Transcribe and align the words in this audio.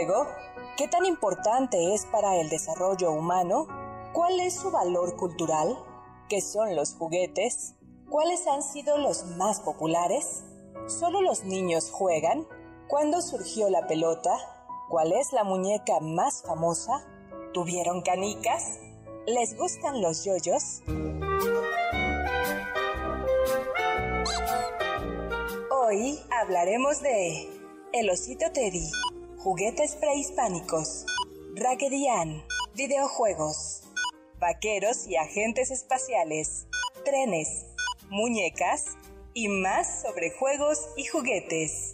juego? 0.00 0.26
¿Qué 0.76 0.88
tan 0.88 1.04
importante 1.04 1.94
es 1.94 2.06
para 2.06 2.36
el 2.40 2.48
desarrollo 2.48 3.12
humano? 3.12 3.66
¿Cuál 4.12 4.40
es 4.40 4.54
su 4.54 4.70
valor 4.70 5.16
cultural? 5.16 5.76
¿Qué 6.28 6.40
son 6.40 6.74
los 6.74 6.94
juguetes? 6.94 7.74
¿Cuáles 8.08 8.46
han 8.46 8.62
sido 8.62 8.98
los 8.98 9.26
más 9.36 9.60
populares? 9.60 10.42
¿Solo 10.86 11.20
los 11.20 11.44
niños 11.44 11.90
juegan? 11.90 12.46
¿Cuándo 12.88 13.20
surgió 13.20 13.68
la 13.68 13.86
pelota? 13.86 14.34
¿Cuál 14.88 15.12
es 15.12 15.32
la 15.32 15.44
muñeca 15.44 16.00
más 16.00 16.42
famosa? 16.42 17.04
¿Tuvieron 17.52 18.02
canicas? 18.02 18.78
¿Les 19.26 19.56
gustan 19.56 20.00
los 20.00 20.24
yoyos? 20.24 20.82
Hoy 25.70 26.20
hablaremos 26.40 27.00
de 27.02 27.48
El 27.92 28.10
osito 28.10 28.50
Teddy, 28.52 28.90
juguetes 29.42 29.96
prehispánicos, 29.96 31.06
Raggedy 31.56 32.06
videojuegos, 32.74 33.82
vaqueros 34.38 35.06
y 35.06 35.16
agentes 35.16 35.70
espaciales, 35.70 36.66
trenes, 37.04 37.66
muñecas. 38.08 38.96
Y 39.32 39.46
más 39.46 40.02
sobre 40.02 40.32
juegos 40.32 40.88
y 40.96 41.04
juguetes. 41.04 41.92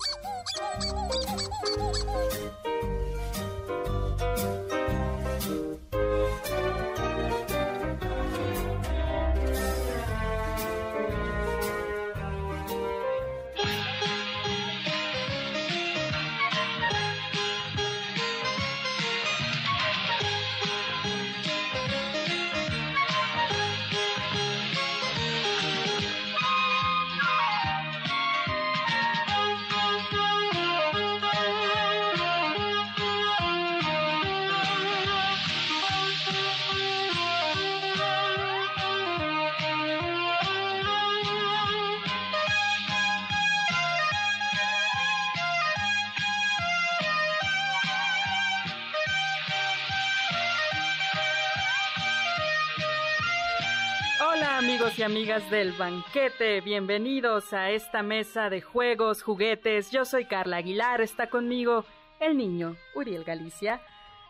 Amigos 54.56 54.98
y 54.98 55.02
amigas 55.02 55.50
del 55.50 55.72
banquete, 55.72 56.62
bienvenidos 56.62 57.52
a 57.52 57.70
esta 57.72 58.02
mesa 58.02 58.48
de 58.48 58.62
juegos, 58.62 59.22
juguetes. 59.22 59.90
Yo 59.90 60.06
soy 60.06 60.24
Carla 60.24 60.56
Aguilar, 60.56 61.02
está 61.02 61.28
conmigo 61.28 61.84
el 62.20 62.38
niño 62.38 62.74
Uriel 62.94 63.22
Galicia, 63.22 63.82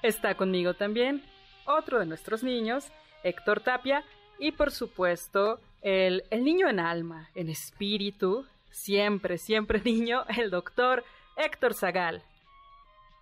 está 0.02 0.34
conmigo 0.34 0.74
también 0.74 1.22
otro 1.64 2.00
de 2.00 2.06
nuestros 2.06 2.42
niños, 2.42 2.90
Héctor 3.22 3.60
Tapia, 3.60 4.02
y 4.40 4.50
por 4.50 4.72
supuesto 4.72 5.60
el, 5.80 6.24
el 6.30 6.42
niño 6.42 6.68
en 6.68 6.80
alma, 6.80 7.30
en 7.36 7.48
espíritu, 7.48 8.44
siempre, 8.70 9.38
siempre 9.38 9.80
niño, 9.84 10.24
el 10.36 10.50
doctor 10.50 11.04
Héctor 11.36 11.72
Zagal. 11.72 12.20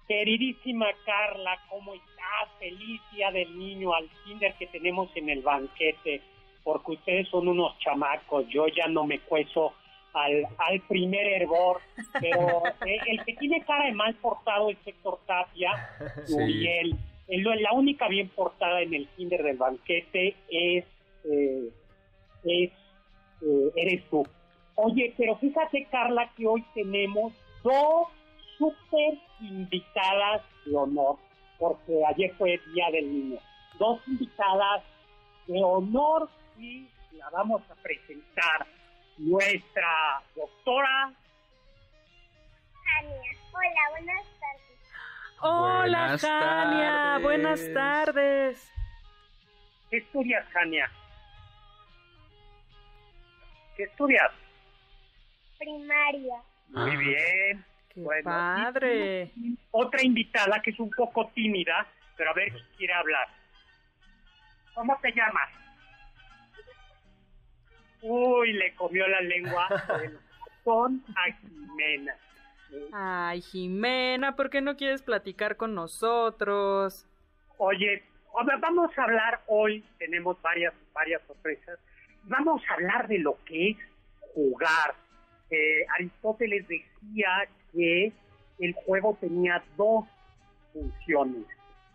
Queridísima 0.08 0.86
Carla, 1.04 1.58
¿cómo 1.68 1.92
estás? 1.92 2.48
Feliz 2.58 3.02
día 3.12 3.30
del 3.30 3.58
niño 3.58 3.92
al 3.92 4.08
kinder 4.24 4.54
que 4.58 4.68
tenemos 4.68 5.14
en 5.16 5.28
el 5.28 5.42
banquete 5.42 6.22
porque 6.64 6.92
ustedes 6.92 7.28
son 7.28 7.46
unos 7.46 7.78
chamacos, 7.78 8.46
yo 8.48 8.66
ya 8.68 8.88
no 8.88 9.04
me 9.04 9.20
cueso 9.20 9.74
al, 10.14 10.46
al 10.58 10.80
primer 10.88 11.26
hervor, 11.26 11.80
pero 12.20 12.62
el 13.06 13.24
que 13.24 13.34
tiene 13.34 13.62
cara 13.64 13.86
de 13.86 13.92
mal 13.92 14.14
portado 14.14 14.70
es 14.70 14.78
Héctor 14.84 15.20
Tapia, 15.26 15.70
y 16.48 16.66
él, 16.66 16.96
la 17.28 17.72
única 17.72 18.08
bien 18.08 18.28
portada 18.30 18.80
en 18.80 18.94
el 18.94 19.06
kinder 19.08 19.42
del 19.42 19.58
banquete 19.58 20.34
es, 20.48 20.84
eh, 21.24 21.70
es 22.44 22.70
eh, 23.42 23.72
eres 23.76 24.04
tú. 24.08 24.26
Oye, 24.76 25.14
pero 25.16 25.36
fíjate 25.36 25.86
Carla 25.90 26.30
que 26.36 26.46
hoy 26.46 26.64
tenemos 26.74 27.32
dos 27.62 28.08
súper 28.58 29.18
invitadas 29.40 30.42
de 30.64 30.76
honor, 30.76 31.16
porque 31.58 32.02
ayer 32.06 32.32
fue 32.36 32.54
el 32.54 32.74
Día 32.74 32.90
del 32.90 33.12
Niño. 33.12 33.38
Dos 33.78 34.00
invitadas 34.06 34.82
de 35.46 35.62
honor 35.62 36.28
y 36.58 36.88
la 37.12 37.30
vamos 37.30 37.62
a 37.70 37.74
presentar 37.76 38.66
nuestra 39.18 40.22
doctora 40.34 41.12
Jania. 42.84 43.30
Hola, 43.52 43.90
buenas 43.90 44.26
tardes. 44.40 44.92
Hola, 45.40 46.18
Jania. 46.18 47.18
Buenas 47.22 47.72
tardes. 47.72 48.70
¿Qué 49.90 49.98
estudias, 49.98 50.46
Jania? 50.52 50.90
¿Qué 53.76 53.84
estudias? 53.84 54.30
Primaria. 55.58 56.36
Muy 56.68 56.90
Ah. 56.90 56.98
bien. 56.98 57.64
Qué 57.92 58.00
Bueno, 58.00 58.24
padre. 58.30 59.30
Otra 59.70 60.02
invitada 60.02 60.60
que 60.62 60.70
es 60.70 60.80
un 60.80 60.90
poco 60.90 61.28
tímida, 61.34 61.86
pero 62.16 62.30
a 62.30 62.34
ver 62.34 62.52
si 62.52 62.76
quiere 62.76 62.92
hablar. 62.94 63.28
¿Cómo 64.74 64.98
te 65.00 65.12
llamas? 65.12 65.48
Uy, 68.06 68.52
le 68.52 68.74
comió 68.74 69.08
la 69.08 69.22
lengua 69.22 69.66
con 70.64 71.02
a 71.16 71.32
Jimena. 71.32 72.14
Ay, 72.92 73.40
Jimena, 73.40 74.36
¿por 74.36 74.50
qué 74.50 74.60
no 74.60 74.76
quieres 74.76 75.00
platicar 75.00 75.56
con 75.56 75.74
nosotros? 75.74 77.06
Oye, 77.56 78.02
vamos 78.60 78.90
a 78.98 79.04
hablar 79.04 79.40
hoy, 79.46 79.82
tenemos 79.98 80.40
varias, 80.42 80.74
varias 80.92 81.22
sorpresas. 81.26 81.78
Vamos 82.24 82.62
a 82.68 82.74
hablar 82.74 83.08
de 83.08 83.20
lo 83.20 83.38
que 83.46 83.70
es 83.70 83.76
jugar. 84.34 84.94
Eh, 85.50 85.86
Aristóteles 85.94 86.68
decía 86.68 87.48
que 87.72 88.12
el 88.58 88.72
juego 88.84 89.16
tenía 89.18 89.64
dos 89.78 90.04
funciones. 90.74 91.46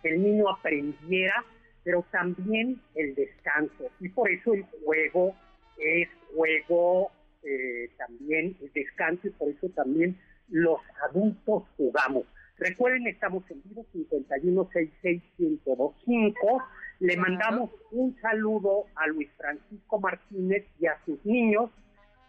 Que 0.02 0.10
el 0.10 0.24
niño 0.24 0.50
aprendiera, 0.50 1.44
pero 1.84 2.04
también 2.12 2.82
el 2.96 3.14
descanso. 3.14 3.92
Y 4.00 4.10
por 4.10 4.32
eso 4.32 4.54
el 4.54 4.66
juego 4.84 5.36
es 5.80 6.10
juego 6.36 7.12
eh, 7.44 7.90
también 7.98 8.58
el 8.62 8.72
descanso 8.74 9.28
y 9.28 9.32
por 9.32 9.50
eso 9.50 9.70
también 9.70 10.20
los 10.50 10.80
adultos 11.10 11.64
jugamos. 11.78 12.26
Recuerden, 12.58 13.08
estamos 13.08 13.44
en 13.50 13.62
vivo 13.64 13.86
5166125. 13.94 16.64
Le 17.00 17.16
mandamos 17.16 17.70
un 17.92 18.16
saludo 18.22 18.86
a 18.96 19.08
Luis 19.08 19.30
Francisco 19.38 20.00
Martínez 20.00 20.66
y 20.80 20.88
a 20.88 21.00
sus 21.06 21.24
niños 21.26 21.70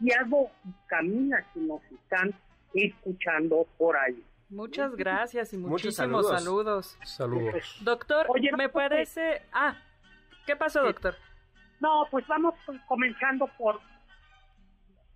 Do 0.01 0.51
y 0.65 0.73
Camila 0.87 1.45
que 1.53 1.61
nos 1.61 1.83
están 1.91 2.33
escuchando 2.75 3.67
por 3.77 3.97
ahí. 3.97 4.25
Muchas 4.49 4.97
gracias 4.97 5.53
y 5.53 5.59
muchísimos 5.59 6.27
saludos. 6.27 6.97
saludos. 7.05 7.09
Saludos. 7.53 7.81
Doctor, 7.83 8.27
Oye, 8.29 8.51
me 8.57 8.65
no, 8.65 8.73
parece... 8.73 9.43
Ah, 9.53 9.77
¿qué 10.47 10.57
pasó, 10.57 10.89
Sí. 10.89 10.95
No, 11.81 12.06
pues 12.11 12.27
vamos 12.27 12.55
comenzando 12.87 13.47
por 13.59 13.81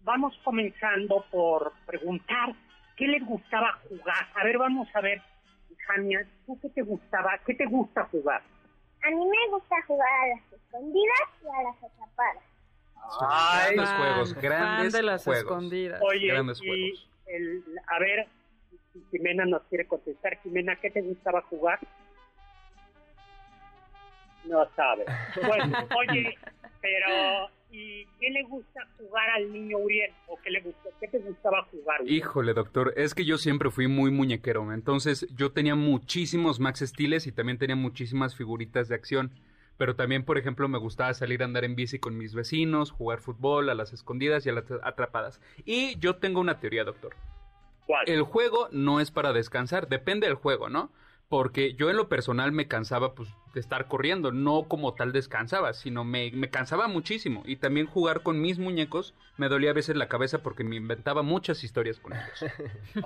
vamos 0.01 0.39
comenzando 0.45 1.25
por 1.31 1.73
preguntar 1.87 2.55
qué 2.97 3.07
les 3.07 3.25
gustaba 3.25 3.79
jugar. 3.89 4.29
A 4.35 4.45
ver, 4.45 4.59
vamos 4.59 4.89
a 4.95 5.01
ver, 5.01 5.23
Jania, 5.87 6.27
¿tú 6.47 6.59
qué 6.61 6.69
te 6.71 6.83
gustaba? 6.83 7.39
¿Qué 7.47 7.55
te 7.55 7.67
gusta 7.67 8.05
jugar? 8.11 8.43
A 9.07 9.11
mí 9.11 9.17
me 9.17 9.49
gusta 9.51 9.77
jugar 9.87 10.09
a 10.09 10.27
las 10.29 10.53
escondidas 10.53 11.29
y 11.43 11.47
a 11.47 11.63
las 11.63 11.77
atrapadas. 11.85 12.43
Ay, 13.21 13.75
grandes 13.77 13.89
Fan, 13.91 13.99
juegos, 13.99 14.35
grandes 14.35 14.93
de 14.95 15.03
las 15.03 15.25
juegos. 15.25 15.43
escondidas. 15.45 16.01
Oye, 16.03 16.27
Grandes 16.29 16.63
y 16.63 16.67
juegos. 16.67 17.11
el, 17.27 17.65
a 17.87 17.99
ver, 17.99 18.27
Jimena 19.11 19.45
nos 19.45 19.63
quiere 19.65 19.87
contestar. 19.87 20.39
Jimena, 20.43 20.77
¿qué 20.77 20.91
te 20.91 21.03
gustaba 21.03 21.43
jugar? 21.43 21.79
No 24.45 24.67
sabe. 24.77 25.05
Bueno, 25.47 25.79
oye, 25.99 26.39
pero 26.85 27.49
¿y 27.71 28.05
qué 28.21 28.29
le 28.29 28.43
gusta 28.43 28.87
jugar 28.99 29.31
al 29.31 29.51
niño 29.51 29.79
Uriel? 29.79 30.13
¿O 30.29 30.39
qué 30.43 30.51
le 30.51 30.61
gusta, 30.61 30.91
qué 31.01 31.09
te 31.09 31.19
gustaba 31.19 31.65
jugar? 31.71 32.03
Uriel? 32.03 32.17
Híjole, 32.19 32.53
doctor, 32.53 32.93
es 32.97 33.15
que 33.15 33.25
yo 33.25 33.39
siempre 33.39 33.71
fui 33.71 33.89
muy 33.89 34.11
muñequero, 34.11 34.71
entonces 34.71 35.27
yo 35.35 35.53
tenía 35.53 35.75
muchísimos 35.75 36.61
Max 36.61 36.81
Steels 36.81 37.27
y 37.27 37.33
también 37.33 37.57
tenía 37.57 37.75
muchísimas 37.75 38.37
figuritas 38.37 38.89
de 38.89 38.97
acción. 38.97 39.33
Pero 39.77 39.97
también, 39.97 40.25
por 40.25 40.39
ejemplo, 40.39 40.69
me 40.69 40.79
gustaba 40.79 41.13
salir 41.15 41.43
a 41.43 41.47
andar 41.47 41.65
en 41.65 41.75
bici 41.75 41.99
con 41.99 42.17
mis 42.17 42.33
vecinos, 42.33 42.93
jugar 42.93 43.19
fútbol 43.19 43.71
a 43.71 43.75
las 43.75 43.93
escondidas 43.93 44.47
y 44.47 44.51
a 44.51 44.53
las 44.53 44.65
atrapadas. 44.85 45.41
Y 45.65 45.99
yo 45.99 46.17
tengo 46.17 46.41
una 46.41 46.61
teoría, 46.61 46.85
doctor. 46.85 47.17
¿Cuál? 47.85 48.09
El 48.09 48.23
juego 48.23 48.69
no 48.71 49.01
es 49.01 49.11
para 49.11 49.33
descansar, 49.33 49.89
depende 49.89 50.29
del 50.29 50.37
juego, 50.37 50.69
¿no? 50.69 50.93
Porque 51.29 51.75
yo 51.75 51.91
en 51.91 51.97
lo 51.97 52.09
personal 52.09 52.53
me 52.53 52.69
cansaba 52.69 53.15
pues 53.15 53.29
de 53.55 53.61
estar 53.61 53.87
corriendo, 53.89 54.31
no 54.33 54.65
como 54.69 54.95
tal 54.95 55.13
descansaba, 55.13 55.73
sino 55.73 56.05
me, 56.05 56.31
me 56.33 56.51
cansaba 56.51 56.87
muchísimo. 56.89 57.43
Y 57.47 57.57
también 57.57 57.87
jugar 57.87 58.23
con 58.23 58.41
mis 58.41 58.59
muñecos 58.59 59.15
me 59.39 59.49
dolía 59.49 59.71
a 59.71 59.75
veces 59.75 59.97
la 59.97 60.09
cabeza 60.09 60.43
porque 60.43 60.65
me 60.65 60.77
inventaba 60.77 61.23
muchas 61.23 61.65
historias 61.65 61.99
con 61.99 62.13
ellos. 62.13 62.45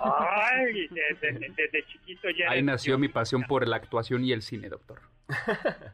Ay, 0.00 0.88
desde, 0.88 1.38
desde 1.38 1.86
chiquito 1.86 2.28
ya. 2.30 2.50
Ahí 2.50 2.62
nació 2.62 2.98
mi 2.98 3.08
pasión 3.08 3.44
por 3.44 3.66
la 3.68 3.76
actuación 3.76 4.24
y 4.24 4.32
el 4.32 4.42
cine, 4.42 4.68
doctor. 4.68 5.00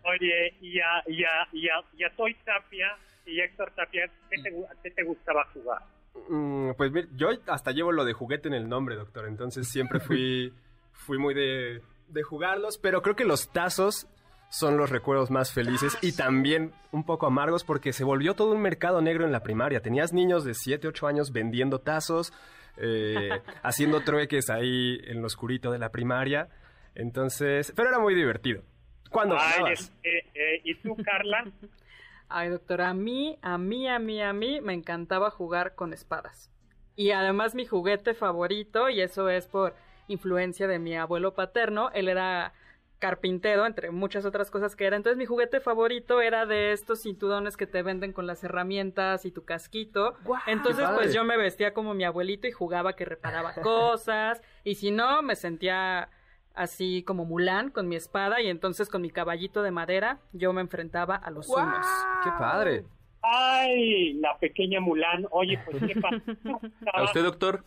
Oye, 0.05 0.55
y 0.61 0.79
a, 0.79 1.03
y 1.07 1.25
a, 1.25 1.49
y 1.53 1.69
a, 1.69 1.85
y 1.97 2.05
a 2.05 2.11
Toy 2.17 2.35
Tapia 2.45 2.97
y 3.27 3.41
Héctor 3.41 3.73
Tapia, 3.75 4.09
¿qué 4.31 4.43
te, 4.43 4.55
qué 4.83 4.91
te 4.91 5.03
gustaba 5.03 5.45
jugar? 5.53 5.83
Mm, 6.29 6.73
pues 6.77 6.93
mire, 6.93 7.09
yo 7.17 7.31
hasta 7.47 7.73
llevo 7.73 7.91
lo 7.91 8.05
de 8.05 8.13
juguete 8.13 8.49
en 8.49 8.55
el 8.55 8.69
nombre, 8.69 8.97
doctor. 8.97 9.27
Entonces 9.27 9.67
siempre 9.67 9.99
fui, 9.99 10.53
fui 10.93 11.19
muy 11.19 11.35
de, 11.35 11.83
de 12.09 12.23
jugarlos. 12.23 12.79
Pero 12.79 13.03
creo 13.03 13.17
que 13.17 13.25
los 13.25 13.51
tazos 13.51 14.07
son 14.51 14.77
los 14.77 14.91
recuerdos 14.91 15.31
más 15.31 15.53
felices 15.53 15.99
y 16.01 16.13
también 16.13 16.73
un 16.93 17.05
poco 17.05 17.27
amargos 17.27 17.65
porque 17.65 17.93
se 17.93 18.05
volvió 18.05 18.35
todo 18.35 18.53
un 18.53 18.63
mercado 18.63 19.01
negro 19.01 19.25
en 19.25 19.33
la 19.33 19.43
primaria. 19.43 19.81
Tenías 19.81 20.13
niños 20.13 20.45
de 20.45 20.55
7, 20.55 20.87
8 20.89 21.07
años 21.09 21.33
vendiendo 21.33 21.81
tazos, 21.81 22.33
eh, 22.77 23.31
haciendo 23.63 24.03
trueques 24.03 24.51
ahí 24.51 25.01
en 25.05 25.21
lo 25.21 25.27
oscurito 25.27 25.73
de 25.73 25.79
la 25.79 25.91
primaria. 25.91 26.49
Entonces, 26.95 27.73
pero 27.75 27.89
era 27.89 27.99
muy 27.99 28.15
divertido. 28.15 28.63
¿Cuándo 29.11 29.37
Ay, 29.39 29.53
ganabas? 29.59 29.93
eh, 30.05 30.31
eh, 30.35 30.61
¿Y 30.65 30.75
tú, 30.77 30.97
Carla? 31.05 31.45
Ay, 32.29 32.49
doctora, 32.49 32.91
a 32.91 32.95
mí, 32.95 33.39
a 33.43 33.59
mí, 33.59 33.89
a 33.89 33.99
mí, 33.99 34.23
a 34.23 34.33
mí 34.33 34.61
me 34.61 34.73
encantaba 34.73 35.31
jugar 35.31 35.75
con 35.75 35.93
espadas. 35.93 36.51
Y 36.97 37.11
además 37.11 37.55
mi 37.55 37.67
juguete 37.67 38.15
favorito, 38.15 38.89
y 38.89 39.01
eso 39.01 39.29
es 39.29 39.47
por 39.47 39.75
influencia 40.09 40.67
de 40.67 40.79
mi 40.79 40.97
abuelo 40.97 41.35
paterno, 41.35 41.91
él 41.93 42.09
era 42.09 42.53
carpintero, 42.99 43.67
entre 43.67 43.91
muchas 43.91 44.25
otras 44.25 44.51
cosas 44.51 44.77
que 44.77 44.87
era. 44.87 44.97
Entonces 44.97 45.19
mi 45.19 45.27
juguete 45.27 45.61
favorito 45.61 46.23
era 46.23 46.47
de 46.47 46.73
estos 46.73 47.03
cinturones 47.03 47.57
que 47.57 47.67
te 47.67 47.83
venden 47.83 48.13
con 48.15 48.27
las 48.27 48.43
herramientas 48.45 49.27
y 49.27 49.31
tu 49.31 49.45
casquito. 49.45 50.15
Entonces 50.47 50.89
pues 50.95 51.13
yo 51.13 51.23
me 51.23 51.37
vestía 51.37 51.75
como 51.75 51.93
mi 51.93 52.05
abuelito 52.05 52.47
y 52.47 52.53
jugaba 52.53 52.95
que 52.95 53.05
reparaba 53.05 53.53
cosas. 53.63 54.43
Y 54.65 54.77
si 54.77 54.91
no, 54.91 55.21
me 55.23 55.37
sentía 55.37 56.09
así 56.55 57.03
como 57.03 57.25
Mulan 57.27 57.71
con 57.71 57.89
mi 57.89 57.97
espada 57.97 58.41
y 58.41 58.49
entonces 58.49 58.89
con 58.89 59.03
mi 59.03 59.11
caballito 59.11 59.63
de 59.63 59.71
madera 59.71 60.21
yo 60.33 60.53
me 60.53 60.63
enfrentaba 60.63 61.17
a 61.17 61.31
los 61.31 61.49
humos. 61.49 61.87
¡Qué 62.23 62.31
padre! 62.39 62.85
Ay, 63.21 64.15
la 64.15 64.39
pequeña 64.39 64.81
Mulan. 64.81 65.27
Oye, 65.31 65.59
pues 65.65 65.83
qué 65.83 66.01
pasa. 66.01 66.23
¿A 66.95 67.05
usted, 67.05 67.23
doctor? 67.23 67.65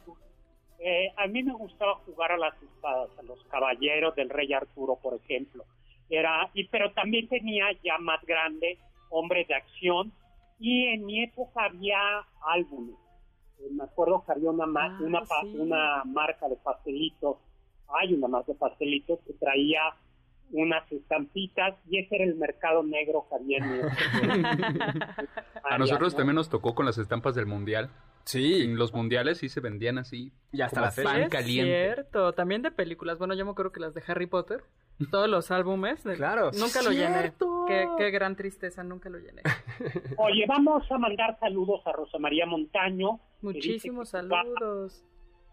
Eh, 0.80 1.12
a 1.18 1.28
mí 1.28 1.42
me 1.44 1.54
gustaba 1.54 1.96
jugar 2.06 2.32
a 2.34 2.38
las 2.38 2.54
espadas, 2.62 3.10
a 3.18 3.24
los 3.24 3.44
caballeros 3.46 4.16
del 4.16 4.30
rey 4.30 4.54
Arturo, 4.54 4.98
por 5.02 5.16
ejemplo. 5.16 5.66
Era, 6.10 6.50
y 6.54 6.66
pero 6.68 6.92
también 6.94 7.28
tenía 7.28 7.66
ya 7.84 7.98
más 7.98 8.24
grande 8.26 8.78
hombres 9.10 9.48
de 9.48 9.56
acción 9.56 10.12
y 10.60 10.86
en 10.88 11.06
mi 11.06 11.24
época 11.24 11.66
había 11.66 12.00
álbumes. 12.46 12.96
Eh, 13.60 13.68
me 13.72 13.84
acuerdo 13.84 14.24
que 14.26 14.32
había 14.34 14.52
una, 14.52 14.66
ma- 14.66 14.86
Ah, 14.86 14.98
una, 15.02 15.20
pa- 15.22 15.42
sí. 15.42 15.54
una 15.58 16.04
marca 16.06 16.48
de 16.48 16.56
pastelitos, 16.58 17.38
hay 17.90 18.14
una 18.14 18.28
marca 18.28 18.52
de 18.54 18.58
pastelitos 18.58 19.20
que 19.26 19.34
traía 19.34 19.82
unas 20.52 20.90
estampitas 20.92 21.76
y 21.90 21.98
ese 22.00 22.16
era 22.16 22.24
el 22.24 22.36
mercado 22.36 22.82
negro 22.84 23.26
que 23.30 23.36
había 23.36 23.58
en 23.58 23.70
mi 23.72 23.80
época. 23.80 25.08
A 25.64 25.78
nosotros 25.78 26.14
¿no? 26.14 26.18
también 26.18 26.36
nos 26.36 26.50
tocó 26.50 26.74
con 26.76 26.86
las 26.86 26.98
estampas 26.98 27.36
del 27.36 27.46
mundial. 27.48 27.90
Sí, 28.28 28.64
En 28.64 28.78
los 28.78 28.94
mundiales 28.94 29.38
sí 29.40 29.50
se 29.50 29.60
vendían 29.62 29.98
así. 29.98 30.32
y 30.52 30.62
hasta 30.62 30.76
como 30.82 30.86
la 30.86 30.92
fecha. 30.92 31.10
pan 31.10 31.22
es 31.24 31.30
caliente. 31.30 31.72
cierto, 31.94 32.34
también 32.34 32.62
de 32.62 32.72
películas. 32.72 33.18
Bueno, 33.18 33.34
yo 33.34 33.46
me 33.46 33.52
acuerdo 33.52 33.72
que 33.72 33.80
las 33.80 33.94
de 33.94 34.04
Harry 34.08 34.28
Potter, 34.28 34.64
todos 35.12 35.30
los 35.30 35.50
álbumes. 35.52 36.04
de- 36.04 36.16
Claro. 36.16 36.52
Nunca 36.60 36.82
lo 36.82 36.92
llené. 36.92 37.34
Qué, 37.68 37.88
qué 37.98 38.12
gran 38.12 38.36
tristeza, 38.36 38.84
nunca 38.84 39.10
lo 39.10 39.18
llené. 39.20 39.42
Oye, 40.18 40.46
vamos 40.48 40.90
a 40.92 40.98
mandar 40.98 41.38
saludos 41.40 41.82
a 41.86 41.92
Rosa 41.94 42.18
María 42.20 42.46
Montaño. 42.46 43.18
que 43.18 43.46
Muchísimos 43.48 44.10
que 44.10 44.18
saludos. 44.18 45.04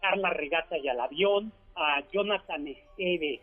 a 0.01 0.07
dar 0.09 0.17
la 0.17 0.29
regata 0.31 0.77
y 0.77 0.87
al 0.87 0.99
avión. 0.99 1.51
A 1.77 2.01
Jonathan 2.11 2.67
Esteves, 2.67 3.41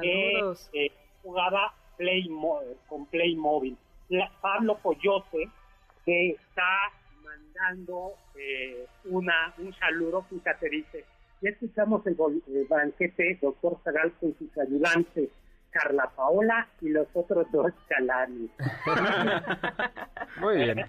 que 0.00 0.32
Saludos. 0.32 0.70
eh, 0.72 0.90
jugaba 1.22 1.74
Playmo- 1.98 2.60
con 2.88 3.04
Playmobil. 3.06 3.76
La- 4.08 4.30
Pablo 4.40 4.78
Coyote, 4.82 5.50
que 6.06 6.30
está 6.30 6.64
mandando 7.38 8.14
eh, 8.36 8.86
una 9.04 9.54
un 9.58 9.74
saludo, 9.74 10.24
fíjate, 10.28 10.68
dice, 10.68 11.04
ya 11.40 11.50
escuchamos 11.50 12.06
el, 12.06 12.16
banquete, 12.68 13.38
doctor 13.40 13.78
Zagal 13.84 14.12
con 14.20 14.36
sus 14.38 14.56
ayudantes, 14.58 15.30
Carla 15.70 16.10
Paola 16.16 16.68
y 16.80 16.88
los 16.88 17.06
otros 17.14 17.46
dos 17.52 17.72
chalanes. 17.88 18.50
Muy 20.40 20.56
bien. 20.56 20.86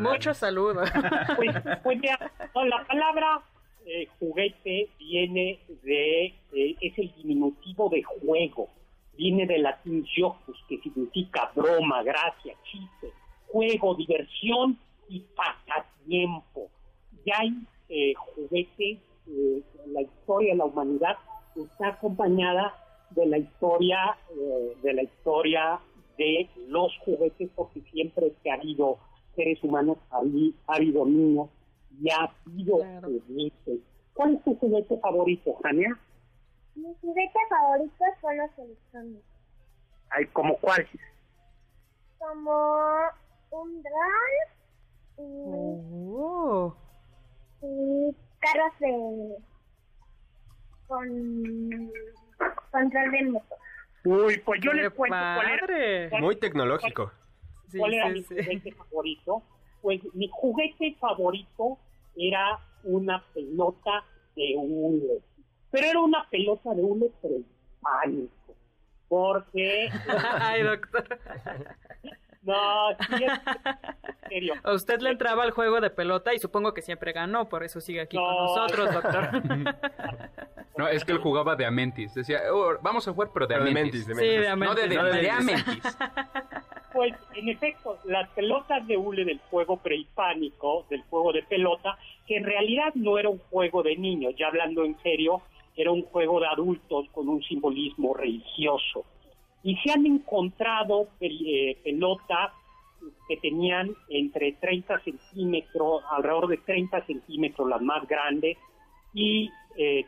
Muchos 0.00 0.38
saludos. 0.38 0.90
Pues, 1.36 1.54
pues 1.82 2.00
ya, 2.00 2.18
no, 2.54 2.64
la 2.64 2.84
palabra 2.84 3.42
eh, 3.84 4.08
juguete 4.18 4.88
viene 4.98 5.58
de, 5.82 6.26
eh, 6.52 6.76
es 6.80 6.98
el 6.98 7.12
diminutivo 7.16 7.90
de 7.90 8.02
juego, 8.02 8.70
viene 9.16 9.46
del 9.46 9.62
latín 9.62 10.06
jocus, 10.16 10.56
que 10.68 10.78
significa 10.78 11.50
broma, 11.54 12.02
gracia, 12.02 12.54
chiste, 12.64 13.12
juego, 13.48 13.94
diversión 13.94 14.78
y 15.08 15.20
pasatiempo. 15.36 16.70
Ya 17.26 17.34
hay 17.38 17.66
eh, 17.88 18.14
juguetes, 18.14 18.98
eh, 19.26 19.62
la 19.86 20.02
historia 20.02 20.52
de 20.52 20.58
la 20.58 20.64
humanidad 20.66 21.16
está 21.56 21.88
acompañada 21.88 22.74
de 23.10 23.26
la 23.26 23.38
historia, 23.38 24.16
eh, 24.30 24.76
de 24.82 24.92
la 24.92 25.02
historia 25.02 25.80
de 26.18 26.48
los 26.68 26.92
juguetes, 27.04 27.50
porque 27.54 27.80
siempre 27.92 28.32
que 28.42 28.50
ha 28.50 28.54
habido 28.54 28.98
seres 29.36 29.62
humanos, 29.64 29.98
ha, 30.10 30.18
habi- 30.20 30.54
ha 30.66 30.74
habido 30.76 31.04
niños 31.06 31.48
y 32.00 32.10
ha 32.10 32.30
habido 32.46 32.78
Claro. 32.78 33.08
juguetes. 33.26 33.80
¿Cuál 34.14 34.34
es 34.36 34.44
tu 34.44 34.54
juguete 34.56 34.96
favorito, 34.98 35.54
Jania? 35.62 35.98
Mis 36.76 36.96
juguetes 37.00 37.42
favoritos 37.48 38.08
son 38.20 38.36
los 38.36 38.58
electrónicos, 38.58 39.24
Ay, 40.10 40.26
¿como 40.32 40.56
cuál? 40.58 40.86
como 42.18 42.52
un 43.50 43.82
dron 43.82 44.53
y, 45.18 45.84
Oh, 46.16 46.76
y 47.62 48.14
carros 48.40 48.78
de 48.80 49.36
con 50.86 51.92
control 52.70 53.10
de 53.10 53.22
motor. 53.24 53.58
Uy, 54.04 54.38
pues 54.44 54.60
yo 54.60 54.72
les 54.72 54.90
cuento 54.90 55.16
cuál 55.16 55.70
era, 55.70 56.20
Muy 56.20 56.36
tecnológico. 56.36 57.10
Sí, 57.70 57.78
cuál 57.78 57.94
era 57.94 58.08
sí, 58.08 58.12
mi 58.12 58.22
sí. 58.22 58.34
juguete 58.36 58.72
favorito. 58.72 59.42
Pues 59.80 60.00
mi 60.14 60.28
juguete 60.32 60.96
favorito 61.00 61.78
era 62.16 62.58
una 62.84 63.24
pelota 63.32 64.04
de 64.36 64.54
hule. 64.56 65.20
Pero 65.70 65.86
era 65.86 66.00
una 66.00 66.28
pelota 66.30 66.74
de 66.74 66.82
hule 66.82 67.10
prehispánico. 67.20 68.54
Porque, 69.08 69.88
Ay, 70.40 70.62
doctor. 70.62 71.18
no, 72.44 72.88
sí, 73.18 73.24
es- 73.24 73.40
en 74.22 74.28
serio. 74.28 74.54
A 74.64 74.72
usted 74.72 75.00
le 75.00 75.10
entraba 75.10 75.42
al 75.42 75.50
juego 75.50 75.80
de 75.80 75.90
pelota 75.90 76.32
y 76.34 76.38
supongo 76.38 76.72
que 76.74 76.82
siempre 76.82 77.12
ganó, 77.12 77.48
por 77.48 77.62
eso 77.64 77.80
sigue 77.80 78.00
aquí 78.02 78.16
con 78.16 78.24
No. 78.26 78.42
nosotros, 78.44 78.92
doctor. 78.92 79.30
No, 80.76 80.88
es 80.88 81.04
que 81.04 81.12
él 81.12 81.18
jugaba 81.18 81.54
de 81.54 81.64
Amentis. 81.66 82.14
Decía, 82.14 82.40
"Oh, 82.52 82.72
vamos 82.82 83.06
a 83.06 83.12
jugar, 83.12 83.30
pero 83.32 83.46
de 83.46 83.54
Pero 83.54 83.64
de 83.64 83.70
Amentis. 83.70 84.06
Sí, 84.06 84.12
de 84.12 84.48
Amentis. 84.48 84.74
No 84.76 84.82
de, 84.82 84.88
de, 84.88 84.96
No 84.96 85.04
de 85.04 85.12
de 85.12 85.22
Mentis. 85.32 85.60
Amentis. 85.60 85.98
Pues, 86.92 87.14
en 87.36 87.48
efecto, 87.48 87.98
las 88.06 88.28
pelotas 88.30 88.84
de 88.88 88.96
hule 88.96 89.24
del 89.24 89.38
juego 89.50 89.76
prehispánico, 89.76 90.84
del 90.90 91.02
juego 91.04 91.32
de 91.32 91.44
pelota, 91.44 91.96
que 92.26 92.36
en 92.38 92.44
realidad 92.44 92.92
no 92.96 93.18
era 93.18 93.28
un 93.28 93.38
juego 93.50 93.84
de 93.84 93.96
niños, 93.96 94.34
ya 94.36 94.48
hablando 94.48 94.84
en 94.84 94.98
serio, 95.00 95.42
era 95.76 95.92
un 95.92 96.02
juego 96.06 96.40
de 96.40 96.46
adultos 96.48 97.06
con 97.12 97.28
un 97.28 97.40
simbolismo 97.44 98.12
religioso. 98.14 99.04
Y 99.64 99.76
se 99.78 99.90
han 99.90 100.06
encontrado 100.06 101.08
eh, 101.20 101.76
pelotas 101.82 102.52
que 103.28 103.36
tenían 103.38 103.90
entre 104.08 104.52
30 104.52 105.00
centímetros, 105.00 106.02
alrededor 106.10 106.46
de 106.48 106.58
30 106.58 107.04
centímetros 107.06 107.68
las 107.68 107.82
más 107.82 108.06
grandes, 108.06 108.56
y 109.12 109.50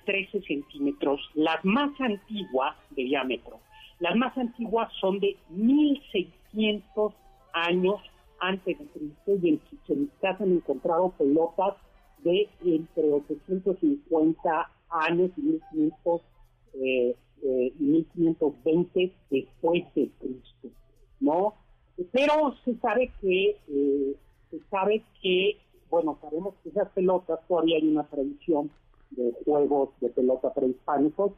13 0.04 0.42
centímetros. 0.42 1.20
Las 1.34 1.64
más 1.64 1.90
antiguas 2.00 2.76
de 2.90 3.04
diámetro. 3.04 3.60
Las 3.98 4.14
más 4.14 4.36
antiguas 4.36 4.92
son 5.00 5.18
de 5.20 5.36
1600 5.50 7.14
años 7.54 8.00
antes 8.40 8.78
de 8.78 8.84
Cristo 8.86 9.32
y 9.42 9.48
en 9.48 9.60
Chichen 9.64 10.10
se 10.20 10.26
han 10.26 10.52
encontrado 10.52 11.10
pelotas 11.10 11.75
de 12.22 12.48
entre 12.64 13.12
850 13.12 14.70
años 14.90 15.30
y 15.36 15.40
1500, 15.40 16.20
eh, 16.75 17.16
eh, 17.43 17.73
1520 17.78 19.12
después 19.31 19.85
de 19.95 20.11
Cristo, 20.19 20.69
¿no? 21.21 21.55
Pero 22.12 22.55
se 22.64 22.75
sabe 22.76 23.11
que, 23.21 23.57
eh, 23.69 24.16
se 24.50 24.61
sabe 24.71 25.02
que, 25.23 25.59
bueno, 25.90 26.19
sabemos 26.21 26.55
que 26.62 26.71
esas 26.71 26.88
pelotas, 26.90 27.40
todavía 27.49 27.76
hay 27.76 27.88
una 27.88 28.05
tradición 28.05 28.71
de 29.11 29.33
juegos 29.45 29.90
de 30.00 30.09
pelota 30.11 30.52
prehispánicos, 30.52 31.33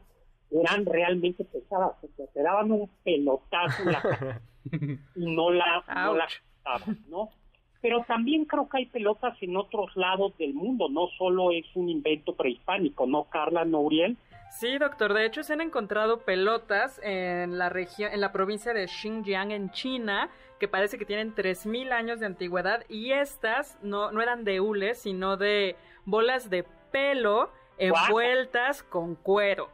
eran 0.51 0.85
realmente 0.85 1.45
pesadas, 1.45 1.93
o 2.01 2.07
sea, 2.15 2.25
te 2.27 2.41
daban 2.41 2.71
un 2.71 2.89
pelotazo 3.03 3.83
en 3.83 3.91
la 3.91 4.41
y 5.15 5.35
no 5.35 5.51
la, 5.51 5.83
no 6.05 6.15
la 6.15 6.27
¿no? 7.07 7.29
Pero 7.81 8.03
también 8.07 8.45
creo 8.45 8.67
que 8.67 8.79
hay 8.79 8.85
pelotas 8.87 9.41
en 9.41 9.55
otros 9.55 9.95
lados 9.95 10.37
del 10.37 10.53
mundo, 10.53 10.89
no 10.89 11.07
solo 11.17 11.51
es 11.51 11.65
un 11.75 11.89
invento 11.89 12.35
prehispánico, 12.35 13.05
¿no, 13.05 13.25
Carla, 13.25 13.63
no, 13.63 13.81
Uriel? 13.81 14.17
Sí, 14.49 14.77
doctor. 14.77 15.13
De 15.13 15.25
hecho, 15.25 15.43
se 15.43 15.53
han 15.53 15.61
encontrado 15.61 16.19
pelotas 16.21 16.99
en 17.03 17.57
la 17.57 17.69
región, 17.69 18.11
en 18.11 18.21
la 18.21 18.31
provincia 18.31 18.73
de 18.73 18.87
Xinjiang, 18.87 19.51
en 19.51 19.71
China, 19.71 20.29
que 20.59 20.67
parece 20.67 20.97
que 20.97 21.05
tienen 21.05 21.35
3.000 21.35 21.91
años 21.91 22.19
de 22.19 22.25
antigüedad 22.25 22.83
y 22.89 23.11
estas 23.11 23.77
no, 23.81 24.11
no 24.11 24.21
eran 24.21 24.43
de 24.43 24.59
hule, 24.59 24.95
sino 24.95 25.37
de 25.37 25.75
bolas 26.05 26.49
de 26.49 26.65
pelo 26.91 27.51
envueltas 27.77 28.83
con 28.83 29.15
cuero. 29.15 29.69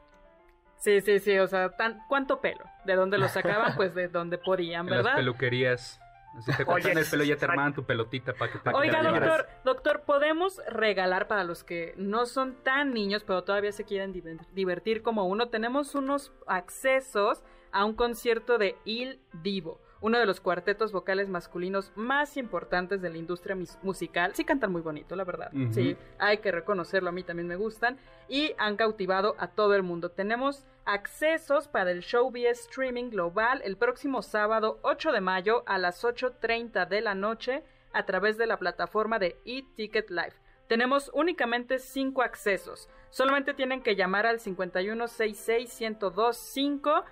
Sí, 0.78 1.02
sí, 1.02 1.20
sí, 1.20 1.38
o 1.40 1.48
sea, 1.48 1.72
¿cuánto 2.08 2.42
pelo? 2.42 2.64
¿De 2.86 2.96
dónde 2.96 3.18
lo 3.18 3.28
sacaban? 3.28 3.74
Pues 3.76 3.96
de 3.96 4.08
donde 4.08 4.38
podían, 4.38 4.86
¿verdad? 4.86 5.04
las 5.06 5.16
peluquerías. 5.16 6.00
Así 6.38 6.52
te 6.56 6.66
cortan 6.66 6.98
el 6.98 7.06
pelo 7.06 7.24
ya 7.24 7.38
te 7.38 7.46
armaban 7.46 7.74
tu 7.74 7.84
pelotita 7.84 8.34
para 8.34 8.52
que 8.52 8.60
te 8.60 8.70
Oiga, 8.72 9.02
doctor, 9.04 9.48
doctor, 9.64 10.02
podemos 10.02 10.62
regalar 10.68 11.28
para 11.28 11.44
los 11.44 11.64
que 11.64 11.94
no 11.98 12.26
son 12.26 12.56
tan 12.64 12.94
niños, 12.94 13.24
pero 13.24 13.44
todavía 13.44 13.72
se 13.72 13.86
quieren 13.86 14.12
divertir 14.54 15.02
como 15.02 15.26
uno. 15.26 15.50
Tenemos 15.50 15.96
unos 15.96 16.34
accesos 16.48 17.44
a 17.72 17.86
un 17.86 17.94
concierto 17.94 18.58
de 18.58 18.78
Il 18.86 19.20
Divo 19.34 19.80
uno 20.02 20.20
de 20.20 20.26
los 20.26 20.40
cuartetos 20.40 20.92
vocales 20.92 21.30
masculinos 21.30 21.92
más 21.96 22.38
importantes 22.38 23.02
de 23.02 23.10
la 23.10 23.18
industria 23.18 23.58
musical. 23.82 24.34
Sí 24.36 24.46
cantan 24.46 24.72
muy 24.72 24.82
bonito, 24.82 25.16
la 25.16 25.24
verdad. 25.24 25.52
Sí, 25.72 25.98
hay 26.20 26.40
que 26.40 26.52
reconocerlo, 26.52 27.10
a 27.10 27.14
mí 27.14 27.24
también 27.24 27.48
me 27.48 27.56
gustan. 27.56 27.98
Y 28.28 28.54
han 28.58 28.76
cautivado 28.76 29.36
a 29.38 29.48
todo 29.48 29.76
el 29.76 29.84
mundo. 29.84 30.12
Tenemos 30.12 30.66
accesos 30.86 31.68
para 31.68 31.92
el 31.92 32.02
show 32.02 32.30
vía 32.32 32.52
streaming 32.52 33.10
global 33.10 33.62
el 33.64 33.78
próximo 33.78 34.22
sábado 34.22 34.80
8 34.84 35.12
de 35.12 35.22
mayo 35.22 35.64
a 35.66 35.78
las 35.78 36.04
8.30 36.04 36.88
de 36.88 37.02
la 37.02 37.16
noche 37.16 37.64
a 37.94 38.06
través 38.06 38.38
de 38.38 38.46
la 38.46 38.58
plataforma 38.58 39.20
de 39.20 39.38
eTicket 39.46 40.10
Live. 40.10 40.34
Tenemos 40.68 41.12
únicamente 41.14 41.80
cinco 41.80 42.24
accesos. 42.24 42.90
Solamente 43.10 43.54
tienen 43.54 43.82
que 43.82 43.96
llamar 43.96 44.26
al 44.26 44.40
5166-1025 44.40 47.04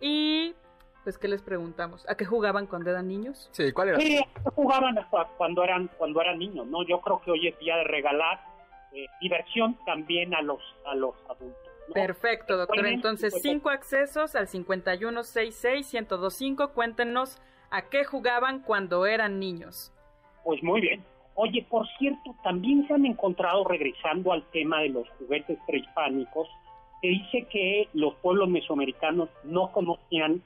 y 0.00 0.54
pues 1.04 1.18
qué 1.18 1.28
les 1.28 1.42
preguntamos, 1.42 2.08
¿a 2.08 2.14
qué 2.14 2.24
jugaban 2.24 2.66
cuando 2.66 2.90
eran 2.90 3.08
niños? 3.08 3.48
Sí, 3.52 3.72
¿cuál 3.72 3.90
era? 3.90 4.00
Sí, 4.00 4.20
jugaban 4.54 4.96
cuando 5.36 5.64
eran 5.64 5.90
cuando 5.98 6.20
eran 6.20 6.38
niños, 6.38 6.66
¿no? 6.66 6.86
Yo 6.86 7.00
creo 7.00 7.20
que 7.22 7.30
hoy 7.30 7.48
es 7.48 7.58
día 7.58 7.76
de 7.76 7.84
regalar 7.84 8.40
eh, 8.92 9.06
diversión 9.20 9.78
también 9.86 10.34
a 10.34 10.42
los 10.42 10.60
a 10.84 10.94
los 10.94 11.14
adultos. 11.28 11.70
Perfecto, 11.92 12.56
doctor. 12.56 12.86
Entonces, 12.86 13.34
cinco 13.42 13.68
accesos 13.70 14.36
al 14.36 14.46
5166-1025. 14.46 16.72
Cuéntenos 16.72 17.42
a 17.70 17.88
qué 17.88 18.04
jugaban 18.04 18.60
cuando 18.60 19.06
eran 19.06 19.40
niños. 19.40 19.92
Pues 20.44 20.62
muy 20.62 20.80
bien. 20.80 21.04
Oye, 21.34 21.66
por 21.68 21.88
cierto, 21.98 22.32
también 22.42 22.86
se 22.86 22.94
han 22.94 23.04
encontrado, 23.06 23.64
regresando 23.64 24.32
al 24.32 24.44
tema 24.50 24.82
de 24.82 24.90
los 24.90 25.08
juguetes 25.18 25.58
prehispánicos, 25.66 26.46
se 27.00 27.08
dice 27.08 27.48
que 27.50 27.88
los 27.94 28.14
pueblos 28.16 28.48
mesoamericanos 28.48 29.30
no 29.44 29.72
conocían 29.72 30.42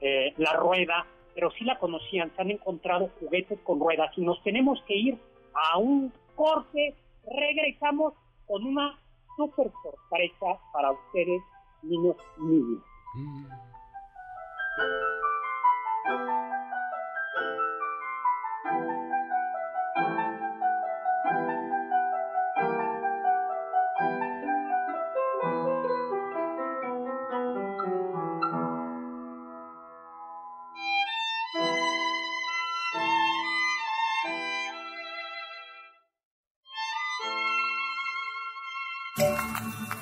eh, 0.00 0.34
la 0.36 0.52
rueda, 0.54 1.06
pero 1.34 1.50
sí 1.52 1.64
la 1.64 1.78
conocían, 1.78 2.32
se 2.34 2.42
han 2.42 2.50
encontrado 2.50 3.10
juguetes 3.20 3.58
con 3.60 3.80
ruedas 3.80 4.10
y 4.16 4.22
nos 4.22 4.42
tenemos 4.42 4.82
que 4.86 4.94
ir 4.94 5.18
a 5.54 5.78
un 5.78 6.12
corte. 6.34 6.94
Regresamos 7.26 8.14
con 8.46 8.64
una 8.64 8.98
super 9.36 9.70
sorpresa 9.82 10.60
para 10.72 10.92
ustedes, 10.92 11.42
niños 11.82 12.16
y 12.38 12.42
niñas. 12.42 12.82
Mm. 13.16 13.46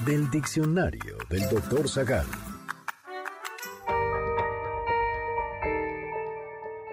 Del 0.04 0.30
diccionario 0.30 1.16
del 1.28 1.48
doctor 1.48 1.88
Zagal. 1.88 2.26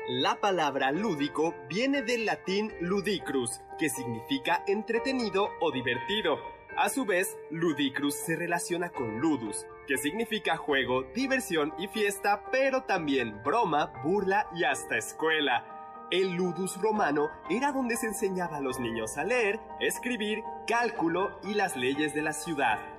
La 0.08 0.40
palabra 0.40 0.92
lúdico 0.92 1.56
viene 1.68 2.04
del 2.04 2.26
latín 2.26 2.72
ludicrus, 2.82 3.62
que 3.80 3.90
significa 3.90 4.64
entretenido 4.68 5.50
o 5.60 5.72
divertido. 5.72 6.38
A 6.78 6.90
su 6.90 7.06
vez, 7.06 7.38
ludicrus 7.50 8.14
se 8.14 8.36
relaciona 8.36 8.90
con 8.90 9.20
ludus, 9.20 9.66
que 9.88 9.98
significa 9.98 10.58
juego, 10.58 11.04
diversión 11.16 11.74
y 11.80 11.88
fiesta, 11.88 12.44
pero 12.52 12.84
también 12.84 13.42
broma, 13.44 13.92
burla 14.04 14.48
y 14.54 14.66
hasta 14.66 14.98
escuela. 14.98 16.08
El 16.12 16.34
ludus 16.34 16.80
romano 16.82 17.30
era 17.50 17.72
donde 17.72 17.98
se 17.98 18.08
enseñaba 18.08 18.58
a 18.58 18.62
los 18.62 18.80
niños 18.80 19.18
a 19.18 19.24
leer, 19.24 19.60
escribir, 19.80 20.44
cálculo 20.68 21.40
y 21.44 21.54
las 21.54 21.76
leyes 21.76 22.14
de 22.14 22.22
la 22.22 22.34
ciudad. 22.34 22.99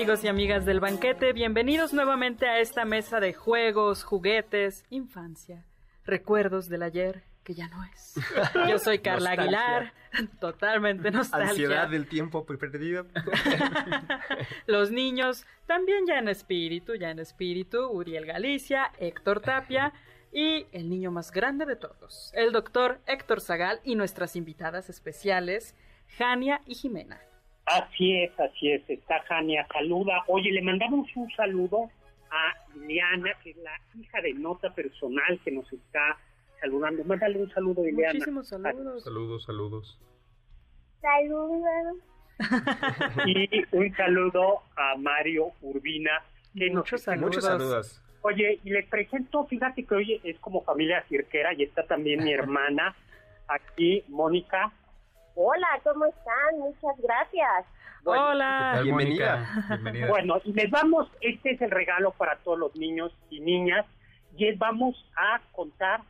Y 0.00 0.28
amigas 0.28 0.64
del 0.64 0.80
banquete, 0.80 1.34
bienvenidos 1.34 1.92
nuevamente 1.92 2.48
a 2.48 2.58
esta 2.58 2.86
mesa 2.86 3.20
de 3.20 3.34
juegos, 3.34 4.02
juguetes, 4.02 4.86
infancia, 4.88 5.66
recuerdos 6.06 6.70
del 6.70 6.84
ayer 6.84 7.22
que 7.44 7.52
ya 7.52 7.68
no 7.68 7.84
es. 7.84 8.14
Yo 8.66 8.78
soy 8.78 8.98
Carla 9.02 9.32
Aguilar, 9.32 9.92
totalmente 10.40 11.10
nostalgia. 11.10 11.50
Ansiedad 11.50 11.88
del 11.90 12.08
tiempo 12.08 12.46
perdido. 12.46 13.08
Los 14.66 14.90
niños 14.90 15.44
también 15.66 16.06
ya 16.06 16.18
en 16.18 16.28
espíritu, 16.28 16.94
ya 16.94 17.10
en 17.10 17.18
espíritu, 17.18 17.90
Uriel 17.90 18.24
Galicia, 18.24 18.92
Héctor 18.98 19.40
Tapia 19.40 19.92
y 20.32 20.64
el 20.72 20.88
niño 20.88 21.10
más 21.10 21.30
grande 21.30 21.66
de 21.66 21.76
todos, 21.76 22.32
el 22.34 22.52
doctor 22.52 23.00
Héctor 23.06 23.42
Zagal 23.42 23.80
y 23.84 23.96
nuestras 23.96 24.34
invitadas 24.34 24.88
especiales, 24.88 25.74
Jania 26.16 26.62
y 26.64 26.74
Jimena. 26.74 27.20
Así 27.72 28.16
es, 28.22 28.38
así 28.40 28.72
es, 28.72 28.82
está 28.88 29.20
Jania, 29.28 29.66
saluda. 29.72 30.24
Oye, 30.26 30.50
le 30.50 30.62
mandamos 30.62 31.08
un 31.14 31.30
saludo 31.32 31.90
a 32.30 32.54
Ileana, 32.76 33.30
que 33.42 33.50
es 33.50 33.56
la 33.58 33.72
hija 34.00 34.20
de 34.22 34.34
nota 34.34 34.70
personal 34.74 35.38
que 35.44 35.50
nos 35.52 35.72
está 35.72 36.16
saludando. 36.60 37.04
Mándale 37.04 37.38
un 37.42 37.50
saludo, 37.50 37.86
Ileana. 37.86 38.14
Muchísimos 38.14 38.48
saludos. 38.48 39.04
Saludos, 39.04 39.44
saludos. 39.44 39.98
Saludos. 41.00 41.96
Y 43.26 43.48
un 43.76 43.94
saludo 43.96 44.60
a 44.76 44.96
Mario 44.96 45.52
Urbina. 45.62 46.22
Que 46.56 46.66
nos 46.70 46.78
Muchos 46.84 47.00
está- 47.00 47.12
saludos. 47.12 47.26
Muchos 47.36 47.44
saludos. 47.44 48.02
Oye, 48.22 48.58
y 48.64 48.70
les 48.70 48.86
presento, 48.86 49.46
fíjate 49.46 49.84
que 49.84 49.94
hoy 49.94 50.20
es 50.24 50.38
como 50.40 50.62
familia 50.62 51.02
cirquera 51.08 51.54
y 51.54 51.62
está 51.62 51.84
también 51.86 52.22
mi 52.24 52.32
hermana 52.32 52.94
aquí, 53.48 54.04
Mónica. 54.08 54.72
Hola, 55.34 55.68
¿cómo 55.84 56.06
están? 56.06 56.58
Muchas 56.58 57.00
gracias. 57.00 57.66
Bueno, 58.02 58.28
Hola. 58.30 58.72
tal, 58.74 58.84
bienvenida. 58.84 59.46
Bueno, 60.08 60.36
les 60.44 60.70
vamos, 60.70 61.08
este 61.20 61.52
es 61.52 61.60
el 61.62 61.70
regalo 61.70 62.12
para 62.12 62.36
todos 62.38 62.58
los 62.58 62.74
niños 62.76 63.12
y 63.30 63.40
niñas, 63.40 63.86
y 64.34 64.44
les 64.44 64.58
vamos 64.58 64.96
a 65.16 65.40
contar 65.52 66.00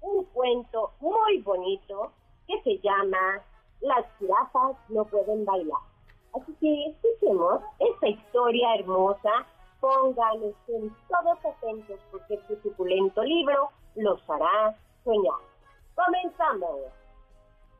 Un 0.00 0.24
cuento 0.26 0.92
muy 1.00 1.42
bonito 1.42 2.12
que 2.46 2.60
se 2.62 2.78
llama 2.78 3.42
Las 3.80 4.06
jirafas 4.18 4.76
no 4.88 5.04
pueden 5.04 5.44
bailar. 5.44 5.80
Así 6.34 6.54
que 6.60 6.86
escuchemos 6.86 7.62
esta 7.78 8.08
historia 8.08 8.76
hermosa. 8.76 9.30
Pongan, 9.80 10.42
estén 10.44 10.94
todos 11.08 11.38
atentos 11.44 12.00
porque 12.10 12.34
este 12.34 12.62
suculento 12.62 13.22
libro 13.22 13.70
los 13.96 14.20
hará 14.30 14.74
soñar. 15.04 15.40
Comenzamos. 15.94 16.99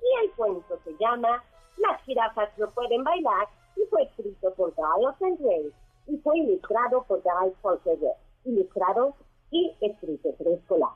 Y 0.03 0.25
el 0.25 0.33
cuento 0.33 0.79
se 0.85 0.97
llama 0.99 1.43
Las 1.77 2.01
jirafas 2.03 2.51
no 2.59 2.69
pueden 2.71 3.05
bailar 3.05 3.49
y 3.77 3.85
fue 3.87 4.03
escrito 4.03 4.53
por 4.55 4.75
Giles 4.75 5.23
Andrés 5.23 5.73
y 6.07 6.17
fue 6.19 6.39
ilustrado 6.39 7.05
por 7.05 7.23
Guy 7.23 7.53
Folker. 7.63 7.99
Ilustrado 8.45 9.15
y 9.51 9.77
escrito 9.81 10.35
preescolar. 10.37 10.91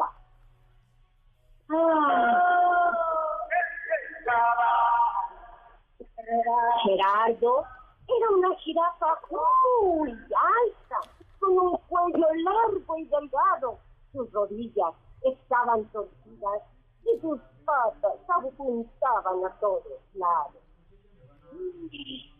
Va. 0.00 0.12
Gerardo 6.84 7.64
era 8.08 8.30
una 8.30 8.54
jirafa 8.56 9.18
muy 9.30 10.10
alta, 10.10 11.10
con 11.38 11.58
un 11.58 11.76
cuello 11.88 12.26
largo 12.44 12.98
y 12.98 13.04
delgado. 13.04 13.78
Sus 14.12 14.30
rodillas 14.32 14.94
estaban 15.22 15.84
torcidas 15.86 16.62
y 17.04 17.20
sus 17.20 17.40
patas 17.64 18.18
apuntaban 18.28 19.44
a 19.44 19.60
todos 19.60 20.00
lados. 20.14 20.62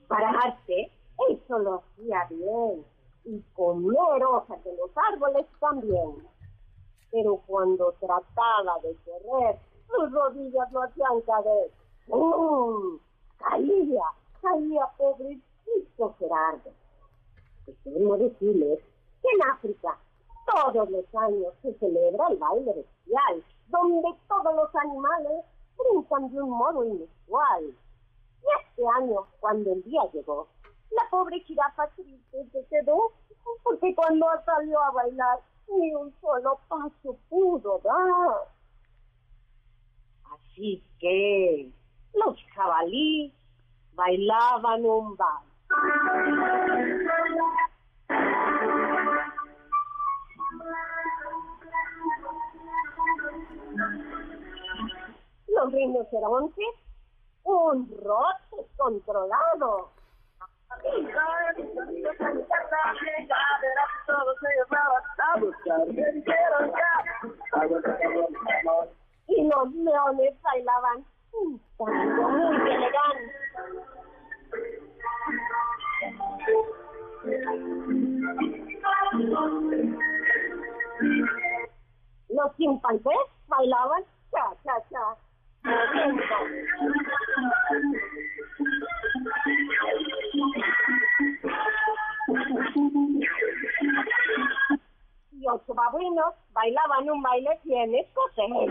Pararse, 0.08 0.90
eso 1.28 1.58
lo 1.58 1.76
hacía 1.76 2.26
bien, 2.30 2.84
y 3.24 3.40
comer 3.54 4.24
hojas 4.24 4.62
de 4.64 4.76
los 4.76 4.90
árboles 5.12 5.46
también. 5.60 6.26
Pero 7.10 7.36
cuando 7.46 7.92
trataba 8.00 8.78
de 8.82 8.96
correr, 9.04 9.58
sus 9.86 10.12
rodillas 10.12 10.72
lo 10.72 10.82
hacían 10.82 11.20
caer. 11.22 11.70
¡Bum! 12.06 12.98
Caía, 13.36 14.04
caía 14.40 14.86
pobrecito 14.96 16.14
Gerardo. 16.18 16.70
Debemos 17.84 18.18
decirles 18.18 18.80
que 19.22 19.28
en 19.28 19.50
África 19.50 19.98
todos 20.46 20.90
los 20.90 21.14
años 21.14 21.54
se 21.62 21.74
celebra 21.74 22.28
el 22.28 22.36
baile 22.38 22.72
bestial, 22.74 23.44
donde 23.72 24.08
todos 24.28 24.54
los 24.54 24.74
animales 24.76 25.44
brincan 25.76 26.30
de 26.30 26.42
un 26.42 26.50
modo 26.50 26.84
inusual. 26.84 27.64
Y 27.64 28.46
este 28.60 28.82
año, 28.98 29.26
cuando 29.40 29.72
el 29.72 29.82
día 29.82 30.02
llegó, 30.12 30.46
la 30.90 31.08
pobre 31.10 31.40
jirafa 31.40 31.88
triste 31.96 32.46
se 32.52 32.66
quedó, 32.66 33.12
porque 33.62 33.94
cuando 33.94 34.26
salió 34.44 34.80
a 34.80 34.90
bailar, 34.90 35.40
ni 35.68 35.94
un 35.94 36.14
solo 36.20 36.58
paso 36.68 37.16
pudo 37.28 37.80
dar. 37.82 38.48
Así 40.34 40.84
que 41.00 41.72
los 42.12 42.36
jabalíes 42.54 43.32
bailaban 43.94 44.84
un 44.84 45.16
vals. 45.16 45.52
Los 55.62 55.72
rinocerontes, 55.72 56.74
un 57.44 57.88
roce 58.02 58.66
controlado. 58.76 59.90
Y 69.28 69.44
los 69.46 69.72
leones 69.72 70.42
bailaban 70.42 71.04
un 71.32 71.60
tango 71.78 72.28
muy 72.28 72.56
elegante. 72.56 73.32
Los 82.30 82.56
chimpancés 82.56 83.14
bailaban 83.46 84.02
cha 84.32 84.56
cha 84.64 84.82
cha. 84.90 85.16
Y 85.64 85.70
ocho 95.48 95.74
babuinos 95.74 96.34
bailaban 96.52 97.10
un 97.10 97.22
baile 97.22 97.60
bien 97.64 97.94
escocés. 97.94 98.70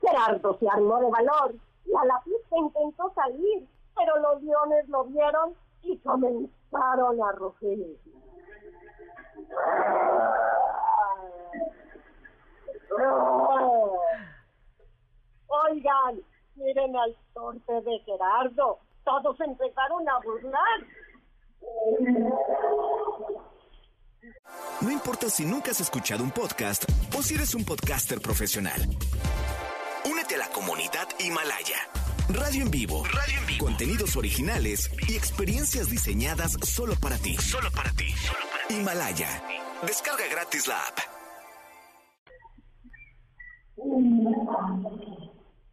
Gerardo 0.00 0.56
se 0.58 0.68
armó 0.68 1.00
de 1.00 1.10
valor 1.10 1.54
y 1.84 1.96
a 1.96 2.04
la 2.04 2.20
pista 2.24 2.56
intentó 2.56 3.12
salir, 3.14 3.66
pero 3.96 4.18
los 4.20 4.42
leones 4.42 4.88
lo 4.88 5.04
vieron 5.04 5.54
y 5.82 5.98
comenzaron 5.98 7.22
a 7.22 7.32
rugir. 7.32 7.98
Oigan, 15.48 16.22
miren 16.56 16.96
al 16.96 17.16
torpe 17.34 17.72
de 17.72 17.98
Gerardo. 18.04 18.78
Todos 19.04 19.40
empezaron 19.40 20.08
a 20.08 20.18
burlar. 20.20 20.80
No 24.80 24.90
importa 24.90 25.28
si 25.28 25.44
nunca 25.44 25.70
has 25.70 25.80
escuchado 25.80 26.24
un 26.24 26.30
podcast 26.30 26.84
o 27.16 27.22
si 27.22 27.34
eres 27.34 27.54
un 27.54 27.64
podcaster 27.64 28.20
profesional. 28.20 28.80
Únete 30.10 30.34
a 30.36 30.38
la 30.38 30.48
comunidad 30.48 31.08
Himalaya. 31.18 31.76
Radio 32.28 32.62
en 32.62 32.70
vivo. 32.70 33.04
Radio 33.04 33.40
en 33.40 33.46
vivo. 33.46 33.64
Contenidos 33.64 34.16
originales 34.16 34.90
y 35.08 35.16
experiencias 35.16 35.90
diseñadas 35.90 36.56
solo 36.62 36.94
para 37.00 37.16
ti. 37.18 37.36
Solo 37.36 37.70
para 37.72 37.90
ti. 37.92 38.06
Himalaya. 38.70 39.26
Descarga 39.82 40.26
gratis 40.30 40.68
la 40.68 40.76
app. 40.76 40.98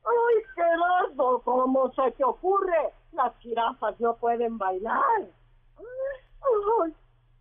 ¡Ay, 0.04 0.36
Gerardo! 0.56 1.42
¿Cómo 1.44 1.94
se 1.94 2.12
te 2.14 2.24
ocurre? 2.24 2.94
Las 3.12 3.38
jirafas 3.38 4.00
no 4.00 4.16
pueden 4.16 4.58
bailar. 4.58 5.30
Ay, 5.78 6.94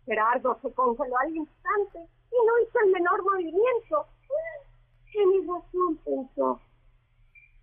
Gerardo 0.05 0.59
se 0.61 0.71
congeló 0.73 1.17
al 1.17 1.35
instante 1.35 1.99
y 2.31 2.35
no 2.45 2.59
hizo 2.61 2.79
el 2.85 2.91
menor 2.91 3.23
movimiento. 3.23 4.05
Tienes 5.11 5.47
razón, 5.47 5.97
pensó. 6.05 6.61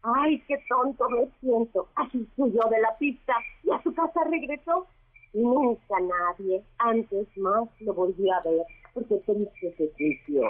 Ay, 0.02 0.40
qué 0.48 0.56
tonto 0.68 1.08
me 1.10 1.30
siento. 1.40 1.88
Así 1.94 2.28
huyó 2.36 2.68
de 2.68 2.80
la 2.80 2.96
pista 2.98 3.34
y 3.62 3.70
a 3.70 3.80
su 3.82 3.94
casa 3.94 4.24
regresó. 4.24 4.88
Nunca 5.34 5.98
nadie 5.98 6.62
antes 6.78 7.26
más 7.36 7.68
lo 7.80 7.92
volvió 7.92 8.32
a 8.32 8.40
ver 8.42 8.64
porque 8.94 9.16
triste 9.26 9.74
se 9.76 9.92
sintió. 9.94 10.42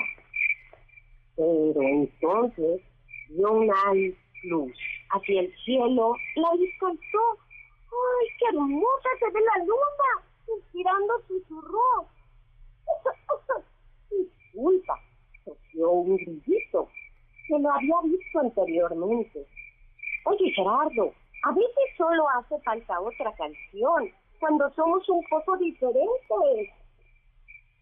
Pero 1.37 1.81
entonces 1.81 2.83
vio 3.31 3.51
una 3.51 3.95
luz 4.43 4.73
hacia 5.11 5.41
el 5.41 5.55
cielo, 5.65 6.15
la 6.37 6.51
descansó. 6.59 7.39
¡Ay, 7.89 8.29
qué 8.39 8.45
hermosa 8.55 9.09
se 9.21 9.31
ve 9.31 9.41
la 9.41 9.65
luna! 9.65 10.55
Inspirando 10.55 11.15
susurró. 11.29 12.07
Disculpa, 14.11 15.01
tosió 15.47 15.91
un 15.91 16.17
grillito 16.17 16.89
que 17.49 17.59
lo 17.59 17.71
había 17.71 17.97
visto 18.05 18.39
anteriormente. 18.39 19.47
Oye, 20.27 20.51
Gerardo, 20.51 21.15
a 21.45 21.53
veces 21.53 21.97
solo 21.97 22.29
hace 22.29 22.59
falta 22.61 23.01
otra 23.01 23.35
canción 23.35 24.13
cuando 24.45 24.71
somos 24.75 25.09
un 25.09 25.23
poco 25.31 25.57
diferentes. 25.57 26.69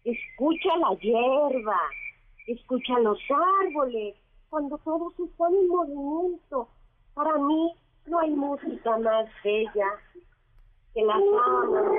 Escucha 0.05 0.77
la 0.77 0.97
hierba, 0.97 1.77
escucha 2.47 2.99
los 2.99 3.19
árboles, 3.65 4.15
cuando 4.49 4.77
todos 4.77 5.11
están 5.19 5.53
en 5.53 5.67
movimiento. 5.67 6.69
Para 7.15 7.37
mí 7.37 7.75
no 8.05 8.17
hay 8.17 8.29
música 8.29 8.97
más 8.97 9.25
bella 9.43 9.89
que 10.93 11.03
las 11.03 11.17
alas 11.17 11.97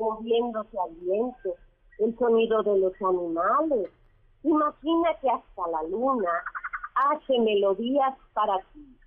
moviéndose 0.00 0.76
al 0.80 0.94
viento, 0.96 1.54
el 2.00 2.18
sonido 2.18 2.60
de 2.64 2.78
los 2.80 2.94
animales. 3.02 3.88
Imagina 4.42 5.14
que 5.20 5.30
hasta 5.30 5.68
la 5.68 5.82
luna 5.84 6.30
hace 6.96 7.38
melodías 7.38 8.18
para 8.34 8.58
ti. 8.72 8.98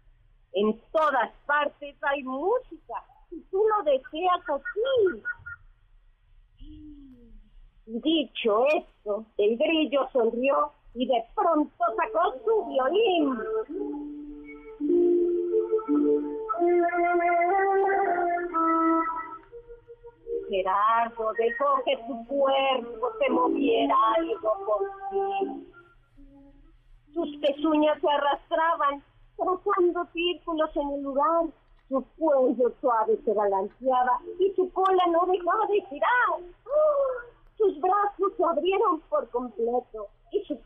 En 0.54 0.80
todas 0.94 1.34
partes 1.46 1.98
hay 2.02 2.24
música 2.24 2.85
deseas 4.16 4.50
así. 4.50 5.24
Dicho 7.86 8.66
esto, 8.68 9.26
el 9.38 9.58
grillo 9.58 10.10
sonrió 10.12 10.72
y 10.96 11.06
de 11.08 11.24
pronto 11.36 11.86
sacó 11.96 12.34
su 12.44 12.66
violín. 12.66 13.38
Gerardo 20.50 21.34
dejó 21.38 21.84
que 21.84 21.98
su 22.08 22.26
cuerpo 22.28 23.12
se 23.20 23.30
moviera 23.30 23.96
algo 24.18 24.54
por 24.66 24.82
ti. 25.12 25.68
Sus 27.14 27.38
pezuñas 27.38 28.00
se 28.02 28.10
arrastraban, 28.10 29.04
trazando 29.38 30.06
círculos 30.12 30.76
en 30.76 30.90
el 30.92 31.02
lugar. 31.04 31.46
Su 31.96 32.06
cuello 32.18 32.74
suave 32.82 33.18
se 33.24 33.34
balanceaba 33.34 34.20
y 34.38 34.54
su 34.54 34.70
cola 34.74 35.02
no 35.12 35.26
dejaba 35.32 35.66
de 35.68 35.80
girar. 35.84 36.42
Sus 37.58 37.80
brazos 37.80 38.34
se 38.36 38.44
abrieron 38.44 39.00
por 39.08 39.30
completo 39.30 40.10
y 40.30 40.44
se 40.44 40.60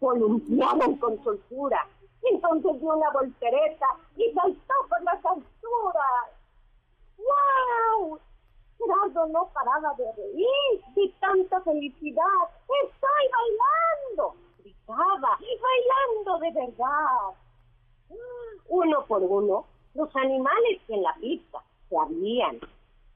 columpiaron 0.00 0.96
con 0.96 1.22
soltura. 1.22 1.86
Entonces 2.24 2.80
dio 2.80 2.94
una 2.94 3.10
voltereta 3.12 3.86
y 4.16 4.32
saltó 4.32 4.74
por 4.88 5.02
las 5.04 5.24
alturas. 5.24 6.30
¡Wow! 7.16 8.18
Gerardo 8.76 9.26
no 9.28 9.50
paraba 9.54 9.94
de 9.94 10.12
reír 10.14 10.84
de 10.96 11.14
tanta 11.20 11.60
felicidad. 11.60 12.42
¡Estoy 12.86 13.30
bailando! 13.38 14.34
Gritaba, 14.58 15.38
bailando 15.38 16.38
de 16.40 16.50
verdad. 16.60 17.36
Uno 18.68 19.06
por 19.06 19.22
uno, 19.22 19.66
los 19.94 20.14
animales 20.16 20.80
en 20.88 21.02
la 21.02 21.14
pista 21.14 21.58
se 21.88 21.96
habían 21.96 22.60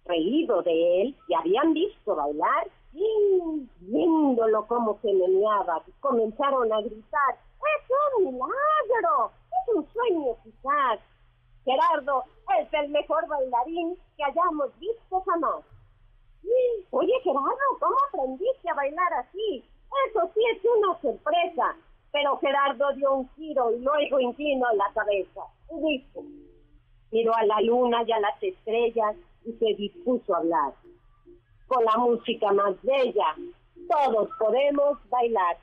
reído 0.04 0.62
de 0.62 1.02
él 1.02 1.16
y 1.28 1.34
habían 1.34 1.72
visto 1.72 2.14
bailar, 2.14 2.68
y 2.92 3.68
viéndolo 3.80 4.66
como 4.66 4.98
se 5.02 5.12
meneaba, 5.12 5.82
comenzaron 6.00 6.72
a 6.72 6.80
gritar, 6.80 7.34
¡es 7.34 7.90
un 8.18 8.24
milagro! 8.24 9.30
¡Es 9.50 9.74
un 9.74 9.86
sueño 9.92 10.36
quizás! 10.44 11.00
Gerardo 11.64 12.24
es 12.60 12.72
el 12.72 12.88
mejor 12.90 13.26
bailarín 13.26 13.98
que 14.16 14.24
hayamos 14.24 14.70
visto 14.78 15.20
jamás. 15.22 15.64
Oye, 16.90 17.12
Gerardo, 17.22 17.78
¿cómo 17.80 17.96
aprendiste 18.08 18.70
a 18.70 18.74
bailar 18.74 19.12
así? 19.14 19.64
Eso 20.08 20.30
sí 20.32 20.40
es 20.54 20.62
una 20.64 21.00
sorpresa. 21.00 21.76
Pero 22.12 22.38
Gerardo 22.38 22.92
dio 22.94 23.12
un 23.14 23.28
giro 23.30 23.72
y 23.72 23.80
luego 23.80 24.20
inclinó 24.20 24.72
la 24.74 24.90
cabeza 24.94 25.42
y 25.70 25.80
dijo, 25.80 26.22
miró 27.10 27.34
a 27.36 27.44
la 27.44 27.60
luna 27.60 28.02
y 28.06 28.12
a 28.12 28.20
las 28.20 28.42
estrellas 28.42 29.16
y 29.44 29.52
se 29.52 29.74
dispuso 29.76 30.34
a 30.34 30.38
hablar. 30.38 30.72
Con 31.66 31.84
la 31.84 31.96
música 31.96 32.52
más 32.52 32.74
bella, 32.82 33.34
todos 33.88 34.28
podemos 34.38 34.98
bailar. 35.08 35.56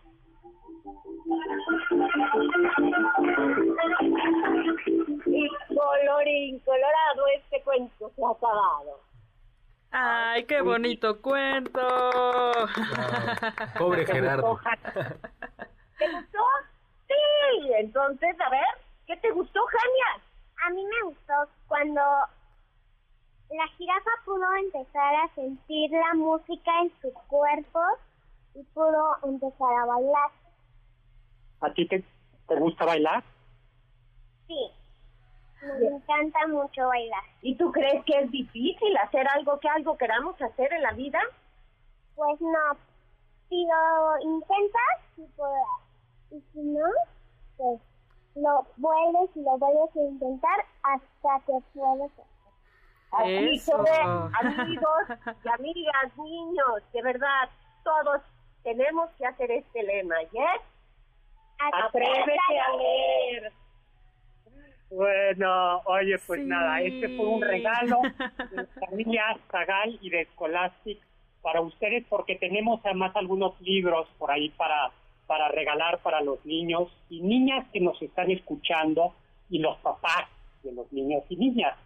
Y 5.26 5.48
colorín 5.68 6.60
colorado, 6.60 7.28
este 7.38 7.62
cuento 7.64 8.12
se 8.16 8.24
ha 8.24 8.30
acabado. 8.30 9.00
¡Ay, 9.92 10.46
qué 10.46 10.62
bonito 10.62 11.22
cuento! 11.22 11.80
Pobre 13.78 14.06
Gerardo. 14.06 14.60
¿Te 16.00 16.12
gustó? 16.12 16.40
Sí, 17.08 17.72
entonces, 17.78 18.36
a 18.42 18.50
ver, 18.50 18.62
¿qué 19.06 19.16
te 19.18 19.30
gustó, 19.32 19.60
Jania? 19.66 20.24
A 20.66 20.70
mí 20.70 20.86
me 20.86 21.10
gustó 21.10 21.34
cuando 21.68 22.02
la 23.50 23.68
jirafa 23.78 24.12
pudo 24.26 24.46
empezar 24.56 25.16
a 25.16 25.36
sentir 25.36 25.92
la 25.92 26.14
música 26.16 26.72
en 26.82 26.92
su 27.02 27.14
cuerpo 27.28 27.80
y 28.56 28.64
pudo 28.74 29.18
empezar 29.24 29.74
a 29.82 29.86
bailar. 29.86 30.32
¿A 31.62 31.74
ti 31.74 31.88
te, 31.88 32.04
te 32.48 32.56
gusta 32.56 32.86
bailar? 32.86 33.24
Sí, 34.48 34.72
me 35.62 35.88
encanta 35.88 36.48
mucho 36.48 36.88
bailar. 36.88 37.24
¿Y 37.42 37.56
tú 37.56 37.72
crees 37.72 38.04
que 38.06 38.20
es 38.20 38.32
difícil 38.32 38.96
hacer 38.98 39.28
algo 39.30 39.60
que 39.60 39.70
algo 39.70 39.98
queramos 39.98 40.42
hacer 40.42 40.72
en 40.74 40.82
la 40.82 40.94
vida? 40.94 41.20
Pues 42.16 42.40
no, 42.42 42.78
si 43.50 43.66
lo 43.66 44.22
intentas, 44.22 45.00
sí 45.16 45.26
podrás. 45.36 45.82
Y 46.32 46.42
si 46.52 46.60
no, 46.60 46.86
pues 47.58 47.82
lo 48.36 48.66
vuelves 48.78 49.30
y 49.36 49.42
lo 49.44 49.58
vuelves 49.58 49.96
a 49.96 50.00
intentar 50.00 50.66
hasta 50.84 51.46
que 51.46 51.54
puedas 51.74 52.12
hacer. 52.12 52.26
Así 53.12 53.56
Eso. 53.56 53.84
que, 53.84 53.92
amigos 54.48 55.04
y 55.44 55.48
amigas, 55.48 56.18
niños, 56.18 56.92
de 56.94 57.02
verdad, 57.04 57.50
todos 57.84 58.22
tenemos 58.64 59.10
que 59.18 59.26
hacer 59.28 59.52
este 59.52 59.84
lema, 59.84 60.16
¿yes? 60.32 60.62
Atrévete 61.60 62.38
a 62.60 62.76
leer. 62.78 63.54
Bueno, 64.90 65.82
oye, 65.86 66.18
pues 66.26 66.42
Sí. 66.42 66.48
nada, 66.48 66.82
este 66.82 67.16
fue 67.16 67.26
un 67.26 67.42
regalo 67.42 68.02
de 68.52 68.66
familia 68.80 69.38
Zagal 69.52 69.98
y 70.02 70.10
de 70.10 70.26
Scholastic 70.34 71.00
para 71.42 71.62
ustedes 71.62 72.06
porque 72.10 72.36
tenemos 72.36 72.80
además 72.84 73.16
algunos 73.16 73.60
libros 73.62 74.08
por 74.18 74.32
ahí 74.32 74.50
para, 74.50 74.92
para 75.28 75.48
regalar 75.50 76.00
para 76.00 76.22
los 76.22 76.46
niños 76.46 76.90
y 77.10 77.22
niñas 77.22 77.66
que 77.72 77.80
nos 77.80 78.02
están 78.02 78.32
escuchando 78.32 79.14
y 79.50 79.60
los 79.60 79.78
papás 79.80 80.28
de 80.64 80.72
los 80.72 80.92
niños 80.92 81.24
y 81.30 81.36
niñas, 81.36 81.78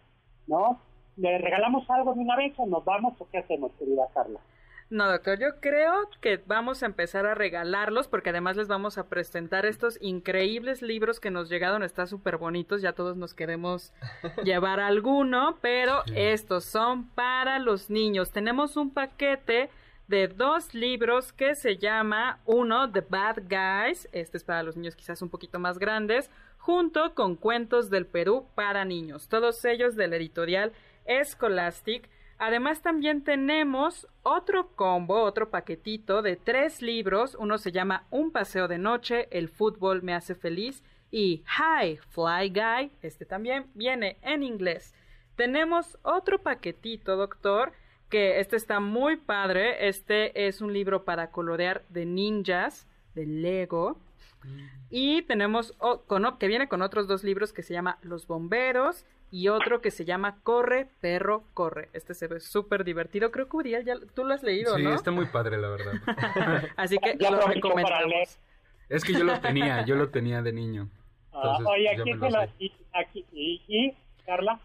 ¿no? 0.46 0.80
¿Le 1.16 1.38
regalamos 1.38 1.88
algo 1.90 2.14
de 2.14 2.20
una 2.20 2.36
vez 2.36 2.54
o 2.58 2.66
nos 2.66 2.84
vamos 2.84 3.14
o 3.18 3.28
qué 3.30 3.38
hacemos, 3.38 3.72
querida 3.78 4.06
Carla? 4.14 4.40
No, 4.90 5.06
doctor, 5.06 5.38
yo 5.38 5.60
creo 5.60 6.08
que 6.22 6.40
vamos 6.46 6.82
a 6.82 6.86
empezar 6.86 7.26
a 7.26 7.34
regalarlos 7.34 8.08
porque 8.08 8.30
además 8.30 8.56
les 8.56 8.68
vamos 8.68 8.96
a 8.96 9.08
presentar 9.08 9.66
estos 9.66 9.98
increíbles 10.00 10.80
libros 10.80 11.20
que 11.20 11.30
nos 11.30 11.50
llegaron, 11.50 11.82
están 11.82 12.06
súper 12.06 12.38
bonitos, 12.38 12.80
ya 12.80 12.94
todos 12.94 13.14
nos 13.14 13.34
queremos 13.34 13.92
llevar 14.44 14.80
alguno, 14.80 15.58
pero 15.60 16.02
estos 16.14 16.64
son 16.64 17.08
para 17.10 17.58
los 17.58 17.90
niños. 17.90 18.30
Tenemos 18.30 18.78
un 18.78 18.90
paquete 18.90 19.68
de 20.08 20.26
dos 20.26 20.74
libros 20.74 21.32
que 21.34 21.54
se 21.54 21.76
llama 21.76 22.40
uno 22.46 22.90
The 22.90 23.02
Bad 23.02 23.42
Guys, 23.48 24.08
este 24.12 24.38
es 24.38 24.44
para 24.44 24.62
los 24.62 24.74
niños 24.76 24.96
quizás 24.96 25.20
un 25.20 25.28
poquito 25.28 25.58
más 25.58 25.78
grandes, 25.78 26.30
junto 26.56 27.14
con 27.14 27.36
Cuentos 27.36 27.90
del 27.90 28.06
Perú 28.06 28.46
para 28.54 28.86
niños, 28.86 29.28
todos 29.28 29.62
ellos 29.66 29.96
de 29.96 30.08
la 30.08 30.16
editorial 30.16 30.72
Scholastic. 31.24 32.08
Además 32.38 32.82
también 32.82 33.22
tenemos 33.22 34.06
otro 34.22 34.68
combo, 34.76 35.22
otro 35.22 35.50
paquetito 35.50 36.22
de 36.22 36.36
tres 36.36 36.82
libros. 36.82 37.34
Uno 37.38 37.58
se 37.58 37.72
llama 37.72 38.06
Un 38.10 38.30
paseo 38.30 38.68
de 38.68 38.78
noche, 38.78 39.26
El 39.30 39.48
fútbol 39.48 40.02
me 40.02 40.14
hace 40.14 40.36
feliz 40.36 40.84
y 41.10 41.42
Hi, 41.58 41.96
Fly 41.96 42.50
Guy. 42.50 42.92
Este 43.02 43.24
también 43.24 43.66
viene 43.74 44.18
en 44.22 44.44
inglés. 44.44 44.94
Tenemos 45.34 45.98
otro 46.02 46.38
paquetito, 46.38 47.16
doctor, 47.16 47.72
que 48.08 48.40
este 48.40 48.56
está 48.56 48.80
muy 48.80 49.16
padre. 49.16 49.88
Este 49.88 50.46
es 50.46 50.60
un 50.60 50.72
libro 50.72 51.04
para 51.04 51.30
colorear 51.30 51.82
de 51.88 52.06
ninjas, 52.06 52.86
de 53.14 53.26
Lego. 53.26 53.98
Y 54.90 55.22
tenemos 55.22 55.72
con 56.06 56.38
que 56.38 56.46
viene 56.48 56.68
con 56.68 56.82
otros 56.82 57.06
dos 57.08 57.24
libros 57.24 57.52
que 57.52 57.62
se 57.62 57.74
llama 57.74 57.98
Los 58.02 58.26
Bomberos 58.26 59.04
y 59.30 59.48
otro 59.48 59.82
que 59.82 59.90
se 59.90 60.04
llama 60.06 60.38
Corre, 60.42 60.88
Perro, 61.00 61.44
Corre. 61.52 61.90
Este 61.92 62.14
se 62.14 62.28
ve 62.28 62.40
súper 62.40 62.84
divertido. 62.84 63.30
Creo 63.30 63.48
que 63.48 63.56
Uriel, 63.56 63.84
ya 63.84 63.96
tú 64.14 64.24
lo 64.24 64.32
has 64.32 64.42
leído, 64.42 64.76
Sí, 64.76 64.82
¿no? 64.82 64.94
está 64.94 65.10
muy 65.10 65.26
padre, 65.26 65.58
la 65.58 65.68
verdad. 65.68 65.92
Así 66.76 66.96
que 66.98 67.16
Ya 67.18 67.30
lo 67.30 67.40
recomendamos. 67.46 68.38
Es 68.88 69.04
que 69.04 69.12
yo 69.12 69.24
lo 69.24 69.38
tenía, 69.40 69.84
yo 69.84 69.96
lo 69.96 70.08
tenía 70.08 70.40
de 70.40 70.52
niño. 70.52 70.88
Ah, 71.32 71.58
Entonces, 71.58 71.66
oye, 71.66 71.88
aquí 71.90 72.14
me 72.14 72.18
se 72.26 72.30
lo 72.34 72.40
lo 72.40 72.46
sé. 72.46 72.52
y, 72.58 72.72
aquí, 72.94 73.26
y, 73.32 73.62
y 73.68 73.96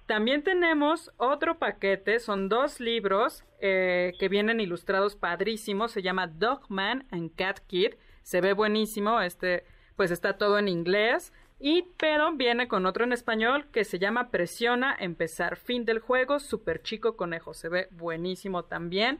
También 0.05 0.43
tenemos 0.43 1.11
otro 1.17 1.57
paquete, 1.57 2.19
son 2.19 2.49
dos 2.49 2.79
libros 2.79 3.43
eh, 3.59 4.13
que 4.19 4.27
vienen 4.27 4.59
ilustrados 4.59 5.15
padrísimos, 5.15 5.91
se 5.91 6.01
llama 6.01 6.27
Dogman 6.27 7.05
and 7.11 7.33
Cat 7.35 7.59
Kid, 7.67 7.93
se 8.23 8.41
ve 8.41 8.53
buenísimo, 8.53 9.21
este 9.21 9.65
pues 9.95 10.11
está 10.11 10.37
todo 10.37 10.57
en 10.57 10.67
inglés. 10.67 11.31
Y 11.59 11.85
pero 11.97 12.33
viene 12.33 12.67
con 12.67 12.85
otro 12.85 13.05
en 13.05 13.13
español 13.13 13.67
que 13.71 13.85
se 13.85 13.99
llama 13.99 14.31
Presiona, 14.31 14.95
empezar, 14.99 15.55
fin 15.55 15.85
del 15.85 15.99
juego, 15.99 16.39
super 16.39 16.81
chico 16.81 17.15
conejo, 17.15 17.53
se 17.53 17.69
ve 17.69 17.87
buenísimo 17.91 18.65
también. 18.65 19.19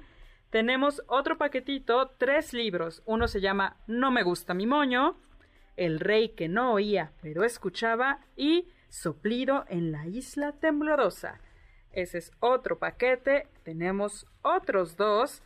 Tenemos 0.50 1.02
otro 1.08 1.38
paquetito, 1.38 2.12
tres 2.18 2.54
libros. 2.54 3.02
Uno 3.06 3.28
se 3.28 3.40
llama 3.40 3.78
No 3.88 4.12
me 4.12 4.24
gusta 4.24 4.54
mi 4.54 4.68
moño, 4.68 5.16
El 5.78 6.00
rey 6.00 6.30
que 6.30 6.50
no 6.50 6.74
oía 6.74 7.14
pero 7.22 7.44
escuchaba 7.44 8.20
y 8.36 8.68
Soplido 8.94 9.66
en 9.70 9.92
la 9.92 10.06
isla 10.06 10.52
temblorosa. 10.52 11.42
Ese 11.94 12.20
es 12.20 12.32
otro 12.40 12.78
paquete. 12.78 13.48
Tenemos 13.64 14.28
otros 14.44 14.98
dos, 14.98 15.42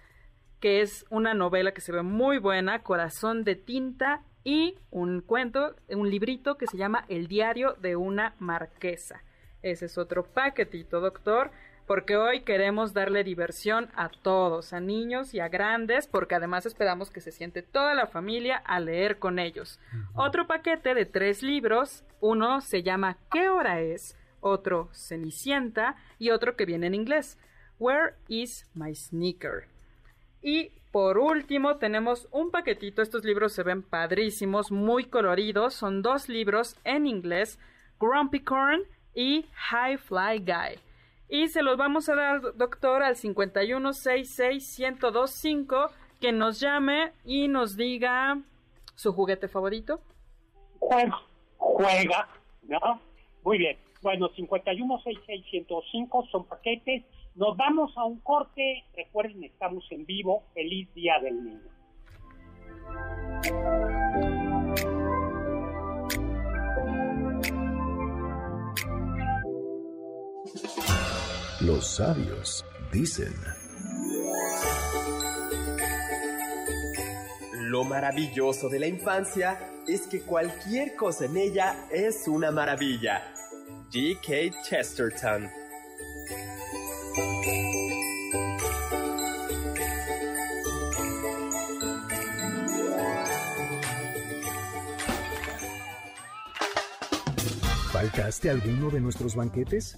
que 0.60 0.82
es 0.82 1.06
una 1.10 1.34
novela 1.34 1.72
que 1.72 1.80
se 1.80 1.94
ve 1.94 2.02
muy 2.02 2.40
buena, 2.40 2.84
Corazón 2.84 3.46
de 3.46 3.56
tinta 3.56 4.22
y 4.44 4.78
un 4.92 5.22
cuento, 5.22 5.78
un 5.88 6.10
librito 6.10 6.58
que 6.58 6.68
se 6.68 6.76
llama 6.76 7.06
El 7.08 7.30
diario 7.30 7.78
de 7.80 7.96
una 7.96 8.36
marquesa. 8.38 9.24
Ese 9.62 9.86
es 9.86 9.98
otro 9.98 10.26
paquetito, 10.26 11.00
doctor, 11.00 11.52
porque 11.88 12.18
hoy 12.18 12.42
queremos 12.42 12.94
darle 12.94 13.24
diversión 13.24 13.90
a 13.96 14.10
todos, 14.10 14.74
a 14.74 14.82
niños 14.82 15.34
y 15.34 15.40
a 15.40 15.48
grandes, 15.48 16.06
porque 16.06 16.36
además 16.36 16.66
esperamos 16.66 17.10
que 17.10 17.22
se 17.22 17.32
siente 17.32 17.62
toda 17.62 17.96
la 17.96 18.08
familia 18.08 18.58
a 18.58 18.82
leer 18.82 19.20
con 19.20 19.40
ellos. 19.40 19.80
Otro 20.14 20.48
paquete 20.48 20.94
de 20.94 21.06
tres 21.06 21.42
libros, 21.42 22.04
uno 22.20 22.60
se 22.60 22.84
llama 22.84 23.18
¿Qué 23.32 23.48
hora 23.48 23.80
es? 23.80 24.18
Otro 24.42 24.90
Cenicienta 24.92 25.96
y 26.20 26.32
otro 26.32 26.58
que 26.58 26.66
viene 26.66 26.88
en 26.88 26.94
inglés, 26.94 27.40
Where 27.80 28.16
is 28.28 28.70
my 28.74 28.94
sneaker? 28.94 29.68
Y 30.42 30.72
por 30.92 31.18
último 31.18 31.78
tenemos 31.78 32.28
un 32.32 32.52
paquetito, 32.52 33.02
estos 33.02 33.24
libros 33.24 33.54
se 33.54 33.64
ven 33.64 33.82
padrísimos, 33.82 34.72
muy 34.72 35.06
coloridos, 35.06 35.74
son 35.74 36.02
dos 36.02 36.28
libros 36.28 36.76
en 36.84 37.08
inglés, 37.08 37.60
Grumpy 37.98 38.42
Corn 38.42 38.82
y 39.14 39.46
High 39.54 39.98
Fly 39.98 40.40
Guy. 40.40 40.87
Y 41.30 41.50
se 41.50 41.62
los 41.62 41.76
vamos 41.78 42.10
a 42.10 42.16
dar, 42.16 42.42
doctor, 42.56 43.04
al 43.04 43.16
5166125, 43.16 45.92
que 46.22 46.32
nos 46.32 46.60
llame 46.60 47.12
y 47.26 47.48
nos 47.48 47.76
diga 47.76 48.40
su 48.96 49.14
juguete 49.14 49.48
favorito. 49.48 50.00
Juega, 50.80 51.22
juega, 51.58 52.28
¿no? 52.64 53.02
Muy 53.44 53.58
bien. 53.58 53.78
Bueno, 54.02 54.30
5166105 54.30 56.30
son 56.32 56.46
paquetes. 56.46 57.04
Nos 57.36 57.58
vamos 57.58 57.92
a 57.98 58.06
un 58.06 58.20
corte. 58.20 58.86
Recuerden, 58.96 59.44
estamos 59.44 59.86
en 59.92 60.06
vivo. 60.06 60.44
Feliz 60.54 60.94
Día 60.94 61.20
del 61.20 61.44
Niño. 61.44 61.60
Los 71.62 71.88
sabios 71.88 72.64
dicen. 72.92 73.34
Lo 77.54 77.84
maravilloso 77.84 78.70
de 78.70 78.80
la 78.80 78.88
infancia 78.88 79.60
es 79.88 80.02
que 80.02 80.22
cualquier 80.22 80.96
cosa 80.96 81.26
en 81.26 81.36
ella 81.36 81.88
es 81.92 82.28
una 82.28 82.52
maravilla. 82.52 83.34
G.K. 83.92 84.62
Chesterton 84.64 85.50
¿Faltaste 97.92 98.52
alguno 98.52 98.92
de 98.92 99.02
nuestros 99.02 99.36
banquetes? 99.36 99.98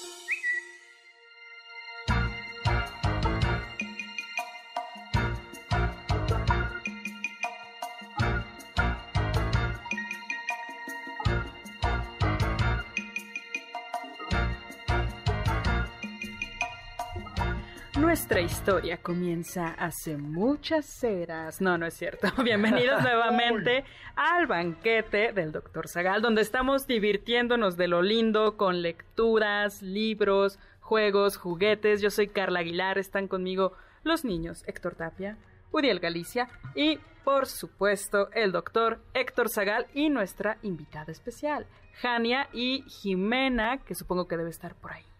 Historia 18.61 18.97
comienza 18.97 19.69
hace 19.69 20.17
muchas 20.17 21.03
eras. 21.03 21.61
No, 21.61 21.79
no 21.79 21.87
es 21.87 21.95
cierto. 21.95 22.27
Bienvenidos 22.43 23.01
nuevamente 23.01 23.83
al 24.15 24.45
banquete 24.45 25.33
del 25.33 25.51
Dr. 25.51 25.87
Zagal, 25.87 26.21
donde 26.21 26.43
estamos 26.43 26.85
divirtiéndonos 26.85 27.75
de 27.75 27.87
lo 27.87 28.03
lindo 28.03 28.57
con 28.57 28.83
lecturas, 28.83 29.81
libros, 29.81 30.59
juegos, 30.79 31.37
juguetes. 31.37 32.03
Yo 32.03 32.11
soy 32.11 32.27
Carla 32.27 32.59
Aguilar, 32.59 32.99
están 32.99 33.27
conmigo 33.27 33.73
los 34.03 34.23
niños 34.25 34.61
Héctor 34.67 34.93
Tapia, 34.93 35.39
Uriel 35.71 35.99
Galicia 35.99 36.47
y, 36.75 36.99
por 37.23 37.47
supuesto, 37.47 38.29
el 38.31 38.51
doctor 38.51 38.99
Héctor 39.15 39.49
Zagal 39.49 39.87
y 39.95 40.11
nuestra 40.11 40.59
invitada 40.61 41.11
especial, 41.11 41.65
Jania 41.93 42.47
y 42.53 42.83
Jimena, 42.83 43.79
que 43.79 43.95
supongo 43.95 44.27
que 44.27 44.37
debe 44.37 44.51
estar 44.51 44.75
por 44.75 44.91
ahí. 44.91 45.10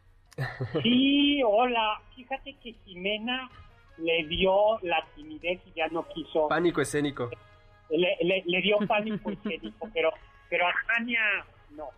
Sí, 0.82 1.42
hola. 1.48 2.02
Fíjate 2.16 2.54
que 2.64 2.74
Jimena 2.86 3.50
le 3.98 4.26
dio 4.28 4.80
la 4.82 5.04
timidez 5.16 5.62
y 5.68 5.72
ya 5.74 5.88
no 5.90 6.08
quiso. 6.10 6.48
Pánico 6.48 6.82
escénico. 6.82 7.30
Le, 7.90 8.16
le- 8.22 8.44
le 8.46 8.62
dio 8.62 8.78
pánico 8.88 9.32
escénico, 9.32 9.90
pero, 9.94 10.12
pero 10.50 10.68
a 10.68 10.72
Jania 10.88 11.20
no. 11.72 11.90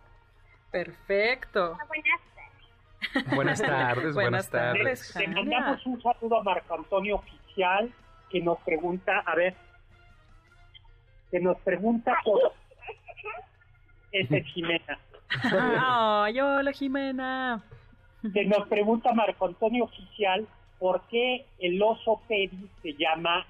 Perfecto. 0.70 1.76
Buenas 3.34 3.60
tardes, 3.62 4.14
buenas 4.14 4.50
tardes. 4.50 5.14
Le 5.20 5.28
mandamos 5.28 5.86
un 5.86 6.02
saludo 6.02 6.38
a 6.38 6.42
Marco 6.42 6.74
Antonio 6.74 7.16
Oficial 7.16 7.92
que 8.30 8.40
nos 8.40 8.58
pregunta, 8.62 9.22
a 9.24 9.34
ver, 9.36 9.54
que 11.30 11.38
nos 11.38 11.56
pregunta 11.58 12.16
por... 12.24 12.40
Esa 14.10 14.36
es 14.38 14.46
Jimena. 14.46 14.98
Ay, 15.42 16.40
hola 16.40 16.72
Jimena. 16.72 17.62
Que 18.32 18.44
nos 18.44 18.66
pregunta 18.68 19.12
Marco 19.12 19.46
Antonio 19.46 19.84
Oficial 19.84 20.46
por 20.78 21.02
qué 21.08 21.46
el 21.58 21.82
oso 21.82 22.20
Teddy 22.28 22.68
se 22.82 22.94
llama 22.94 23.46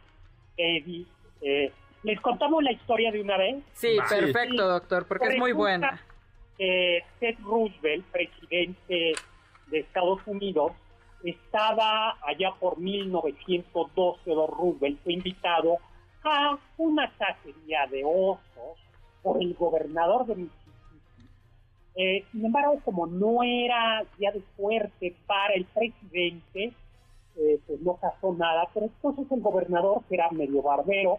Teddy. 0.57 1.07
Eh, 1.41 1.73
¿Les 2.03 2.21
contamos 2.21 2.63
la 2.63 2.73
historia 2.73 3.11
de 3.11 3.21
una 3.21 3.37
vez? 3.37 3.63
Sí, 3.73 3.97
perfecto, 4.09 4.69
doctor, 4.69 5.07
porque 5.07 5.29
es 5.29 5.39
muy 5.39 5.53
buena. 5.53 6.03
que 6.59 7.03
Ted 7.19 7.37
Roosevelt, 7.43 8.05
presidente 8.07 9.15
de 9.69 9.79
Estados 9.79 10.21
Unidos, 10.27 10.73
estaba 11.25 12.19
allá 12.23 12.51
por 12.61 12.79
1912, 12.79 14.31
Don 14.31 14.51
Roosevelt 14.51 15.03
fue 15.03 15.15
invitado 15.15 15.79
a 16.23 16.59
una 16.77 17.11
cacería 17.17 17.87
de 17.91 18.03
osos 18.05 18.79
por 19.23 19.43
el 19.43 19.55
gobernador 19.55 20.27
de 20.27 20.35
Mississippi. 20.37 20.64
Eh, 21.97 22.25
sin 22.33 22.45
embargo, 22.45 22.81
como 22.85 23.07
no 23.07 23.43
era 23.43 24.05
día 24.19 24.33
de 24.33 24.43
suerte 24.57 25.15
para 25.27 25.55
el 25.55 25.65
presidente, 25.67 26.73
eh, 27.37 27.61
pues 27.67 27.81
no 27.81 27.97
pasó 27.97 28.33
nada. 28.35 28.69
Pero 28.75 28.87
entonces 28.87 29.31
el 29.31 29.41
gobernador, 29.41 30.03
que 30.09 30.17
era 30.17 30.31
medio 30.31 30.63
barbero, 30.63 31.19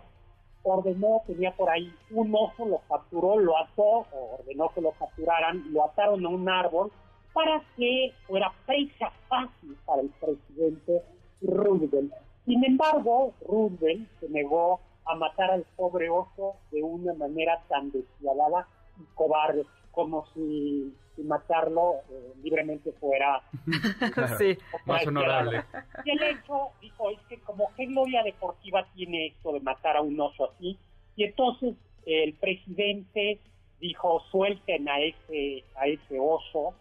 ordenó, 0.64 1.22
tenía 1.28 1.52
por 1.56 1.70
ahí 1.70 1.94
un 2.12 2.34
oso, 2.34 2.66
lo 2.66 2.82
capturó, 2.90 3.38
lo 3.38 3.58
ató, 3.58 4.06
ordenó 4.40 4.70
que 4.74 4.82
lo 4.82 4.92
capturaran, 4.94 5.64
lo 5.72 5.86
ataron 5.86 6.26
a 6.26 6.30
un 6.30 6.50
árbol 6.50 6.92
para 7.34 7.62
que 7.78 8.14
fuera 8.28 8.52
presa 8.66 9.12
fácil 9.28 9.78
para 9.86 10.02
el 10.02 10.10
presidente 10.10 11.04
Roosevelt. 11.42 12.14
Sin 12.46 12.64
embargo, 12.64 13.34
Roosevelt 13.48 14.08
se 14.20 14.30
negó 14.30 14.80
a 15.06 15.16
matar 15.16 15.52
al 15.52 15.66
pobre 15.76 16.10
oso 16.10 16.56
de 16.72 16.82
una 16.82 17.14
manera 17.14 17.62
tan 17.68 17.92
despiadada 17.92 18.68
y 19.00 19.04
cobarde, 19.16 19.66
como 19.96 20.28
si, 20.34 20.94
si 21.16 21.24
matarlo 21.24 21.96
eh, 22.12 22.34
libremente 22.44 22.92
fuera 22.94 23.42
Sí. 24.38 24.58
Más 24.86 25.08
honorable. 25.08 25.64
y 26.04 26.12
el 26.12 26.22
hecho, 26.22 26.70
dijo, 26.82 27.10
es 27.10 27.20
que 27.30 27.40
como 27.40 27.72
qué 27.76 27.86
gloria 27.88 28.22
deportiva 28.24 28.86
tiene 28.94 29.28
esto 29.28 29.54
de 29.54 29.62
matar 29.62 29.98
a 29.98 30.02
un 30.02 30.20
oso 30.20 30.52
así. 30.52 30.78
Y 31.16 31.24
entonces 31.24 31.76
el 32.06 32.34
presidente 32.34 33.40
dijo 33.80 34.22
suelten 34.32 34.88
a 34.90 35.00
ese, 35.00 35.64
a 35.76 35.88
ese 35.88 36.20
oso 36.20 36.74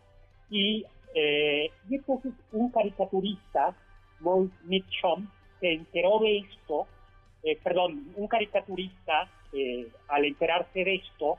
y, 0.50 0.85
eh, 1.14 1.70
y 1.88 1.94
entonces 1.96 2.33
un 2.53 2.70
caricaturista, 2.70 3.74
Moe 4.20 4.48
Mitchum, 4.64 5.29
se 5.61 5.72
enteró 5.72 6.18
de 6.20 6.38
esto, 6.38 6.87
eh, 7.42 7.59
perdón, 7.62 8.12
un 8.16 8.29
caricaturista 8.29 9.29
eh, 9.53 9.88
al 10.09 10.24
enterarse 10.24 10.85
de 10.85 10.96
esto 10.96 11.38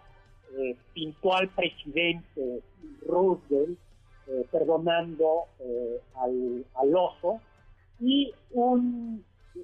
eh, 0.57 0.75
pintó 0.93 1.33
al 1.33 1.49
presidente 1.49 2.61
Roosevelt 3.07 3.77
eh, 4.27 4.45
perdonando 4.51 5.43
eh, 5.59 6.01
al, 6.15 6.65
al 6.75 6.95
oso 6.95 7.39
y 7.99 8.33
un, 8.51 9.23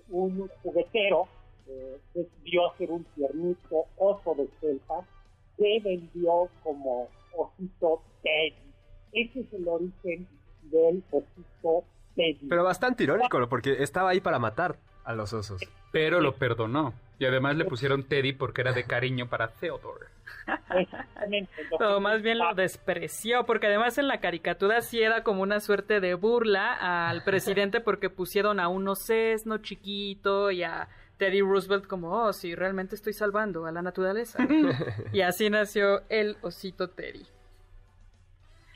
un 0.10 0.50
juguetero 0.62 1.28
eh, 1.68 1.98
decidió 2.14 2.72
hacer 2.72 2.92
un 2.92 3.04
tiernito 3.16 3.86
oso 3.98 4.36
de 4.36 4.48
felpa 4.60 5.06
que 5.58 5.80
vendió 5.84 6.50
como 6.64 7.08
osito 7.36 8.02
Teddy. 8.24 8.54
Ese 9.14 9.40
es 9.42 9.54
el 9.54 9.68
origen 9.68 10.28
del 10.64 11.04
osito 11.12 11.84
Teddy. 12.16 12.48
Pero 12.50 12.64
bastante 12.64 13.04
irónico, 13.04 13.48
porque 13.50 13.82
estaba 13.82 14.10
ahí 14.10 14.22
para 14.22 14.40
matar 14.40 14.78
a 15.04 15.14
los 15.14 15.34
osos. 15.34 15.62
Pero 15.92 16.22
lo 16.22 16.34
perdonó. 16.34 16.94
Y 17.20 17.26
además 17.26 17.56
le 17.56 17.66
pusieron 17.66 18.04
Teddy 18.04 18.34
porque 18.34 18.62
era 18.62 18.74
de 18.74 18.84
cariño 18.86 19.28
para 19.28 19.50
Theodore. 19.50 20.08
Pero 21.78 22.00
más 22.00 22.22
bien 22.22 22.40
lo 22.40 22.54
despreció, 22.56 23.46
porque 23.46 23.68
además 23.68 23.98
en 23.98 24.08
la 24.08 24.20
caricatura 24.20 24.82
sí 24.82 25.02
era 25.02 25.24
como 25.24 25.44
una 25.44 25.60
suerte 25.60 26.00
de 26.00 26.16
burla 26.16 27.10
al 27.10 27.24
presidente 27.26 27.80
porque 27.80 28.10
pusieron 28.10 28.60
a 28.60 28.68
un 28.70 28.88
osesno 28.88 29.60
chiquito 29.60 30.50
y 30.52 30.64
a 30.64 30.88
Teddy 31.18 31.42
Roosevelt 31.42 31.86
como, 31.86 32.12
oh, 32.12 32.34
sí, 32.34 32.56
realmente 32.56 32.96
estoy 32.96 33.14
salvando 33.14 33.66
a 33.66 33.72
la 33.72 33.82
naturaleza. 33.82 34.40
y 35.14 35.22
así 35.22 35.50
nació 35.50 36.02
el 36.10 36.38
osito 36.42 36.90
Teddy. 36.90 37.24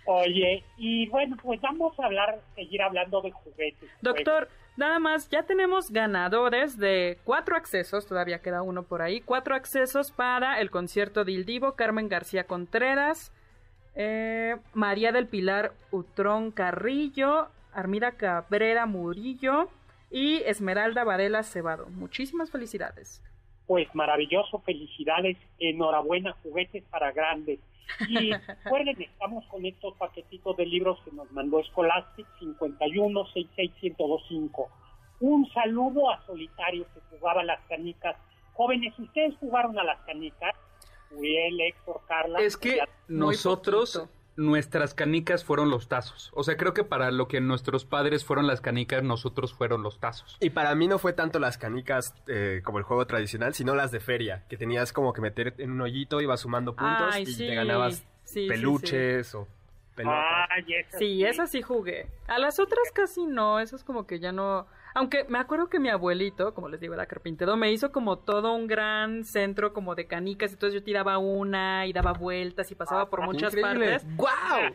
Oye, 0.06 0.64
y 0.78 1.08
bueno, 1.10 1.36
pues 1.42 1.60
vamos 1.62 2.00
a 2.00 2.06
hablar, 2.06 2.40
seguir 2.56 2.82
hablando 2.82 3.22
de 3.22 3.32
juguetes. 3.32 3.90
Doctor, 4.02 4.50
nada 4.78 5.00
más, 5.00 5.30
ya 5.30 5.44
tenemos 5.44 5.90
ganadores 5.90 6.78
de 6.78 7.18
cuatro 7.24 7.56
accesos, 7.56 8.06
todavía 8.06 8.42
queda 8.42 8.62
uno 8.62 8.84
por 8.84 9.02
ahí, 9.02 9.22
cuatro 9.22 9.56
accesos 9.56 10.12
para 10.12 10.60
el 10.62 10.70
concierto 10.70 11.26
de 11.26 11.32
Il 11.32 11.46
Divo, 11.46 11.74
Carmen 11.74 12.08
García 12.08 12.46
Contreras, 12.46 13.34
eh, 13.96 14.58
María 14.74 15.12
del 15.12 15.28
Pilar 15.28 15.74
Utrón 15.90 16.52
Carrillo, 16.52 17.48
Armida 17.74 18.12
Cabrera 18.12 18.86
Murillo 18.86 19.70
y 20.12 20.38
Esmeralda 20.46 21.04
Varela 21.04 21.44
Cebado. 21.44 21.88
Muchísimas 21.88 22.52
felicidades. 22.52 23.24
Pues 23.66 23.88
maravilloso, 23.96 24.60
felicidades, 24.60 25.38
enhorabuena, 25.58 26.34
juguetes 26.44 26.84
para 26.86 27.12
grandes. 27.12 27.60
Y 28.08 28.34
recuerden, 28.34 29.02
estamos 29.02 29.46
con 29.46 29.66
estos 29.66 29.96
paquetitos 29.96 30.58
de 30.58 30.66
libros 30.66 31.00
que 31.06 31.12
nos 31.12 31.32
mandó 31.32 31.64
Scholastic 31.64 32.28
5166125. 32.40 34.68
Un 35.22 35.50
saludo 35.54 36.12
a 36.12 36.22
Solitario 36.26 36.86
que 36.94 37.00
jugaba 37.18 37.42
las 37.44 37.62
canicas. 37.68 38.18
Jóvenes, 38.54 38.94
¿ustedes 39.00 39.34
jugaron 39.40 39.80
a 39.80 39.84
las 39.84 40.00
canicas? 40.02 40.54
Uriel, 41.12 41.62
Héctor, 41.62 42.02
Carla. 42.08 42.42
Es 42.42 42.58
que 42.58 42.80
nosotros, 43.08 43.98
poquito. 43.98 44.14
Nuestras 44.36 44.94
canicas 44.94 45.44
fueron 45.44 45.70
los 45.70 45.88
tazos. 45.88 46.32
O 46.34 46.44
sea, 46.44 46.58
creo 46.58 46.74
que 46.74 46.84
para 46.84 47.12
lo 47.12 47.28
que 47.28 47.42
nuestros 47.42 47.86
padres 47.86 48.26
fueron 48.26 48.48
las 48.48 48.62
canicas, 48.62 49.04
nosotros 49.04 49.54
fueron 49.54 49.84
los 49.84 50.00
tazos. 50.00 50.38
Y 50.40 50.50
para 50.52 50.76
mí 50.76 50.88
no 50.88 51.00
fue 51.00 51.14
tanto 51.14 51.40
las 51.40 51.58
canicas 51.58 52.14
eh, 52.28 52.62
como 52.64 52.78
el 52.78 52.84
juego 52.84 53.06
tradicional, 53.08 53.54
sino 53.54 53.76
las 53.76 53.92
de 53.92 54.00
feria, 54.00 54.44
que 54.50 54.58
tenías 54.58 54.94
como 54.94 55.14
que 55.14 55.22
meter 55.22 55.56
en 55.58 55.72
un 55.72 55.82
hoyito, 55.82 56.22
ibas 56.22 56.42
sumando 56.42 56.76
puntos 56.76 57.14
Ay, 57.14 57.24
y 57.24 57.26
sí. 57.28 57.48
te 57.48 57.56
ganabas 57.56 58.06
Sí, 58.26 58.42
sí, 58.42 58.48
peluches 58.48 59.36
o 59.36 59.48
pelotas. 59.96 60.48
Ay, 60.50 60.66
esas 60.74 61.00
Sí, 61.00 61.24
esas 61.26 61.50
sí 61.52 61.62
jugué. 61.62 62.08
A 62.28 62.38
las 62.40 62.60
otras 62.60 62.92
casi 62.94 63.26
no, 63.26 63.60
esas 63.60 63.84
como 63.84 64.06
que 64.06 64.20
ya 64.20 64.32
no... 64.32 64.68
Aunque 64.94 65.26
me 65.26 65.40
acuerdo 65.40 65.68
que 65.68 65.80
mi 65.80 65.90
abuelito, 65.90 66.54
como 66.54 66.70
les 66.70 66.80
digo, 66.80 66.94
era 66.94 67.06
carpintero, 67.06 67.58
me 67.58 67.72
hizo 67.72 67.92
como 67.92 68.18
todo 68.20 68.54
un 68.54 68.66
gran 68.68 69.26
centro 69.26 69.74
como 69.74 69.94
de 69.94 70.08
canicas, 70.08 70.54
entonces 70.54 70.80
yo 70.80 70.84
tiraba 70.86 71.18
una 71.18 71.86
y 71.86 71.92
daba 71.92 72.14
vueltas 72.14 72.72
y 72.72 72.76
pasaba 72.76 73.10
por 73.10 73.20
¡Qué 73.22 73.26
muchas 73.26 73.54
increíble! 73.56 74.00
partes. 74.00 74.16
¡Guau! 74.16 74.74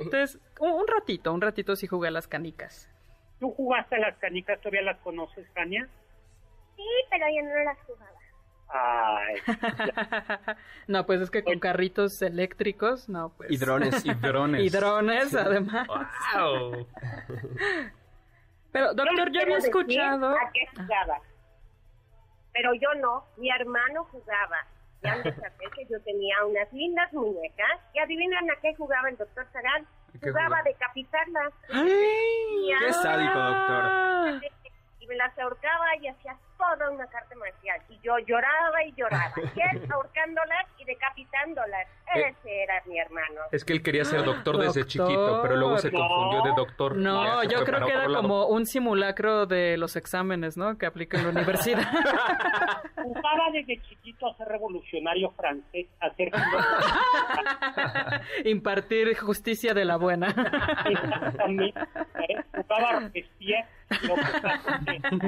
Entonces, 0.00 0.40
un, 0.58 0.72
un 0.72 0.88
ratito, 0.88 1.32
un 1.32 1.40
ratito 1.40 1.76
sí 1.76 1.86
jugué 1.86 2.08
a 2.08 2.10
las 2.10 2.26
canicas. 2.26 2.90
¿Tú 3.38 3.52
jugaste 3.52 3.94
a 3.94 4.00
las 4.00 4.16
canicas? 4.18 4.58
¿Todavía 4.60 4.82
las 4.82 4.98
conoces, 4.98 5.46
Tania? 5.54 5.88
Sí, 6.76 6.82
pero 7.08 7.26
yo 7.34 7.42
no 7.48 7.64
las 7.64 7.78
jugaba. 7.86 8.19
Ay, 8.72 9.34
no, 10.86 11.04
pues 11.04 11.20
es 11.20 11.30
que 11.30 11.42
con 11.42 11.58
carritos 11.58 12.22
eléctricos, 12.22 13.08
no, 13.08 13.30
pues. 13.30 13.50
Y 13.50 13.56
drones. 13.56 14.04
Y 14.06 14.14
drones. 14.14 14.62
Y 14.64 14.68
drones, 14.70 15.34
además. 15.34 15.88
¡Wow! 15.88 16.86
Pero, 18.72 18.94
doctor, 18.94 19.32
yo 19.32 19.40
había 19.40 19.58
escuchado... 19.58 20.30
¿A 20.30 20.52
qué 20.52 20.66
jugaba? 20.70 21.20
Pero 22.52 22.74
yo 22.74 22.94
no, 23.00 23.24
mi 23.36 23.50
hermano 23.50 24.04
jugaba. 24.04 24.66
Ya 25.02 25.16
me 25.16 25.22
saber 25.32 25.70
que 25.74 25.86
yo 25.90 26.00
tenía 26.02 26.44
unas 26.44 26.72
lindas 26.72 27.12
muñecas. 27.12 27.80
Y 27.94 27.98
adivinan 27.98 28.48
a 28.50 28.56
qué 28.60 28.74
jugaba 28.76 29.08
el 29.08 29.16
doctor 29.16 29.46
Sagan. 29.52 29.86
qué 30.20 30.30
Jugaba 30.30 30.58
a 30.58 30.62
decapitarlas. 30.62 31.52
¡Ay! 31.72 32.70
¡Qué 32.78 32.92
sádico, 32.92 33.38
doctor! 33.38 34.52
Y 35.00 35.06
me 35.06 35.16
las 35.16 35.36
ahorcaba 35.38 35.96
y 36.00 36.08
hacía 36.08 36.36
toda 36.60 36.90
una 36.90 37.06
carta 37.06 37.34
marcial. 37.36 37.80
Y 37.88 37.98
yo 38.02 38.18
lloraba 38.26 38.84
y 38.84 38.92
lloraba. 38.92 39.32
Y 39.36 39.76
él 39.76 39.82
ahorcándolas 39.92 40.66
y 40.78 40.84
decapitándolas. 40.84 41.86
Eh. 42.14 42.34
Ese 42.40 42.62
era 42.64 42.82
mi 42.86 42.98
hermano. 42.98 43.40
Es 43.52 43.64
que 43.64 43.72
él 43.72 43.82
quería 43.82 44.04
ser 44.04 44.24
doctor 44.24 44.56
desde 44.58 44.80
Doctor. 44.80 44.86
chiquito, 44.86 45.40
pero 45.42 45.56
luego 45.56 45.78
se 45.78 45.90
No. 45.90 45.98
confundió 45.98 46.42
de 46.42 46.50
doctor. 46.56 46.96
No, 46.96 47.44
yo 47.44 47.64
creo 47.64 47.86
que 47.86 47.92
era 47.92 48.08
lado. 48.08 48.22
como 48.22 48.46
un 48.46 48.66
simulacro 48.66 49.46
de 49.46 49.76
los 49.76 49.96
exámenes, 49.96 50.56
¿no? 50.56 50.76
Que 50.76 50.86
aplica 50.86 51.18
en 51.18 51.24
la 51.24 51.30
universidad. 51.30 51.82
jugaba 52.96 53.50
desde 53.52 53.80
chiquito 53.82 54.28
a 54.28 54.34
ser 54.36 54.48
revolucionario 54.48 55.30
francés, 55.30 55.86
a 56.00 56.10
ser 56.14 56.30
Impartir 58.44 59.16
justicia 59.16 59.72
de 59.74 59.84
la 59.84 59.96
buena. 59.96 60.28
Exactamente. 60.86 61.80
¿eh? 61.80 62.44
Jugaba 62.54 63.10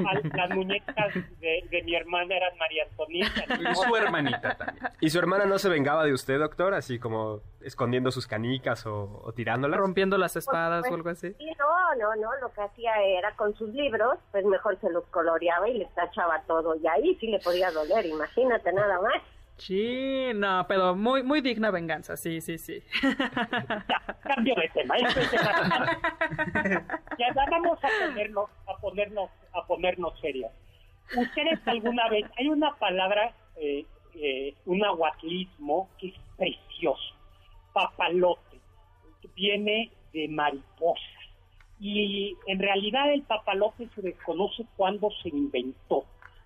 a 0.03 0.37
las 0.37 0.49
muñecas 0.55 1.13
de, 1.39 1.63
de 1.69 1.83
mi 1.83 1.95
hermana 1.95 2.35
eran 2.35 2.57
María 2.57 2.83
Antonieta. 2.89 3.43
Y 3.71 3.75
su 3.75 3.95
hermanita 3.95 4.55
también. 4.57 4.87
¿Y 4.99 5.09
su 5.09 5.19
hermana 5.19 5.45
no 5.45 5.57
se 5.57 5.69
vengaba 5.69 6.03
de 6.03 6.13
usted, 6.13 6.39
doctor? 6.39 6.73
Así 6.73 6.99
como 6.99 7.41
escondiendo 7.61 8.11
sus 8.11 8.27
canicas 8.27 8.85
o, 8.85 9.21
o 9.23 9.31
tirándolas. 9.33 9.79
Rompiendo 9.79 10.17
las 10.17 10.35
espadas 10.35 10.85
o 10.89 10.93
algo 10.93 11.09
así. 11.09 11.35
Y 11.39 11.45
no, 11.45 11.95
no, 11.99 12.15
no, 12.15 12.29
lo 12.41 12.51
que 12.53 12.61
hacía 12.61 12.91
era 13.03 13.35
con 13.35 13.53
sus 13.55 13.69
libros, 13.69 14.17
pues 14.31 14.45
mejor 14.45 14.79
se 14.79 14.89
los 14.89 15.05
coloreaba 15.05 15.67
y 15.69 15.77
les 15.79 15.93
tachaba 15.95 16.41
todo. 16.47 16.75
Y 16.75 16.87
ahí 16.87 17.15
sí 17.19 17.27
le 17.27 17.39
podía 17.39 17.71
doler, 17.71 18.05
imagínate 18.05 18.71
nada 18.73 19.01
más. 19.01 19.21
Sí, 19.57 20.31
no, 20.35 20.65
pero 20.67 20.95
muy, 20.95 21.21
muy 21.23 21.39
digna 21.41 21.69
venganza, 21.69 22.17
sí, 22.17 22.41
sí, 22.41 22.57
sí. 22.57 22.83
Cambio 24.23 24.55
de 24.55 24.69
tema. 24.73 24.95
Esto 24.97 25.19
es 25.19 25.29
tema. 25.29 25.99
Ya 27.19 27.27
ya 27.33 27.45
vamos 27.51 27.77
a 27.83 27.87
ponernos, 28.07 28.49
a 28.67 28.77
ponernos, 28.77 29.29
a 29.53 29.65
ponernos 29.67 30.19
serios. 30.19 30.51
Ustedes 31.15 31.59
alguna 31.67 32.07
vez, 32.09 32.25
hay 32.37 32.47
una 32.47 32.73
palabra, 32.75 33.33
eh, 33.57 33.85
eh, 34.15 34.53
un 34.65 34.83
aguatlismo 34.83 35.89
que 35.99 36.07
es 36.07 36.15
precioso. 36.37 37.13
Papalote. 37.73 38.59
Viene 39.35 39.91
de 40.13 40.27
mariposa. 40.27 41.01
Y 41.79 42.35
en 42.47 42.59
realidad 42.59 43.11
el 43.11 43.23
papalote 43.23 43.89
se 43.95 44.01
desconoce 44.01 44.65
cuándo 44.77 45.09
se 45.21 45.29
inventó. 45.29 46.05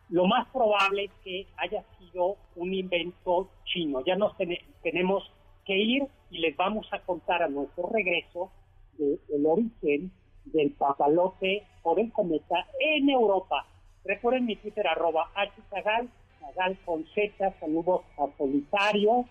Lo 0.10 0.26
más 0.26 0.48
probable 0.50 1.06
es 1.06 1.12
que 1.24 1.48
haya 1.58 1.84
sido 2.00 2.38
un 2.56 2.74
invento 2.74 3.50
chino. 3.65 4.04
Ya 4.06 4.15
nos 4.15 4.36
tene- 4.38 4.63
tenemos 4.82 5.30
que 5.65 5.78
ir 5.78 6.04
y 6.32 6.39
les 6.39 6.56
vamos 6.56 6.88
a 6.93 7.00
contar 7.00 7.43
a 7.43 7.50
nuestro 7.50 7.89
regreso 7.89 8.52
de- 8.98 9.20
el 9.34 9.46
origen 9.46 10.12
del 10.46 10.72
papalote 10.72 11.63
o 11.84 11.93
del 11.96 12.12
cometa 12.13 12.65
en 12.80 13.10
Europa. 13.10 13.65
Recuerden 14.08 14.46
mi 14.46 14.56
Twitter 14.56 14.88
arroba 14.88 15.30
hzagal, 15.36 16.10
zagal 16.40 16.78
con 16.86 17.06
Z, 17.14 17.54
saludos 17.60 18.04
a 18.18 18.38
Solitario, 18.38 19.26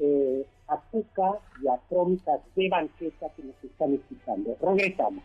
eh, 0.00 0.44
a 0.66 0.80
Tuca 0.90 1.38
y 1.62 1.68
a 1.68 1.78
Crónicas 1.88 2.40
de 2.56 2.68
Banqueta 2.68 3.28
que 3.36 3.44
nos 3.44 3.62
están 3.62 3.94
escuchando. 3.94 4.56
Regresamos. 4.60 5.22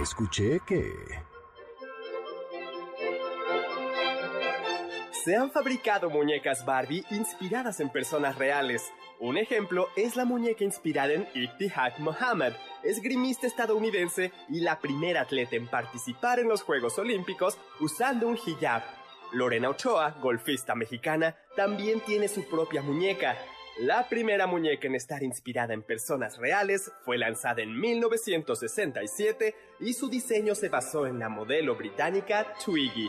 Escuché 0.00 0.58
que... 0.66 0.90
Se 5.24 5.36
han 5.36 5.52
fabricado 5.52 6.10
muñecas 6.10 6.66
Barbie 6.66 7.04
inspiradas 7.12 7.78
en 7.78 7.90
personas 7.90 8.36
reales. 8.36 8.90
Un 9.22 9.36
ejemplo 9.36 9.88
es 9.94 10.16
la 10.16 10.24
muñeca 10.24 10.64
inspirada 10.64 11.12
en 11.12 11.28
Ittihad 11.32 11.96
Mohammed, 11.98 12.54
esgrimista 12.82 13.46
estadounidense 13.46 14.32
y 14.48 14.58
la 14.58 14.80
primera 14.80 15.20
atleta 15.20 15.54
en 15.54 15.68
participar 15.68 16.40
en 16.40 16.48
los 16.48 16.62
Juegos 16.62 16.98
Olímpicos 16.98 17.56
usando 17.78 18.26
un 18.26 18.36
hijab. 18.36 18.82
Lorena 19.32 19.68
Ochoa, 19.68 20.16
golfista 20.20 20.74
mexicana, 20.74 21.36
también 21.54 22.00
tiene 22.00 22.26
su 22.26 22.48
propia 22.48 22.82
muñeca. 22.82 23.38
La 23.78 24.08
primera 24.08 24.48
muñeca 24.48 24.88
en 24.88 24.96
estar 24.96 25.22
inspirada 25.22 25.72
en 25.72 25.84
personas 25.84 26.38
reales 26.38 26.90
fue 27.04 27.16
lanzada 27.16 27.62
en 27.62 27.78
1967 27.78 29.54
y 29.78 29.92
su 29.92 30.08
diseño 30.10 30.56
se 30.56 30.68
basó 30.68 31.06
en 31.06 31.20
la 31.20 31.28
modelo 31.28 31.76
británica 31.76 32.54
Twiggy. 32.64 33.08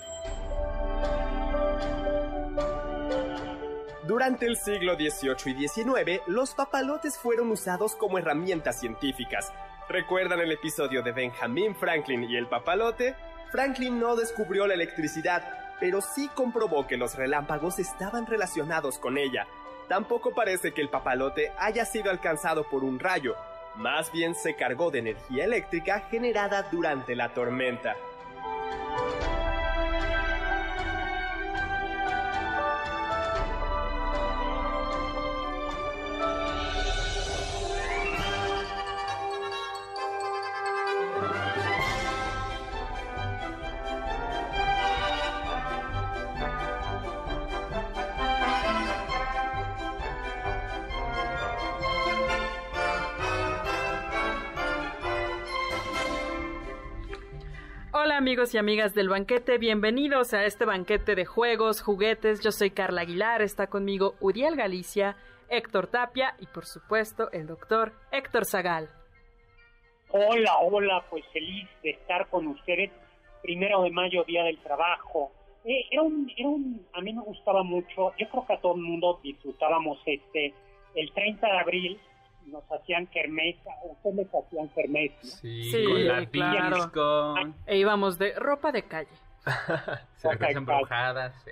Durante 4.11 4.45
el 4.45 4.57
siglo 4.57 4.95
XVIII 4.95 5.53
y 5.55 5.67
XIX, 5.69 6.21
los 6.27 6.53
papalotes 6.53 7.17
fueron 7.17 7.49
usados 7.49 7.95
como 7.95 8.17
herramientas 8.17 8.77
científicas. 8.77 9.53
¿Recuerdan 9.87 10.41
el 10.41 10.51
episodio 10.51 11.01
de 11.01 11.13
Benjamin 11.13 11.73
Franklin 11.73 12.25
y 12.25 12.35
el 12.35 12.47
papalote? 12.47 13.15
Franklin 13.53 14.01
no 14.01 14.17
descubrió 14.17 14.67
la 14.67 14.73
electricidad, 14.73 15.41
pero 15.79 16.01
sí 16.01 16.29
comprobó 16.35 16.87
que 16.87 16.97
los 16.97 17.15
relámpagos 17.15 17.79
estaban 17.79 18.27
relacionados 18.27 18.99
con 18.99 19.17
ella. 19.17 19.47
Tampoco 19.87 20.35
parece 20.35 20.73
que 20.73 20.81
el 20.81 20.89
papalote 20.89 21.53
haya 21.57 21.85
sido 21.85 22.11
alcanzado 22.11 22.67
por 22.69 22.83
un 22.83 22.99
rayo, 22.99 23.37
más 23.75 24.11
bien 24.11 24.35
se 24.35 24.55
cargó 24.57 24.91
de 24.91 24.99
energía 24.99 25.45
eléctrica 25.45 26.01
generada 26.11 26.63
durante 26.69 27.15
la 27.15 27.33
tormenta. 27.33 27.95
Amigos 58.31 58.55
y 58.55 58.57
amigas 58.57 58.95
del 58.95 59.09
banquete, 59.09 59.57
bienvenidos 59.57 60.33
a 60.33 60.45
este 60.45 60.63
banquete 60.63 61.15
de 61.15 61.25
juegos, 61.25 61.81
juguetes. 61.81 62.41
Yo 62.41 62.53
soy 62.53 62.71
Carla 62.71 63.01
Aguilar, 63.01 63.41
está 63.41 63.67
conmigo 63.67 64.15
Uriel 64.21 64.55
Galicia, 64.55 65.17
Héctor 65.49 65.87
Tapia 65.87 66.35
y 66.39 66.45
por 66.45 66.65
supuesto 66.65 67.29
el 67.33 67.45
doctor 67.45 67.91
Héctor 68.09 68.45
Zagal. 68.45 68.89
Hola, 70.11 70.59
hola, 70.61 71.03
pues 71.09 71.25
feliz 71.33 71.67
de 71.83 71.89
estar 71.89 72.29
con 72.29 72.47
ustedes. 72.47 72.89
Primero 73.41 73.81
de 73.81 73.91
mayo, 73.91 74.23
Día 74.23 74.45
del 74.45 74.59
Trabajo. 74.59 75.33
Eh, 75.65 75.87
era 75.91 76.01
un, 76.01 76.31
era 76.37 76.47
un, 76.47 76.87
a 76.93 77.01
mí 77.01 77.11
me 77.11 77.23
gustaba 77.23 77.63
mucho, 77.63 78.13
yo 78.17 78.29
creo 78.29 78.45
que 78.47 78.53
a 78.53 78.61
todo 78.61 78.75
el 78.75 78.81
mundo 78.81 79.19
disfrutábamos 79.21 79.99
este, 80.05 80.53
el 80.95 81.11
30 81.11 81.47
de 81.47 81.59
abril, 81.59 81.99
nos 82.51 82.63
hacían 82.71 83.07
kermés, 83.07 83.55
ustedes 83.83 84.27
hacían 84.33 84.67
kermés, 84.69 85.11
¿no? 85.23 85.29
Sí, 85.29 85.63
Sí, 85.71 85.85
con 85.85 86.07
la 86.07 86.25
claro. 86.27 86.75
disco. 86.75 87.35
E 87.65 87.77
íbamos 87.77 88.17
de 88.19 88.33
ropa 88.35 88.71
de 88.71 88.83
calle. 88.83 89.09
De 90.23 90.51
embrujadas. 90.51 91.33
sí. 91.43 91.51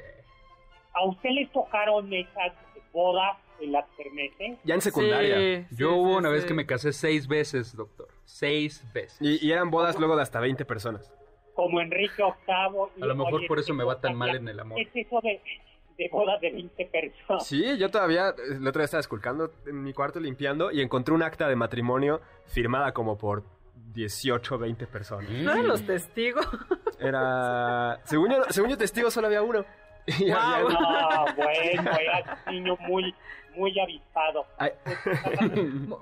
¿A 0.93 1.05
usted 1.05 1.29
les 1.31 1.51
tocaron 1.51 2.11
esas 2.13 2.53
bodas 2.91 3.37
en 3.61 3.71
las 3.71 3.85
kermeses? 3.95 4.57
Ya 4.63 4.75
en 4.75 4.81
secundaria. 4.81 5.37
Sí, 5.69 5.75
Yo 5.75 5.89
sí, 5.89 5.93
hubo 5.95 6.11
sí, 6.11 6.17
una 6.17 6.29
vez 6.29 6.45
que 6.45 6.53
me 6.53 6.65
casé 6.65 6.91
seis 6.93 7.27
veces, 7.27 7.75
doctor. 7.75 8.07
Seis 8.25 8.83
veces. 8.93 9.17
Y, 9.21 9.45
y 9.47 9.51
eran 9.51 9.69
bodas 9.71 9.97
luego 9.97 10.15
de 10.15 10.23
hasta 10.23 10.39
20 10.39 10.65
personas. 10.65 11.11
Como 11.55 11.79
Enrique 11.81 12.21
VIII. 12.23 12.89
y, 12.97 13.01
A 13.03 13.05
lo 13.05 13.15
mejor 13.15 13.45
por 13.47 13.59
eso 13.59 13.73
me 13.73 13.83
va 13.83 13.95
¿qué 13.95 14.01
tan 14.01 14.15
mal 14.15 14.35
en 14.35 14.47
el 14.47 14.59
amor. 14.59 14.77
¿Qué 14.77 15.01
es 15.01 15.07
eso 15.07 15.19
de, 15.21 15.41
de 15.99 16.09
bodas 16.09 16.39
de 16.41 16.49
20 16.51 16.85
personas? 16.87 17.45
Sí, 17.45 17.77
yo 17.77 17.91
todavía, 17.91 18.33
el 18.49 18.65
otro 18.67 18.79
día 18.79 18.85
estaba 18.85 19.01
esculcando 19.01 19.51
en 19.67 19.83
mi 19.83 19.93
cuarto 19.93 20.19
limpiando 20.19 20.71
y 20.71 20.81
encontré 20.81 21.13
un 21.13 21.21
acta 21.21 21.47
de 21.47 21.55
matrimonio 21.55 22.21
firmada 22.47 22.93
como 22.93 23.17
por 23.17 23.43
18, 23.93 24.57
20 24.57 24.87
personas. 24.87 25.29
¿No 25.29 25.51
eran 25.51 25.67
los 25.67 25.85
testigos? 25.85 26.47
Era... 26.99 27.99
Según 28.05 28.31
yo, 28.31 28.43
según 28.49 28.69
yo 28.71 28.77
testigo 28.77 29.11
solo 29.11 29.27
había 29.27 29.41
uno. 29.43 29.63
Y 30.07 30.31
Wow. 30.31 30.39
había- 30.39 30.77
Ah, 30.79 31.25
bueno, 31.35 31.91
eras 31.99 32.39
un 32.47 32.53
niño 32.53 32.77
muy, 32.79 33.13
muy 33.55 33.79
avispado. 33.79 34.45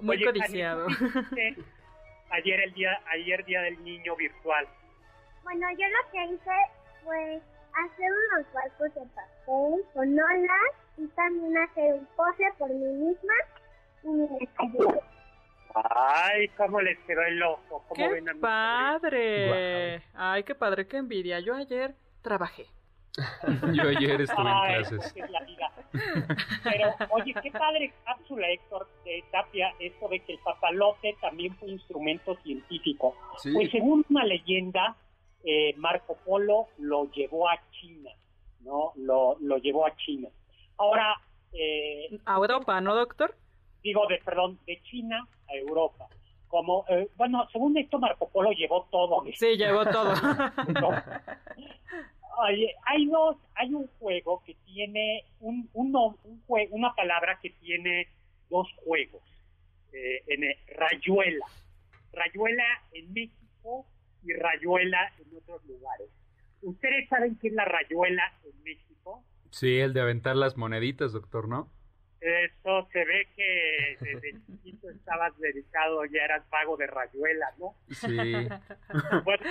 Muy 0.02 0.16
Oye, 0.16 0.26
codiciado. 0.26 0.86
Ani, 0.86 0.96
¿qué 0.96 1.06
hiciste 1.50 1.64
Ayer 2.30 2.60
el 2.62 2.74
día, 2.74 2.90
ayer 3.14 3.46
día 3.46 3.62
del 3.62 3.84
niño 3.84 4.16
virtual. 4.16 4.66
Bueno, 5.44 5.68
yo 5.72 5.86
lo 5.88 6.12
que 6.12 6.34
hice 6.34 6.52
fue 7.04 7.42
hacer 7.86 8.12
unos 8.12 8.54
barcos 8.54 8.94
de 8.96 9.02
papel 9.16 9.86
con 9.94 10.20
olas 10.20 10.74
y 10.98 11.08
también 11.08 11.58
hacer 11.58 11.94
un 11.94 12.08
pose 12.16 12.44
por 12.58 12.70
mí 12.70 12.86
misma 12.86 13.34
y 14.04 14.08
mi 14.08 14.28
despedida. 14.40 15.02
Ay, 15.76 16.48
cómo 16.50 16.82
les 16.82 16.98
quedó 17.00 17.22
el 17.22 17.44
ojo. 17.44 17.84
¿Cómo 17.88 17.94
¡Qué 17.94 18.08
ven 18.08 18.30
a 18.30 18.34
mi 18.34 18.40
padre! 18.40 20.02
Ay, 20.16 20.44
qué 20.44 20.56
padre, 20.56 20.88
qué 20.88 20.98
envidia. 20.98 21.40
Yo 21.40 21.54
ayer 21.54 21.94
trabajé. 22.22 22.66
Yo 23.74 23.90
ayer 23.90 24.22
estuve 24.22 24.50
en 24.50 24.84
clases. 24.84 25.00
así 25.00 25.20
es 25.20 25.30
la 25.30 25.42
vida. 25.42 25.72
Pero, 26.64 26.96
oye, 27.10 27.34
qué 27.42 27.52
padre 27.52 27.94
cápsula, 28.06 28.48
Héctor 28.50 28.88
de 29.06 29.24
Tapia, 29.32 29.74
esto 29.80 30.08
de 30.08 30.20
que 30.20 30.34
el 30.34 30.40
papalote 30.40 31.16
también 31.22 31.56
fue 31.56 31.70
instrumento 31.70 32.36
científico. 32.44 33.16
sí. 33.38 33.52
Pues 33.54 33.72
según 33.72 34.06
una 34.10 34.24
leyenda, 34.24 34.96
eh, 35.50 35.74
Marco 35.78 36.18
Polo 36.26 36.68
lo 36.78 37.10
llevó 37.12 37.48
a 37.50 37.58
China, 37.80 38.12
¿no? 38.62 38.92
Lo, 38.96 39.38
lo 39.40 39.58
llevó 39.58 39.86
a 39.86 39.96
China. 39.96 40.28
Ahora, 40.78 41.16
eh, 41.54 42.20
A 42.26 42.36
Europa, 42.36 42.82
¿no, 42.82 42.94
doctor? 42.96 43.34
digo, 43.82 44.06
de 44.08 44.18
perdón, 44.18 44.60
de 44.68 44.82
China 44.84 45.26
a 45.48 45.56
Europa. 45.56 46.08
Como, 46.50 46.84
eh, 46.90 47.08
bueno, 47.16 47.48
según 47.54 47.78
esto, 47.78 47.98
Marco 48.00 48.28
Polo 48.30 48.52
llevó 48.52 48.86
todo. 48.92 49.24
Sí, 49.34 49.56
llevó 49.58 49.86
todo. 49.86 50.14
No. 50.82 50.90
Oye, 52.50 52.76
hay 52.86 53.06
dos, 53.08 53.38
hay 53.56 53.74
un 53.74 53.88
juego 54.00 54.44
que 54.46 54.54
tiene 54.66 55.24
un, 55.40 55.70
un, 55.74 55.92
nom- 55.92 56.18
un 56.24 56.44
jue- 56.48 56.68
una 56.72 56.94
palabra 56.94 57.40
que 57.42 57.50
tiene 57.50 58.08
dos 58.50 58.68
juegos. 58.84 59.22
Eh, 59.94 60.22
en 60.28 60.44
el- 60.44 60.58
rayuela. 60.76 61.46
Rayuela 62.14 62.64
en 62.94 63.12
México 63.14 63.86
y 64.24 64.34
rayuela 64.34 65.12
en 65.20 65.38
otros 65.38 65.64
lugares. 65.66 66.10
¿Ustedes 66.62 67.08
saben 67.10 67.38
qué 67.40 67.48
es 67.50 67.54
la 67.54 67.66
rayuela 67.66 68.24
en 68.44 68.64
México? 68.64 69.24
Sí, 69.52 69.80
el 69.80 69.94
de 69.94 70.02
aventar 70.02 70.36
las 70.36 70.58
moneditas, 70.58 71.14
doctor, 71.14 71.48
¿no? 71.48 71.72
Eso 72.20 72.88
se 72.92 73.06
ve 73.06 73.28
que 73.36 73.98
desde 74.02 74.34
chiquito 74.46 74.90
estabas 74.90 75.38
dedicado, 75.38 76.04
ya 76.06 76.24
eras 76.24 76.44
pago 76.50 76.76
de 76.76 76.88
rayuela, 76.88 77.48
¿no? 77.60 77.76
Sí. 77.90 78.18
Bueno, 79.24 79.44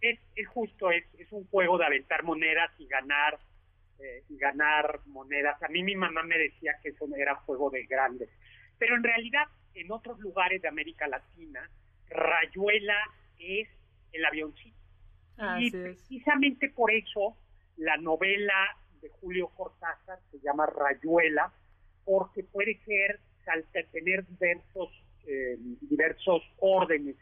es, 0.00 0.18
es 0.36 0.48
justo, 0.48 0.90
es, 0.90 1.04
es 1.18 1.30
un 1.32 1.46
juego 1.46 1.78
de 1.78 1.86
aventar 1.86 2.22
monedas 2.22 2.70
y 2.78 2.86
ganar 2.86 3.38
eh, 4.02 4.24
y 4.28 4.36
ganar 4.36 5.00
monedas. 5.06 5.62
A 5.62 5.68
mí 5.68 5.82
mi 5.82 5.94
mamá 5.94 6.22
me 6.24 6.36
decía 6.36 6.72
que 6.82 6.88
eso 6.88 7.06
era 7.16 7.36
juego 7.36 7.70
de 7.70 7.84
grandes. 7.84 8.28
Pero 8.78 8.96
en 8.96 9.04
realidad, 9.04 9.46
en 9.74 9.92
otros 9.92 10.18
lugares 10.18 10.60
de 10.60 10.68
América 10.68 11.06
Latina, 11.06 11.70
rayuela 12.08 12.98
es 13.38 13.68
el 14.12 14.24
avioncito. 14.24 14.76
Así 15.38 15.64
y 15.64 15.66
es. 15.68 15.72
precisamente 15.72 16.68
por 16.70 16.90
eso 16.90 17.36
la 17.76 17.96
novela 17.96 18.76
de 19.00 19.08
Julio 19.08 19.48
Cortázar 19.56 20.18
se 20.30 20.38
llama 20.40 20.66
Rayuela, 20.66 21.52
porque 22.04 22.44
puede 22.44 22.78
ser 22.84 23.18
salta- 23.44 23.82
tener 23.92 24.26
diversos 24.26 24.90
eh, 25.26 25.56
diversos 25.82 26.42
órdenes 26.58 27.14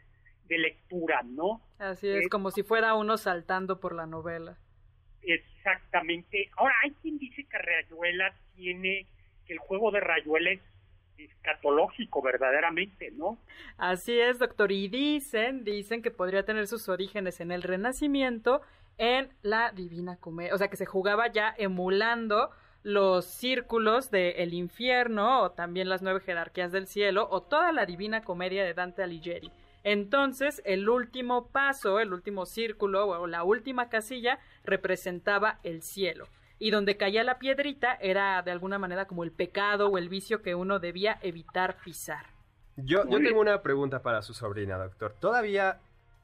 de 0.47 0.57
lectura, 0.57 1.21
¿no? 1.23 1.61
Así 1.77 2.07
es, 2.07 2.25
Eh, 2.25 2.29
como 2.29 2.49
si 2.49 2.63
fuera 2.63 2.95
uno 2.95 3.15
saltando 3.17 3.79
por 3.79 3.93
la 3.93 4.07
novela. 4.07 4.57
Exactamente. 5.21 6.49
Ahora, 6.57 6.73
hay 6.83 6.91
quien 7.01 7.17
dice 7.19 7.43
que 7.45 7.57
Rayuela 7.57 8.33
tiene, 8.55 9.05
que 9.45 9.53
el 9.53 9.59
juego 9.59 9.91
de 9.91 9.99
Rayuela 9.99 10.51
es 10.51 10.61
escatológico 11.17 12.21
verdaderamente, 12.21 13.11
¿no? 13.11 13.37
Así 13.77 14.19
es, 14.19 14.39
doctor. 14.39 14.71
Y 14.71 14.87
dicen, 14.87 15.63
dicen 15.63 16.01
que 16.01 16.11
podría 16.11 16.43
tener 16.43 16.67
sus 16.67 16.89
orígenes 16.89 17.39
en 17.39 17.51
el 17.51 17.63
Renacimiento, 17.63 18.61
en 18.97 19.29
la 19.41 19.71
Divina 19.71 20.17
Comedia. 20.17 20.53
O 20.53 20.57
sea, 20.57 20.69
que 20.69 20.77
se 20.77 20.85
jugaba 20.85 21.27
ya 21.31 21.53
emulando 21.57 22.51
los 22.83 23.25
círculos 23.25 24.09
del 24.09 24.53
infierno 24.53 25.43
o 25.43 25.51
también 25.51 25.89
las 25.89 26.01
nueve 26.01 26.19
jerarquías 26.19 26.71
del 26.71 26.87
cielo 26.87 27.27
o 27.29 27.41
toda 27.41 27.71
la 27.71 27.85
Divina 27.85 28.23
Comedia 28.23 28.63
de 28.63 28.73
Dante 28.73 29.03
Alighieri. 29.03 29.51
Entonces, 29.83 30.61
el 30.65 30.89
último 30.89 31.47
paso, 31.47 31.99
el 31.99 32.13
último 32.13 32.45
círculo 32.45 33.07
o 33.07 33.27
la 33.27 33.43
última 33.43 33.89
casilla 33.89 34.39
representaba 34.63 35.59
el 35.63 35.81
cielo 35.81 36.27
y 36.61 36.69
donde 36.69 36.95
caía 36.95 37.23
la 37.23 37.39
piedrita 37.39 37.97
era 37.99 38.39
de 38.43 38.51
alguna 38.51 38.77
manera 38.77 39.07
como 39.07 39.23
el 39.23 39.31
pecado 39.31 39.89
o 39.89 39.97
el 39.97 40.09
vicio 40.09 40.43
que 40.43 40.53
uno 40.53 40.77
debía 40.77 41.17
evitar 41.23 41.77
pisar. 41.83 42.27
Yo, 42.75 43.03
yo 43.09 43.17
tengo 43.17 43.41
una 43.41 43.63
pregunta 43.63 44.03
para 44.03 44.21
su 44.21 44.35
sobrina, 44.35 44.77
doctor. 44.77 45.15
¿Todavía 45.19 45.79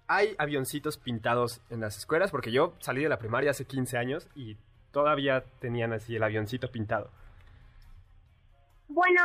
hay 0.05 0.35
avioncitos 0.38 0.99
pintados 0.99 1.59
en 1.71 1.81
las 1.81 1.97
escuelas? 1.97 2.29
Porque 2.29 2.51
yo 2.51 2.75
salí 2.77 3.01
de 3.01 3.09
la 3.09 3.17
primaria 3.17 3.49
hace 3.49 3.65
15 3.65 3.97
años 3.97 4.29
y 4.35 4.57
todavía 4.91 5.43
tenían 5.59 5.91
así 5.91 6.15
el 6.15 6.21
avioncito 6.21 6.69
pintado. 6.69 7.09
Bueno, 8.89 9.21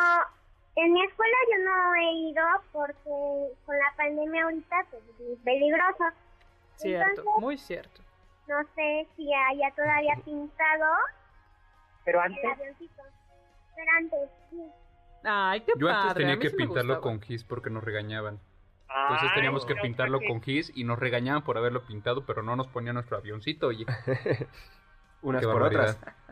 en 0.76 0.94
mi 0.94 1.04
escuela 1.04 1.36
yo 1.52 1.62
no 1.62 1.94
he 1.94 2.30
ido 2.30 2.42
porque 2.72 3.54
con 3.66 3.78
la 3.78 3.92
pandemia 3.98 4.44
ahorita 4.44 4.86
pues, 4.90 5.02
es 5.30 5.38
peligroso. 5.44 6.04
Cierto, 6.76 7.22
muy 7.38 7.58
cierto. 7.58 8.01
No 8.49 8.57
sé 8.74 9.07
si 9.16 9.32
haya 9.32 9.70
todavía 9.74 10.14
pintado 10.24 10.86
Pero 12.05 12.20
antes, 12.20 12.43
el 12.45 12.51
avioncito. 12.51 13.03
Pero 13.76 13.90
antes, 13.99 14.30
sí. 14.51 14.62
Ay, 15.24 15.61
qué 15.61 15.72
Yo 15.78 15.88
antes 15.88 16.05
padre, 16.12 16.24
tenía 16.24 16.38
que 16.38 16.51
sí 16.51 16.57
pintarlo 16.57 17.01
con 17.01 17.20
gis 17.20 17.45
porque 17.45 17.70
nos 17.70 17.84
regañaban. 17.84 18.40
Entonces 18.88 19.28
Ay, 19.30 19.34
teníamos 19.36 19.64
que 19.64 19.76
pintarlo 19.76 20.18
que- 20.20 20.26
con 20.28 20.43
gis 20.43 20.70
y 20.74 20.84
nos 20.84 20.99
regañaban 20.99 21.43
por 21.45 21.57
haberlo 21.57 21.86
pintado, 21.86 22.26
pero 22.26 22.43
no 22.43 22.57
nos 22.57 22.66
ponía 22.68 22.93
nuestro 22.93 23.16
avioncito, 23.16 23.68
oye. 23.68 23.86
Unas 25.22 25.40
Qué 25.40 25.47
por 25.47 25.55
barbaridad. 25.62 25.97
otras. 25.99 26.14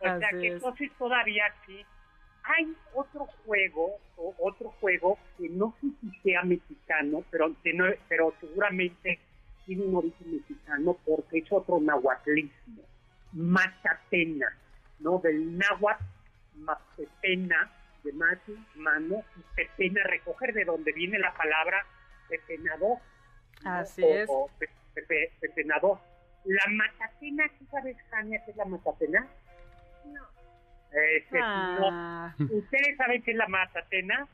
O 0.00 0.04
sea 0.04 0.14
Así 0.28 0.38
que 0.40 0.46
es. 0.48 0.54
entonces 0.54 0.90
todavía 0.98 1.44
sí. 1.66 1.84
Hay 2.44 2.74
otro 2.94 3.26
juego, 3.44 3.98
o 4.16 4.34
otro 4.38 4.70
juego 4.80 5.18
que 5.36 5.48
no 5.50 5.74
sé 5.80 5.88
si 6.00 6.10
sea 6.22 6.42
mexicano, 6.44 7.24
pero, 7.30 7.52
que 7.62 7.74
no- 7.74 7.84
pero 8.08 8.32
seguramente 8.40 9.18
tiene 9.66 9.84
un 9.84 9.96
origen 9.96 10.32
mexicano 10.36 10.96
es 11.46 11.52
otro 11.52 11.80
nahuatlismo. 11.80 12.82
Macatena, 13.32 14.46
¿no? 15.00 15.18
Del 15.18 15.56
náhuatl, 15.58 16.02
mapepena, 16.56 17.70
de 18.04 18.12
mati, 18.12 18.56
mano, 18.76 19.16
y 19.36 19.40
pepena, 19.54 20.02
recoger 20.04 20.52
de 20.54 20.64
donde 20.64 20.92
viene 20.92 21.18
la 21.18 21.34
palabra 21.34 21.84
pepenador. 22.28 22.98
¿no? 23.64 23.70
Así 23.72 24.02
O- 24.02 24.14
es. 24.14 24.28
o 24.30 24.50
pe- 24.58 24.68
pepe- 24.94 25.32
pepenador. 25.40 25.98
La 26.44 26.64
matatena, 26.70 27.44
¿tú 27.58 27.66
sabes, 27.70 27.96
Jania, 28.10 28.40
qué 28.44 28.50
es 28.52 28.56
la 28.56 28.64
matatena? 28.66 29.26
No. 30.06 30.22
Este, 31.16 31.38
Ah, 31.42 32.34
no. 32.38 32.44
¿Ustedes 32.46 32.96
saben 32.96 33.22
qué 33.22 33.32
es 33.32 33.36
la 33.36 33.48
matatena? 33.48 34.28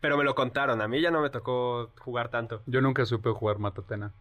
Pero 0.00 0.16
me 0.16 0.24
lo 0.24 0.34
contaron, 0.34 0.80
a 0.80 0.88
mí 0.88 1.00
ya 1.00 1.10
no 1.10 1.20
me 1.20 1.28
tocó 1.30 1.92
jugar 2.00 2.28
tanto. 2.30 2.62
Yo 2.66 2.80
nunca 2.80 3.04
supe 3.04 3.30
jugar 3.30 3.58
matatena. 3.58 4.12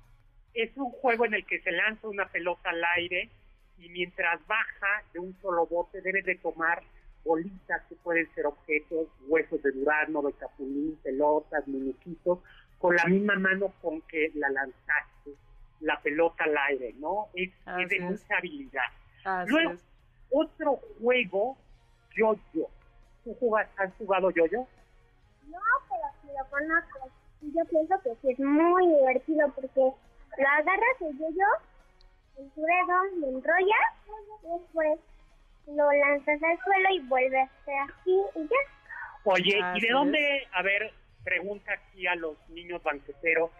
Es 0.57 0.75
un 0.75 0.89
juego 0.89 1.25
en 1.25 1.35
el 1.35 1.45
que 1.45 1.61
se 1.61 1.71
lanza 1.71 2.07
una 2.07 2.27
pelota 2.29 2.71
al 2.71 2.83
aire 2.97 3.29
y 3.77 3.89
mientras 3.89 4.39
baja 4.47 5.03
de 5.13 5.19
un 5.19 5.39
solo 5.39 5.67
bote 5.67 6.01
debe 6.01 6.23
de 6.23 6.33
tomar 6.37 6.81
bolitas 7.23 7.83
que 7.87 7.95
pueden 7.97 8.27
ser 8.33 8.47
objetos, 8.47 9.07
huesos 9.27 9.61
de 9.61 9.71
durazno, 9.71 10.23
de 10.23 10.33
capulín, 10.33 10.97
pelotas, 11.03 11.67
muñequitos, 11.67 12.39
con 12.79 12.95
la 12.95 13.05
misma 13.05 13.35
mano 13.35 13.71
con 13.83 14.01
que 14.01 14.31
la 14.33 14.49
lanzaste, 14.49 15.31
la 15.81 16.01
pelota 16.01 16.45
al 16.45 16.57
aire, 16.69 16.95
¿no? 16.97 17.27
Es, 17.35 17.51
de 17.89 17.99
mucha 17.99 18.37
habilidad. 18.39 18.89
así 19.25 19.51
Luego, 19.51 19.71
es. 19.73 19.85
otro 20.31 20.79
juego, 20.99 21.55
yo-yo. 22.15 22.67
¿Tú 23.23 23.35
jugas, 23.35 23.69
has 23.77 23.93
jugado 23.99 24.31
yo-yo? 24.31 24.67
No, 25.49 25.59
pero 25.87 26.03
sí 26.23 26.29
lo 26.35 26.49
conozco. 26.49 27.11
Y 27.43 27.53
yo 27.55 27.63
pienso 27.65 27.93
que 28.01 28.15
sí 28.23 28.31
es 28.31 28.39
muy 28.39 28.87
divertido 28.87 29.53
porque 29.53 29.91
lo 30.37 30.47
agarras 30.47 31.01
el 31.01 31.17
yoyo, 31.17 31.45
en 32.37 32.49
tu 32.51 32.61
dedo, 32.61 33.03
lo 33.19 33.27
enrollas, 33.37 33.93
después 34.43 34.99
lo 35.67 35.91
lanzas 35.91 36.41
al 36.43 36.57
suelo 36.63 36.89
y 36.93 36.99
vuelve 37.07 37.41
a 37.41 37.49
ser 37.65 37.75
así 37.89 38.17
y 38.35 38.43
ya. 38.43 38.55
Oye, 39.25 39.59
¿y 39.75 39.81
de 39.81 39.87
es. 39.87 39.93
dónde, 39.93 40.47
a 40.53 40.61
ver, 40.61 40.93
pregunta 41.23 41.71
aquí 41.73 42.07
a 42.07 42.15
los 42.15 42.37
niños 42.49 42.81
banqueteros, 42.83 43.51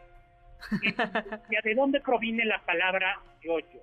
¿y 0.81 0.91
¿de 1.63 1.75
dónde 1.75 1.99
proviene 2.01 2.45
la 2.45 2.59
palabra 2.65 3.19
yo-yo? 3.41 3.79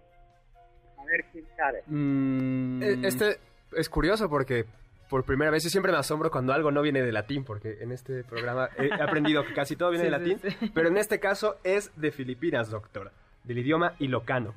A 0.99 1.05
ver, 1.05 1.24
¿quién 1.32 1.45
sabe? 1.57 1.82
Mm, 1.86 2.82
Eh, 2.82 2.97
Este 3.03 3.36
es 3.76 3.88
curioso 3.90 4.30
porque 4.30 4.64
por 5.11 5.24
primera 5.24 5.50
vez 5.50 5.62
yo 5.64 5.70
siempre 5.70 5.92
me 5.92 5.98
asombro 5.98 6.30
cuando 6.30 6.52
algo 6.52 6.70
no 6.70 6.82
viene 6.82 7.02
de 7.02 7.12
latín, 7.12 7.44
porque 7.44 7.78
en 7.80 7.92
este 7.92 8.24
programa 8.24 8.68
he 8.78 8.92
aprendido 9.02 9.44
que 9.46 9.52
casi 9.55 9.76
todo 9.76 9.90
viene 9.90 10.07
Sí, 10.07 10.11
de 10.11 10.18
latín, 10.18 10.38
sí. 10.40 10.70
pero 10.74 10.88
en 10.88 10.96
este 10.96 11.20
caso 11.20 11.57
es 11.64 11.92
de 12.00 12.11
Filipinas, 12.12 12.70
doctor, 12.70 13.12
del 13.44 13.59
idioma 13.59 13.94
ilocano. 13.98 14.55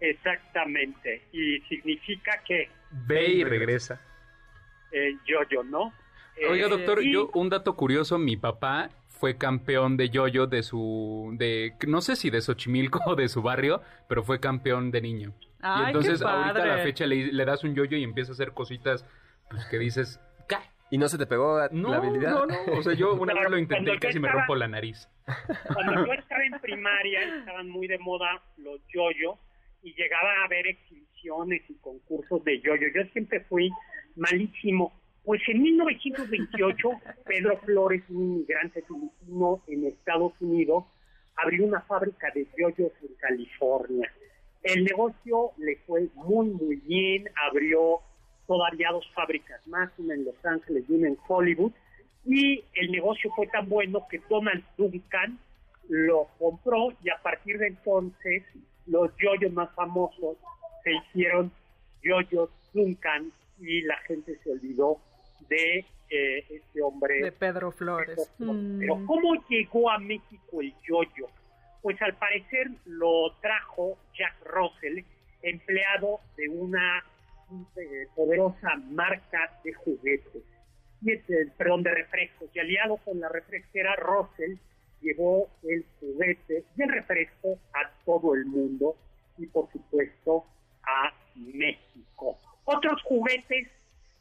Exactamente. 0.00 1.22
Y 1.32 1.60
significa 1.68 2.40
que 2.46 2.68
Ve 3.06 3.26
y 3.28 3.44
regresa. 3.44 4.00
eh, 4.92 5.16
yo-yo, 5.26 5.62
¿no? 5.64 5.92
Eh, 6.36 6.46
Oiga, 6.48 6.68
doctor, 6.68 7.02
y- 7.02 7.12
yo 7.12 7.30
un 7.34 7.48
dato 7.48 7.74
curioso, 7.74 8.18
mi 8.18 8.36
papá 8.36 8.90
fue 9.08 9.36
campeón 9.36 9.96
de 9.96 10.10
yoyo 10.10 10.46
de 10.46 10.62
su 10.62 11.34
de 11.38 11.72
no 11.86 12.00
sé 12.00 12.16
si 12.16 12.30
de 12.30 12.40
Xochimilco 12.40 13.00
o 13.06 13.14
de 13.16 13.28
su 13.28 13.42
barrio, 13.42 13.80
pero 14.08 14.22
fue 14.22 14.40
campeón 14.40 14.90
de 14.90 15.00
niño. 15.00 15.32
Ay, 15.60 15.84
y 15.84 15.86
entonces 15.86 16.20
qué 16.20 16.26
ahorita 16.28 16.62
a 16.62 16.66
la 16.66 16.78
fecha 16.82 17.06
le, 17.06 17.32
le 17.32 17.44
das 17.44 17.64
un 17.64 17.74
yoyo 17.74 17.96
y 17.96 18.02
empieza 18.04 18.32
a 18.32 18.34
hacer 18.34 18.52
cositas 18.52 19.04
pues 19.50 19.64
que 19.66 19.78
dices, 19.78 20.20
"Cae". 20.48 20.62
¿Y 20.90 20.98
no 20.98 21.08
se 21.08 21.18
te 21.18 21.26
pegó 21.26 21.58
No, 21.72 21.90
la 21.90 21.96
habilidad? 21.96 22.30
no, 22.32 22.46
no, 22.46 22.54
o 22.78 22.82
sea, 22.82 22.94
yo 22.94 23.14
una 23.14 23.34
vez 23.34 23.50
lo 23.50 23.58
intenté 23.58 23.94
y 23.94 23.98
casi 23.98 24.14
yo 24.14 24.20
me 24.20 24.28
estaba- 24.28 24.42
rompo 24.42 24.54
la 24.56 24.68
nariz. 24.68 25.08
Cuando 25.72 26.06
yo 26.06 26.12
estaba 26.12 26.44
en 26.44 26.60
primaria 26.60 27.22
estaban 27.38 27.68
muy 27.70 27.86
de 27.88 27.98
moda 27.98 28.42
los 28.58 28.80
yoyos 28.92 29.38
y 29.82 29.94
llegaba 29.94 30.30
a 30.42 30.44
haber 30.44 30.66
exhibiciones 30.66 31.62
y 31.68 31.74
concursos 31.76 32.44
de 32.44 32.60
yoyo. 32.60 32.86
Yo 32.94 33.02
siempre 33.12 33.40
fui 33.40 33.70
malísimo. 34.16 34.92
Pues 35.24 35.40
en 35.48 35.62
1928 35.62 36.90
Pedro 37.24 37.58
Flores, 37.60 38.02
un 38.10 38.16
inmigrante 38.34 38.82
filipino 38.82 39.62
en 39.68 39.86
Estados 39.86 40.34
Unidos, 40.40 40.84
abrió 41.36 41.64
una 41.64 41.80
fábrica 41.82 42.30
de 42.34 42.46
yoyos 42.58 42.92
en 43.02 43.14
California. 43.16 44.12
El 44.62 44.84
negocio 44.84 45.52
le 45.58 45.76
fue 45.86 46.08
muy, 46.14 46.46
muy 46.50 46.76
bien. 46.76 47.28
Abrió 47.50 48.00
todavía 48.46 48.90
dos 48.92 49.08
fábricas 49.14 49.66
más, 49.66 49.90
una 49.98 50.14
en 50.14 50.24
Los 50.24 50.44
Ángeles 50.44 50.84
y 50.88 50.92
una 50.94 51.08
en 51.08 51.18
Hollywood. 51.26 51.72
Y 52.24 52.64
el 52.74 52.90
negocio 52.90 53.30
fue 53.36 53.46
tan 53.48 53.68
bueno 53.68 54.06
que 54.10 54.20
Donald 54.28 54.64
Duncan 54.76 55.38
lo 55.88 56.28
compró 56.38 56.92
y 57.02 57.10
a 57.10 57.20
partir 57.22 57.58
de 57.58 57.68
entonces 57.68 58.42
los 58.86 59.10
yoyos 59.16 59.52
más 59.52 59.70
famosos 59.74 60.38
se 60.82 60.92
hicieron 60.92 61.52
yoyos 62.02 62.50
Duncan 62.72 63.32
y 63.60 63.82
la 63.82 63.96
gente 63.98 64.38
se 64.42 64.50
olvidó 64.50 64.98
de 65.48 65.84
eh, 66.10 66.44
este 66.50 66.82
hombre. 66.82 67.22
De 67.22 67.32
Pedro 67.32 67.72
Flores. 67.72 68.30
Mm. 68.38 68.78
Pero 68.78 68.94
¿cómo 69.06 69.34
llegó 69.48 69.90
a 69.90 69.98
México 69.98 70.60
el 70.60 70.74
yoyo? 70.86 71.28
Pues 71.82 72.00
al 72.02 72.14
parecer 72.16 72.70
lo 72.86 73.32
trajo 73.40 73.98
Jack 74.16 74.36
Russell, 74.44 75.04
empleado 75.42 76.20
de 76.36 76.48
una 76.48 77.04
poderosa 78.14 78.76
marca 78.90 79.60
de 79.64 79.72
juguetes, 79.74 80.42
este, 81.04 81.46
perdón, 81.56 81.82
de 81.82 81.90
refrescos. 81.90 82.48
Y 82.54 82.60
aliado 82.60 82.96
con 82.98 83.20
la 83.20 83.28
refresquera, 83.28 83.94
Russell 83.96 84.56
llevó 85.00 85.48
el 85.62 85.84
juguete 86.00 86.64
y 86.76 86.82
el 86.82 86.88
refresco 86.88 87.58
a 87.74 87.90
todo 88.04 88.34
el 88.34 88.46
mundo 88.46 88.96
y 89.38 89.46
por 89.46 89.70
supuesto 89.70 90.44
a 90.82 91.12
México. 91.34 92.38
Otros 92.64 93.02
juguetes, 93.02 93.68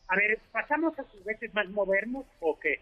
a 0.08 0.16
ver, 0.16 0.40
¿pasamos 0.52 0.98
a 1.00 1.04
juguetes 1.04 1.54
más 1.54 1.70
modernos 1.70 2.26
o 2.42 2.60
qué? 2.60 2.82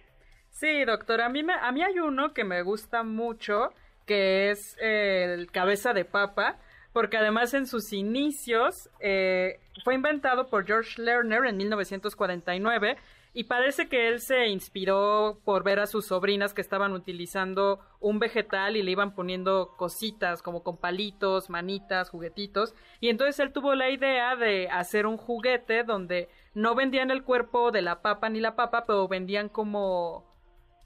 Sí, 0.50 0.84
doctor, 0.86 1.22
a 1.22 1.30
mí, 1.30 1.44
me, 1.44 1.54
a 1.54 1.72
mí 1.72 1.82
hay 1.84 2.00
uno 2.00 2.34
que 2.34 2.44
me 2.44 2.62
gusta 2.62 3.04
mucho, 3.04 3.70
que 4.06 4.52
es 4.52 4.78
eh, 4.82 5.34
el 5.34 5.52
cabeza 5.52 5.94
de 5.94 6.06
papa, 6.06 6.58
porque 6.94 7.18
además 7.18 7.54
en 7.54 7.68
sus 7.68 7.94
inicios 7.94 8.90
eh, 9.00 9.60
fue 9.84 9.96
inventado 9.96 10.48
por 10.48 10.66
George 10.66 11.02
Lerner 11.02 11.46
en 11.46 11.58
1949 11.58 12.98
y 13.34 13.46
parece 13.46 13.88
que 13.88 14.10
él 14.10 14.20
se 14.20 14.48
inspiró 14.48 15.40
por 15.46 15.64
ver 15.64 15.80
a 15.80 15.88
sus 15.88 16.08
sobrinas 16.08 16.54
que 16.54 16.60
estaban 16.60 16.92
utilizando 16.92 17.80
un 18.02 18.20
vegetal 18.20 18.76
y 18.76 18.84
le 18.84 18.92
iban 18.92 19.16
poniendo 19.16 19.74
cositas 19.78 20.42
como 20.42 20.64
con 20.64 20.76
palitos, 20.76 21.50
manitas, 21.50 22.10
juguetitos. 22.10 22.76
Y 23.00 23.08
entonces 23.08 23.40
él 23.40 23.54
tuvo 23.54 23.74
la 23.74 23.90
idea 23.90 24.36
de 24.36 24.68
hacer 24.68 25.06
un 25.06 25.16
juguete 25.16 25.84
donde 25.86 26.28
no 26.54 26.76
vendían 26.76 27.10
el 27.10 27.24
cuerpo 27.24 27.72
de 27.72 27.82
la 27.82 28.02
papa 28.02 28.28
ni 28.28 28.42
la 28.42 28.58
papa, 28.58 28.84
pero 28.86 29.08
vendían 29.08 29.48
como, 29.48 30.26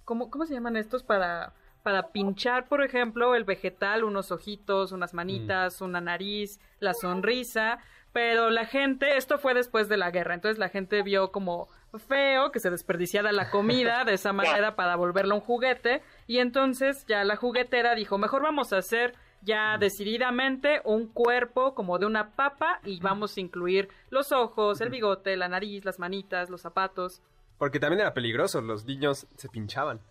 como 0.04 0.30
¿cómo 0.30 0.46
se 0.46 0.54
llaman 0.54 0.78
estos 0.78 1.02
para 1.02 1.56
para 1.86 2.08
pinchar, 2.08 2.68
por 2.68 2.84
ejemplo, 2.84 3.36
el 3.36 3.44
vegetal, 3.44 4.04
unos 4.04 4.32
ojitos, 4.32 4.92
unas 4.92 5.14
manitas, 5.14 5.82
una 5.82 6.02
nariz, 6.02 6.60
la 6.80 6.96
sonrisa, 6.96 7.78
pero 8.12 8.50
la 8.50 8.66
gente, 8.66 9.18
esto 9.18 9.38
fue 9.38 9.54
después 9.54 9.88
de 9.88 9.96
la 9.96 10.10
guerra, 10.10 10.34
entonces 10.34 10.58
la 10.58 10.70
gente 10.70 11.04
vio 11.04 11.32
como 11.32 11.70
feo 12.08 12.52
que 12.52 12.60
se 12.60 12.72
desperdiciara 12.72 13.32
la 13.32 13.52
comida 13.52 14.04
de 14.04 14.14
esa 14.16 14.34
manera 14.34 14.76
para 14.76 14.96
volverlo 14.96 15.36
un 15.36 15.42
juguete 15.42 16.02
y 16.26 16.40
entonces 16.40 17.06
ya 17.06 17.24
la 17.24 17.36
juguetera 17.36 17.94
dijo, 17.94 18.18
mejor 18.18 18.42
vamos 18.42 18.74
a 18.74 18.78
hacer 18.78 19.14
ya 19.44 19.78
decididamente 19.78 20.82
un 20.86 21.06
cuerpo 21.06 21.76
como 21.76 22.00
de 22.00 22.08
una 22.08 22.32
papa 22.32 22.80
y 22.84 23.00
vamos 23.00 23.38
a 23.38 23.42
incluir 23.42 23.90
los 24.10 24.32
ojos, 24.32 24.82
el 24.82 24.90
bigote, 24.90 25.38
la 25.38 25.50
nariz, 25.50 25.86
las 25.86 26.00
manitas, 26.00 26.50
los 26.50 26.62
zapatos. 26.62 27.22
Porque 27.60 27.80
también 27.80 28.00
era 28.00 28.16
peligroso, 28.16 28.60
los 28.62 28.86
niños 28.86 29.28
se 29.36 29.50
pinchaban. 29.50 30.02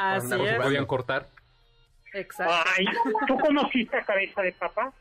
Así 0.00 0.32
¿O 0.32 0.38
se 0.38 0.56
es. 0.56 0.62
podían 0.62 0.86
cortar? 0.86 1.26
Exacto. 2.14 2.70
Ay, 2.76 2.86
¿tú 3.26 3.38
conociste 3.38 3.98
a 3.98 4.02
Cabeza 4.02 4.40
de 4.40 4.52
Papa? 4.52 4.92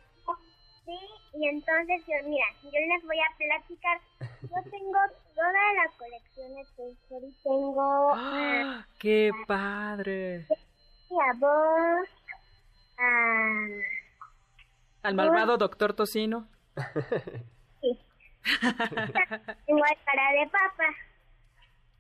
Sí, 0.86 1.00
y 1.36 1.48
entonces 1.48 2.02
yo, 2.06 2.28
mira, 2.28 2.46
yo 2.64 2.70
les 2.72 3.04
voy 3.06 3.18
a 3.18 3.38
platicar. 3.38 4.00
Yo 4.42 4.70
tengo 4.70 5.00
toda 5.36 5.74
la 5.74 5.90
colección 5.98 6.54
de 6.54 6.66
Toy 6.76 6.92
Story. 7.04 7.34
Tengo 7.44 8.14
a, 8.14 8.18
¡Ah! 8.18 8.88
¡Qué 9.00 9.32
padre! 9.48 10.46
a 10.50 11.34
vos, 11.38 12.10
a... 12.98 13.08
Al 15.04 15.16
malvado 15.16 15.58
doctor 15.58 15.94
Tocino. 15.94 16.48
Sí. 17.82 18.00
tengo 19.66 19.84
a 19.84 19.96
cara 20.06 20.32
de 20.34 20.50
papa. 20.52 20.94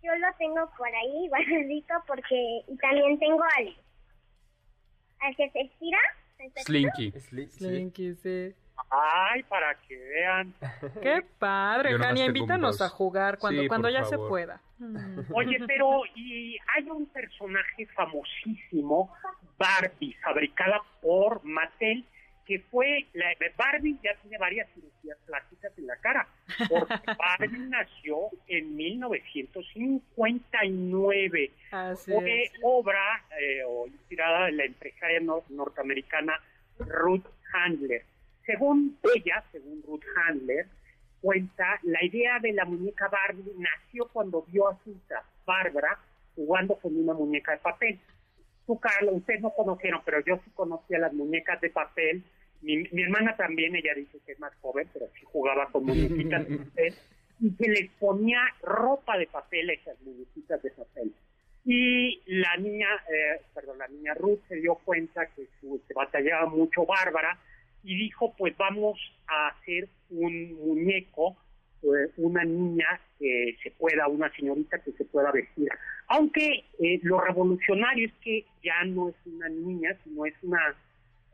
Yo 0.04 0.16
lo 0.16 0.28
tengo 0.38 0.70
por 0.78 0.88
ahí 0.88 1.28
guardadito 1.30 1.94
porque... 2.08 2.62
Y 2.68 2.78
también 2.78 3.20
tengo 3.20 3.44
al... 3.58 3.76
Al 5.22 5.36
que 5.36 5.50
se 5.52 5.62
estira. 5.62 5.98
¿al 6.40 6.52
que 6.54 6.62
se 6.62 6.62
estira? 6.62 6.92
Slinky. 6.94 7.50
Slinky, 7.50 8.16
sí. 8.16 8.56
Ay, 8.90 9.44
para 9.44 9.76
que 9.76 9.98
vean. 9.98 10.54
¡Qué 11.02 11.22
padre! 11.38 11.98
Jania, 11.98 12.26
invítanos 12.26 12.82
a 12.82 12.90
jugar 12.90 13.38
cuando, 13.38 13.62
Sí, 13.62 13.68
cuando 13.68 13.90
ya 13.90 14.04
se 14.04 14.18
pueda. 14.18 14.62
Oye, 15.34 15.58
pero 15.68 16.02
y 16.16 16.58
hay 16.76 16.90
un 16.90 17.06
personaje 17.08 17.86
famosísimo, 17.88 19.14
Barbie, 19.58 20.16
fabricada 20.24 20.82
por 21.02 21.44
Mattel, 21.44 22.06
que 22.50 22.58
fue, 22.72 23.06
la 23.14 23.28
Barbie 23.56 23.96
ya 24.04 24.16
tiene 24.24 24.40
varias 24.40 24.68
cirugías 24.74 25.16
plásticas 25.28 25.72
en 25.78 25.86
la 25.86 25.96
cara, 25.98 26.28
porque 26.68 26.96
Barbie 27.18 27.60
nació 27.70 28.30
en 28.48 28.76
1959. 28.76 31.52
Así 31.72 32.12
Fue 32.12 32.44
es. 32.46 32.52
obra 32.64 33.24
eh, 33.40 33.62
o 33.68 33.86
inspirada 33.86 34.50
en 34.50 34.58
la 34.58 34.66
empresaria 34.66 35.20
nor- 35.22 35.44
norteamericana 35.50 36.34
Ruth 36.80 37.28
Handler. 37.54 38.02
Según 38.48 38.98
ella, 39.16 39.44
según 39.52 39.84
Ruth 39.86 40.02
Handler, 40.26 40.66
cuenta, 41.22 41.78
la 41.84 42.04
idea 42.04 42.40
de 42.40 42.52
la 42.54 42.66
muñeca 42.66 43.08
Barbie 43.10 43.54
nació 43.58 44.08
cuando 44.12 44.42
vio 44.52 44.70
a 44.70 44.78
su 44.84 44.90
hija, 44.90 45.24
Bárbara, 45.46 46.00
jugando 46.36 46.76
con 46.80 46.96
una 46.98 47.14
muñeca 47.14 47.52
de 47.52 47.60
papel. 47.60 48.00
Tú, 48.66 48.80
Carlos, 48.80 49.18
ustedes 49.18 49.42
no 49.42 49.52
conocieron, 49.52 50.02
pero 50.06 50.20
yo 50.26 50.38
sí 50.44 50.50
conocía 50.56 50.98
las 51.00 51.14
muñecas 51.14 51.62
de 51.62 51.70
papel. 51.70 52.24
Mi, 52.62 52.78
mi 52.92 53.04
hermana 53.04 53.36
también, 53.36 53.76
ella 53.76 53.94
dice 53.96 54.20
que 54.26 54.34
es 54.34 54.40
más 54.40 54.54
joven, 54.62 54.88
pero 54.94 55.08
sí 55.18 55.26
jugaba 55.26 55.68
con 55.72 55.86
muñequitas 55.86 56.48
de 56.48 56.58
papel. 56.66 56.94
Y 57.42 57.50
se 57.52 57.70
les 57.70 57.90
ponía 58.00 58.42
ropa 58.62 59.18
de 59.18 59.28
papel 59.28 59.70
a 59.70 59.74
esas 59.74 60.02
muñequitas 60.02 60.62
de 60.62 60.72
papel. 60.72 61.14
Y 61.66 62.22
la 62.26 62.58
niña, 62.58 62.88
eh, 63.14 63.42
perdón, 63.54 63.80
la 63.80 63.88
niña 63.88 64.14
Ruth 64.14 64.40
se 64.48 64.56
dio 64.56 64.76
cuenta 64.76 65.28
que 65.28 65.48
su, 65.60 65.82
se 65.88 65.94
batallaba 65.94 66.48
mucho 66.48 66.86
Bárbara 66.86 67.38
y 67.84 67.96
dijo, 67.96 68.34
pues 68.38 68.56
vamos 68.58 69.00
a 69.28 69.50
hacer 69.50 69.88
un 70.10 70.54
muñeco, 70.56 71.38
eh, 71.84 72.12
una 72.18 72.44
niña 72.44 73.00
que 73.18 73.58
se 73.62 73.72
pueda, 73.72 74.08
una 74.08 74.32
señorita 74.36 74.82
que 74.82 74.92
se 74.94 75.06
pueda 75.06 75.32
vestir. 75.32 75.70
Aunque 76.08 76.66
eh, 76.80 77.00
lo 77.04 77.22
revolucionario 77.22 78.08
es 78.08 78.14
que 78.22 78.46
ya 78.64 78.84
no 78.86 79.10
es 79.10 79.16
una 79.26 79.50
niña, 79.50 79.96
sino 80.04 80.26
es 80.26 80.34
una... 80.42 80.76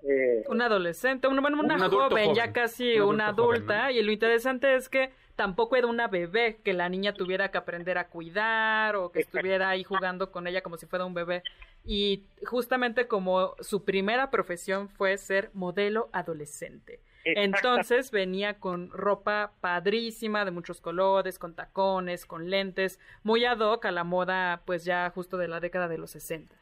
eh, 0.08 0.44
Una 0.50 0.66
adolescente, 0.66 1.28
una, 1.28 1.42
bueno, 1.42 1.60
una 1.60 1.76
Un 1.76 1.90
joven, 1.90 2.34
ya 2.36 2.54
casi 2.54 3.00
Un 3.00 3.16
una 3.16 3.34
joven, 3.34 3.56
adulta. 3.58 3.84
¿no? 3.86 3.90
Y 3.92 4.04
lo 4.04 4.12
interesante 4.12 4.76
es 4.76 4.88
que 4.90 5.12
tampoco 5.36 5.76
era 5.76 5.88
una 5.88 6.08
bebé 6.08 6.60
que 6.64 6.74
la 6.74 6.88
niña 6.90 7.14
tuviera 7.14 7.50
que 7.52 7.58
aprender 7.58 7.98
a 7.98 8.08
cuidar 8.08 8.96
o 8.96 9.12
que 9.12 9.20
estuviera 9.22 9.70
ahí 9.70 9.84
jugando 9.84 10.32
con 10.32 10.48
ella 10.48 10.62
como 10.62 10.78
si 10.78 10.86
fuera 10.86 11.06
un 11.06 11.14
bebé. 11.14 11.44
Y 11.84 12.24
justamente 12.46 13.08
como 13.08 13.56
su 13.60 13.84
primera 13.84 14.32
profesión 14.32 14.90
fue 14.90 15.18
ser 15.18 15.50
modelo 15.54 16.10
adolescente. 16.14 17.00
Entonces 17.28 18.12
venía 18.12 18.60
con 18.60 18.92
ropa 18.92 19.54
padrísima 19.60 20.46
de 20.46 20.52
muchos 20.52 20.80
colores, 20.80 21.40
con 21.40 21.56
tacones, 21.56 22.26
con 22.28 22.52
lentes, 22.52 23.00
muy 23.24 23.46
ad 23.46 23.60
hoc 23.60 23.86
a 23.86 23.92
la 23.92 24.04
moda 24.04 24.62
pues 24.66 24.86
ya 24.86 25.10
justo 25.10 25.38
de 25.38 25.48
la 25.48 25.60
década 25.60 25.88
de 25.88 25.98
los 25.98 26.12
60. 26.12 26.56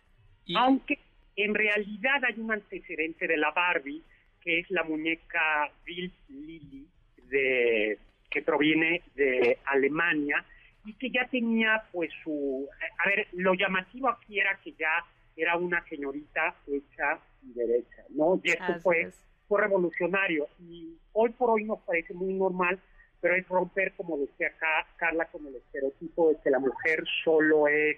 Y- 0.45 0.55
Aunque 0.57 1.03
en 1.36 1.53
realidad 1.55 2.23
hay 2.27 2.39
un 2.39 2.51
antecedente 2.51 3.27
de 3.27 3.38
la 3.38 3.51
Barbie, 3.51 4.03
que 4.41 4.59
es 4.59 4.69
la 4.69 4.84
muñeca 4.84 5.71
Bill 5.86 6.11
Lilly, 6.29 6.88
de, 7.29 7.97
que 8.29 8.41
proviene 8.41 9.01
de 9.15 9.57
Alemania, 9.65 10.45
y 10.86 10.93
que 10.93 11.09
ya 11.09 11.27
tenía 11.27 11.84
pues 11.91 12.11
su... 12.23 12.67
A 12.97 13.07
ver, 13.07 13.27
lo 13.34 13.53
llamativo 13.53 14.09
aquí 14.09 14.39
era 14.39 14.59
que 14.63 14.73
ya 14.73 15.03
era 15.36 15.57
una 15.57 15.84
señorita 15.88 16.55
hecha 16.67 17.19
y 17.41 17.53
derecha, 17.53 18.03
¿no? 18.09 18.39
Y 18.43 18.51
esto 18.51 18.63
Así 18.63 18.79
fue, 18.81 19.01
es. 19.01 19.25
fue 19.47 19.61
revolucionario. 19.61 20.47
Y 20.59 20.97
hoy 21.13 21.31
por 21.31 21.51
hoy 21.51 21.63
nos 21.63 21.79
parece 21.81 22.13
muy 22.13 22.34
normal, 22.34 22.79
pero 23.21 23.36
es 23.36 23.47
romper, 23.47 23.93
como 23.93 24.17
decía 24.17 24.47
acá 24.47 24.86
Carla, 24.97 25.25
con 25.25 25.47
el 25.47 25.55
estereotipo 25.55 26.29
de 26.29 26.38
que 26.43 26.49
la 26.49 26.59
mujer 26.59 27.03
solo 27.23 27.67
es 27.67 27.97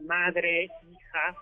madre, 0.00 0.64
hija. 0.90 1.34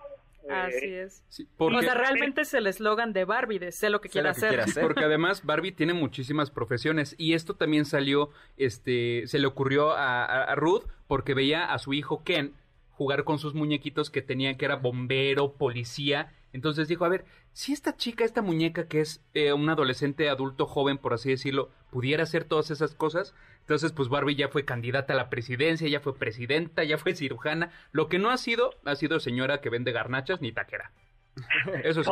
Eh, 0.47 0.53
Así 0.53 0.85
es. 0.85 1.23
Sí, 1.29 1.47
porque- 1.57 1.77
O 1.77 1.81
sea, 1.81 1.93
realmente 1.95 2.41
es 2.41 2.53
el 2.53 2.67
eslogan 2.67 3.13
de 3.13 3.25
Barbie, 3.25 3.59
de 3.59 3.71
sé 3.71 3.89
lo 3.89 4.01
que 4.01 4.09
Sé 4.09 4.13
quiera 4.13 4.29
lo 4.29 4.33
que 4.35 4.37
hacer. 4.39 4.49
quiera 4.49 4.63
hacer. 4.65 4.83
Porque 4.87 5.03
además 5.03 5.43
Barbie 5.45 5.71
tiene 5.71 5.93
muchísimas 5.93 6.51
profesiones 6.51 7.15
y 7.17 7.33
esto 7.33 7.55
también 7.55 7.85
salió, 7.85 8.29
este, 8.57 9.23
se 9.27 9.39
le 9.39 9.47
ocurrió 9.47 9.91
a, 9.91 10.23
a- 10.25 10.43
a 10.43 10.55
Ruth 10.55 10.83
porque 11.07 11.33
veía 11.33 11.65
a 11.65 11.77
su 11.79 11.93
hijo 11.93 12.23
Ken 12.23 12.53
jugar 12.91 13.23
con 13.25 13.39
sus 13.39 13.53
muñequitos 13.53 14.09
que 14.09 14.21
tenía 14.21 14.55
que 14.57 14.65
era 14.65 14.75
bombero, 14.77 15.53
policía. 15.53 16.31
Entonces 16.55 16.87
dijo, 16.87 17.03
a 17.05 17.09
ver, 17.09 17.25
si 17.51 17.73
esta 17.73 17.95
chica, 17.97 18.23
esta 18.23 18.41
muñeca 18.41 18.87
que 18.87 19.01
es 19.01 19.21
eh, 19.33 19.51
un 19.53 19.69
adolescente 19.69 20.29
adulto 20.29 20.65
joven, 20.65 20.97
por 20.97 21.13
así 21.13 21.29
decirlo, 21.29 21.69
pudiera 21.91 22.23
hacer 22.23 22.45
todas 22.45 22.71
esas 22.71 22.95
cosas, 22.95 23.35
entonces 23.59 23.91
pues 23.91 24.07
Barbie 24.09 24.35
ya 24.35 24.47
fue 24.47 24.63
candidata 24.63 25.13
a 25.13 25.17
la 25.17 25.29
presidencia, 25.29 25.87
ya 25.89 25.99
fue 25.99 26.15
presidenta, 26.17 26.83
ya 26.85 26.97
fue 26.97 27.13
cirujana. 27.13 27.71
Lo 27.91 28.07
que 28.07 28.19
no 28.19 28.29
ha 28.29 28.37
sido, 28.37 28.71
ha 28.85 28.95
sido 28.95 29.19
señora 29.19 29.59
que 29.59 29.69
vende 29.69 29.91
garnachas 29.91 30.39
ni 30.41 30.51
taquera. 30.53 30.91
Eso 31.83 32.03
sí. 32.03 32.09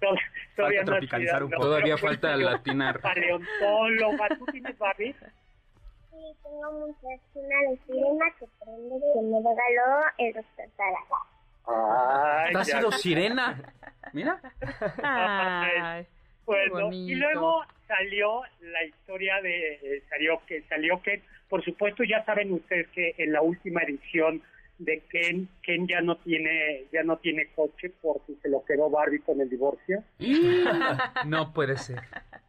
to- 0.00 0.14
todavía 0.56 0.84
no 0.84 0.92
ha 0.92 0.96
tropicalizar 0.98 1.36
sido- 1.38 1.46
un 1.46 1.50
no, 1.50 1.56
poco. 1.56 1.68
Todavía 1.68 1.98
falta 1.98 2.36
latinar. 2.36 3.00
Paleontóloga, 3.02 4.28
¿tú 4.38 4.44
tienes 4.52 4.78
Barbie? 4.78 5.12
Sí, 5.12 6.16
tengo 6.44 6.72
muchas. 6.72 7.20
Una 7.34 7.70
de 7.70 7.78
sirena 7.84 8.24
que 8.38 8.46
prende 8.62 8.94
que 9.12 9.20
me 9.22 9.38
regaló 9.38 10.06
el 10.18 10.32
doctor 10.34 10.66
Tara. 10.76 10.98
Ay, 11.66 12.54
¿Has 12.54 12.66
ya. 12.68 12.78
sido 12.78 12.92
sirena? 12.92 13.56
Mira. 14.12 14.40
Ay, 15.02 16.06
Bueno, 16.44 16.90
y 16.92 17.14
luego 17.14 17.64
salió 17.86 18.42
la 18.60 18.84
historia 18.84 19.40
de 19.42 19.74
eh, 19.74 20.02
salió 20.08 20.40
que 20.46 20.62
salió 20.68 21.00
que 21.02 21.22
por 21.48 21.64
supuesto 21.64 22.02
ya 22.04 22.24
saben 22.24 22.52
ustedes 22.52 22.88
que 22.88 23.14
en 23.18 23.32
la 23.32 23.40
última 23.42 23.82
edición 23.82 24.42
de 24.78 25.00
Ken 25.08 25.48
Ken 25.62 25.86
ya 25.86 26.00
no 26.00 26.16
tiene 26.18 26.84
ya 26.92 27.02
no 27.02 27.16
tiene 27.18 27.48
coche 27.54 27.92
porque 28.02 28.34
se 28.42 28.48
lo 28.48 28.64
quedó 28.64 28.90
Barbie 28.90 29.20
con 29.20 29.40
el 29.40 29.48
divorcio. 29.48 30.02
No 31.26 31.52
puede 31.52 31.76
ser. 31.76 32.00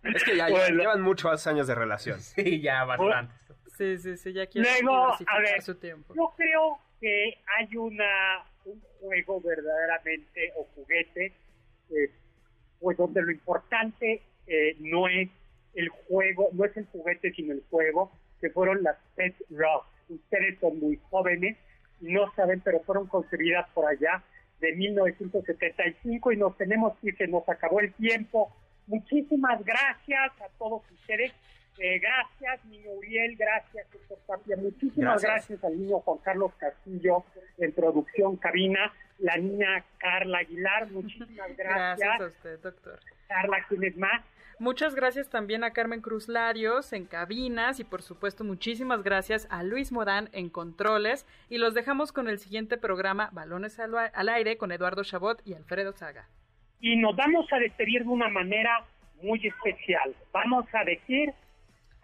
Es 0.04 0.24
que 0.24 0.36
ya, 0.36 0.50
Bueno. 0.50 0.78
llevan 0.80 1.02
muchos 1.02 1.48
años 1.48 1.68
de 1.68 1.76
relación. 1.76 2.20
Sí, 2.22 2.62
ya 2.62 2.84
bastante. 2.84 3.34
Sí, 3.78 3.98
sí, 3.98 4.16
sí, 4.18 4.34
ya 4.34 4.48
quiere 4.48 4.70
Luego, 4.82 5.14
a 5.28 5.40
ver, 5.40 5.62
su 5.62 5.76
tiempo. 5.76 6.14
Yo 6.16 6.34
creo 6.38 6.80
que 7.02 7.42
hay 7.58 7.76
una 7.76 8.44
un 8.66 8.82
juego 9.00 9.42
verdaderamente 9.42 10.54
o 10.58 10.64
juguete, 10.76 11.34
eh, 11.92 12.12
pues 12.80 12.98
donde 12.98 13.22
lo 13.22 13.32
importante 13.32 14.22
eh, 14.48 14.76
no 14.80 15.08
es 15.08 15.30
el 15.74 15.90
juego, 15.90 16.50
no 16.54 16.66
es 16.66 16.76
el 16.78 16.86
juguete, 16.88 17.32
sino 17.34 17.54
el 17.54 17.64
juego, 17.70 18.12
que 18.42 18.50
fueron 18.50 18.84
las 18.84 18.98
Pet 19.16 19.36
Rocks. 19.50 19.88
Ustedes 20.10 20.60
son 20.60 20.80
muy 20.80 21.00
jóvenes, 21.10 21.58
no 22.02 22.32
saben, 22.36 22.62
pero 22.62 22.80
fueron 22.82 23.08
concebidas 23.08 23.68
por 23.74 23.86
allá 23.86 24.24
de 24.60 24.74
1975 24.74 26.32
y 26.32 26.38
nos 26.38 26.58
tenemos 26.58 26.98
que 27.00 27.10
ir, 27.10 27.18
se 27.18 27.28
nos 27.28 27.48
acabó 27.50 27.80
el 27.80 27.94
tiempo. 27.94 28.52
Muchísimas 28.88 29.64
gracias 29.64 30.32
a 30.42 30.50
todos 30.58 30.84
ustedes 30.92 31.32
Eh, 31.78 32.00
gracias, 32.00 32.66
niño 32.66 32.92
Uriel, 32.92 33.36
gracias, 33.36 33.88
Tapia. 34.28 34.56
Muchísimas 34.58 35.22
gracias. 35.22 35.64
al 35.64 35.78
niño 35.78 36.00
Juan 36.00 36.20
Carlos 36.20 36.54
Castillo 36.58 37.26
en 37.58 37.74
producción 37.74 38.38
cabina, 38.38 38.94
la 39.20 39.38
niña 39.38 39.84
Carla 39.98 40.40
Aguilar, 40.40 40.90
muchísimas 40.92 41.56
gracias. 41.58 42.00
Gracias 42.00 42.22
a 42.22 42.26
usted, 42.28 42.60
doctor. 42.62 43.00
Carla, 43.28 43.66
¿quién 43.68 43.84
es 43.84 43.98
más? 43.98 44.24
Muchas 44.58 44.96
gracias 44.96 45.30
también 45.30 45.66
a 45.66 45.72
Carmen 45.72 46.00
Cruz 46.00 46.30
Larios 46.30 46.94
en 46.94 47.06
cabinas 47.06 47.82
y 47.82 47.84
por 47.84 48.02
supuesto 48.02 48.46
muchísimas 48.46 49.04
gracias 49.04 49.46
a 49.52 49.64
Luis 49.64 49.92
Modán 49.92 50.30
en 50.32 50.50
controles 50.50 51.26
y 51.50 51.58
los 51.58 51.74
dejamos 51.74 52.14
con 52.14 52.30
el 52.30 52.40
siguiente 52.40 52.78
programa 52.78 53.30
Balones 53.34 53.80
al, 53.80 53.94
al 53.98 54.30
aire 54.30 54.58
con 54.58 54.72
Eduardo 54.72 55.04
Chabot 55.04 55.42
y 55.46 55.56
Alfredo 55.56 55.92
Saga. 55.92 56.30
Y 56.80 56.96
nos 56.96 57.18
vamos 57.18 57.52
a 57.52 57.60
despedir 57.60 58.04
de 58.04 58.10
una 58.10 58.30
manera 58.30 58.86
muy 59.22 59.46
especial. 59.46 60.16
Vamos 60.32 60.66
a 60.74 60.86
decir 60.86 61.34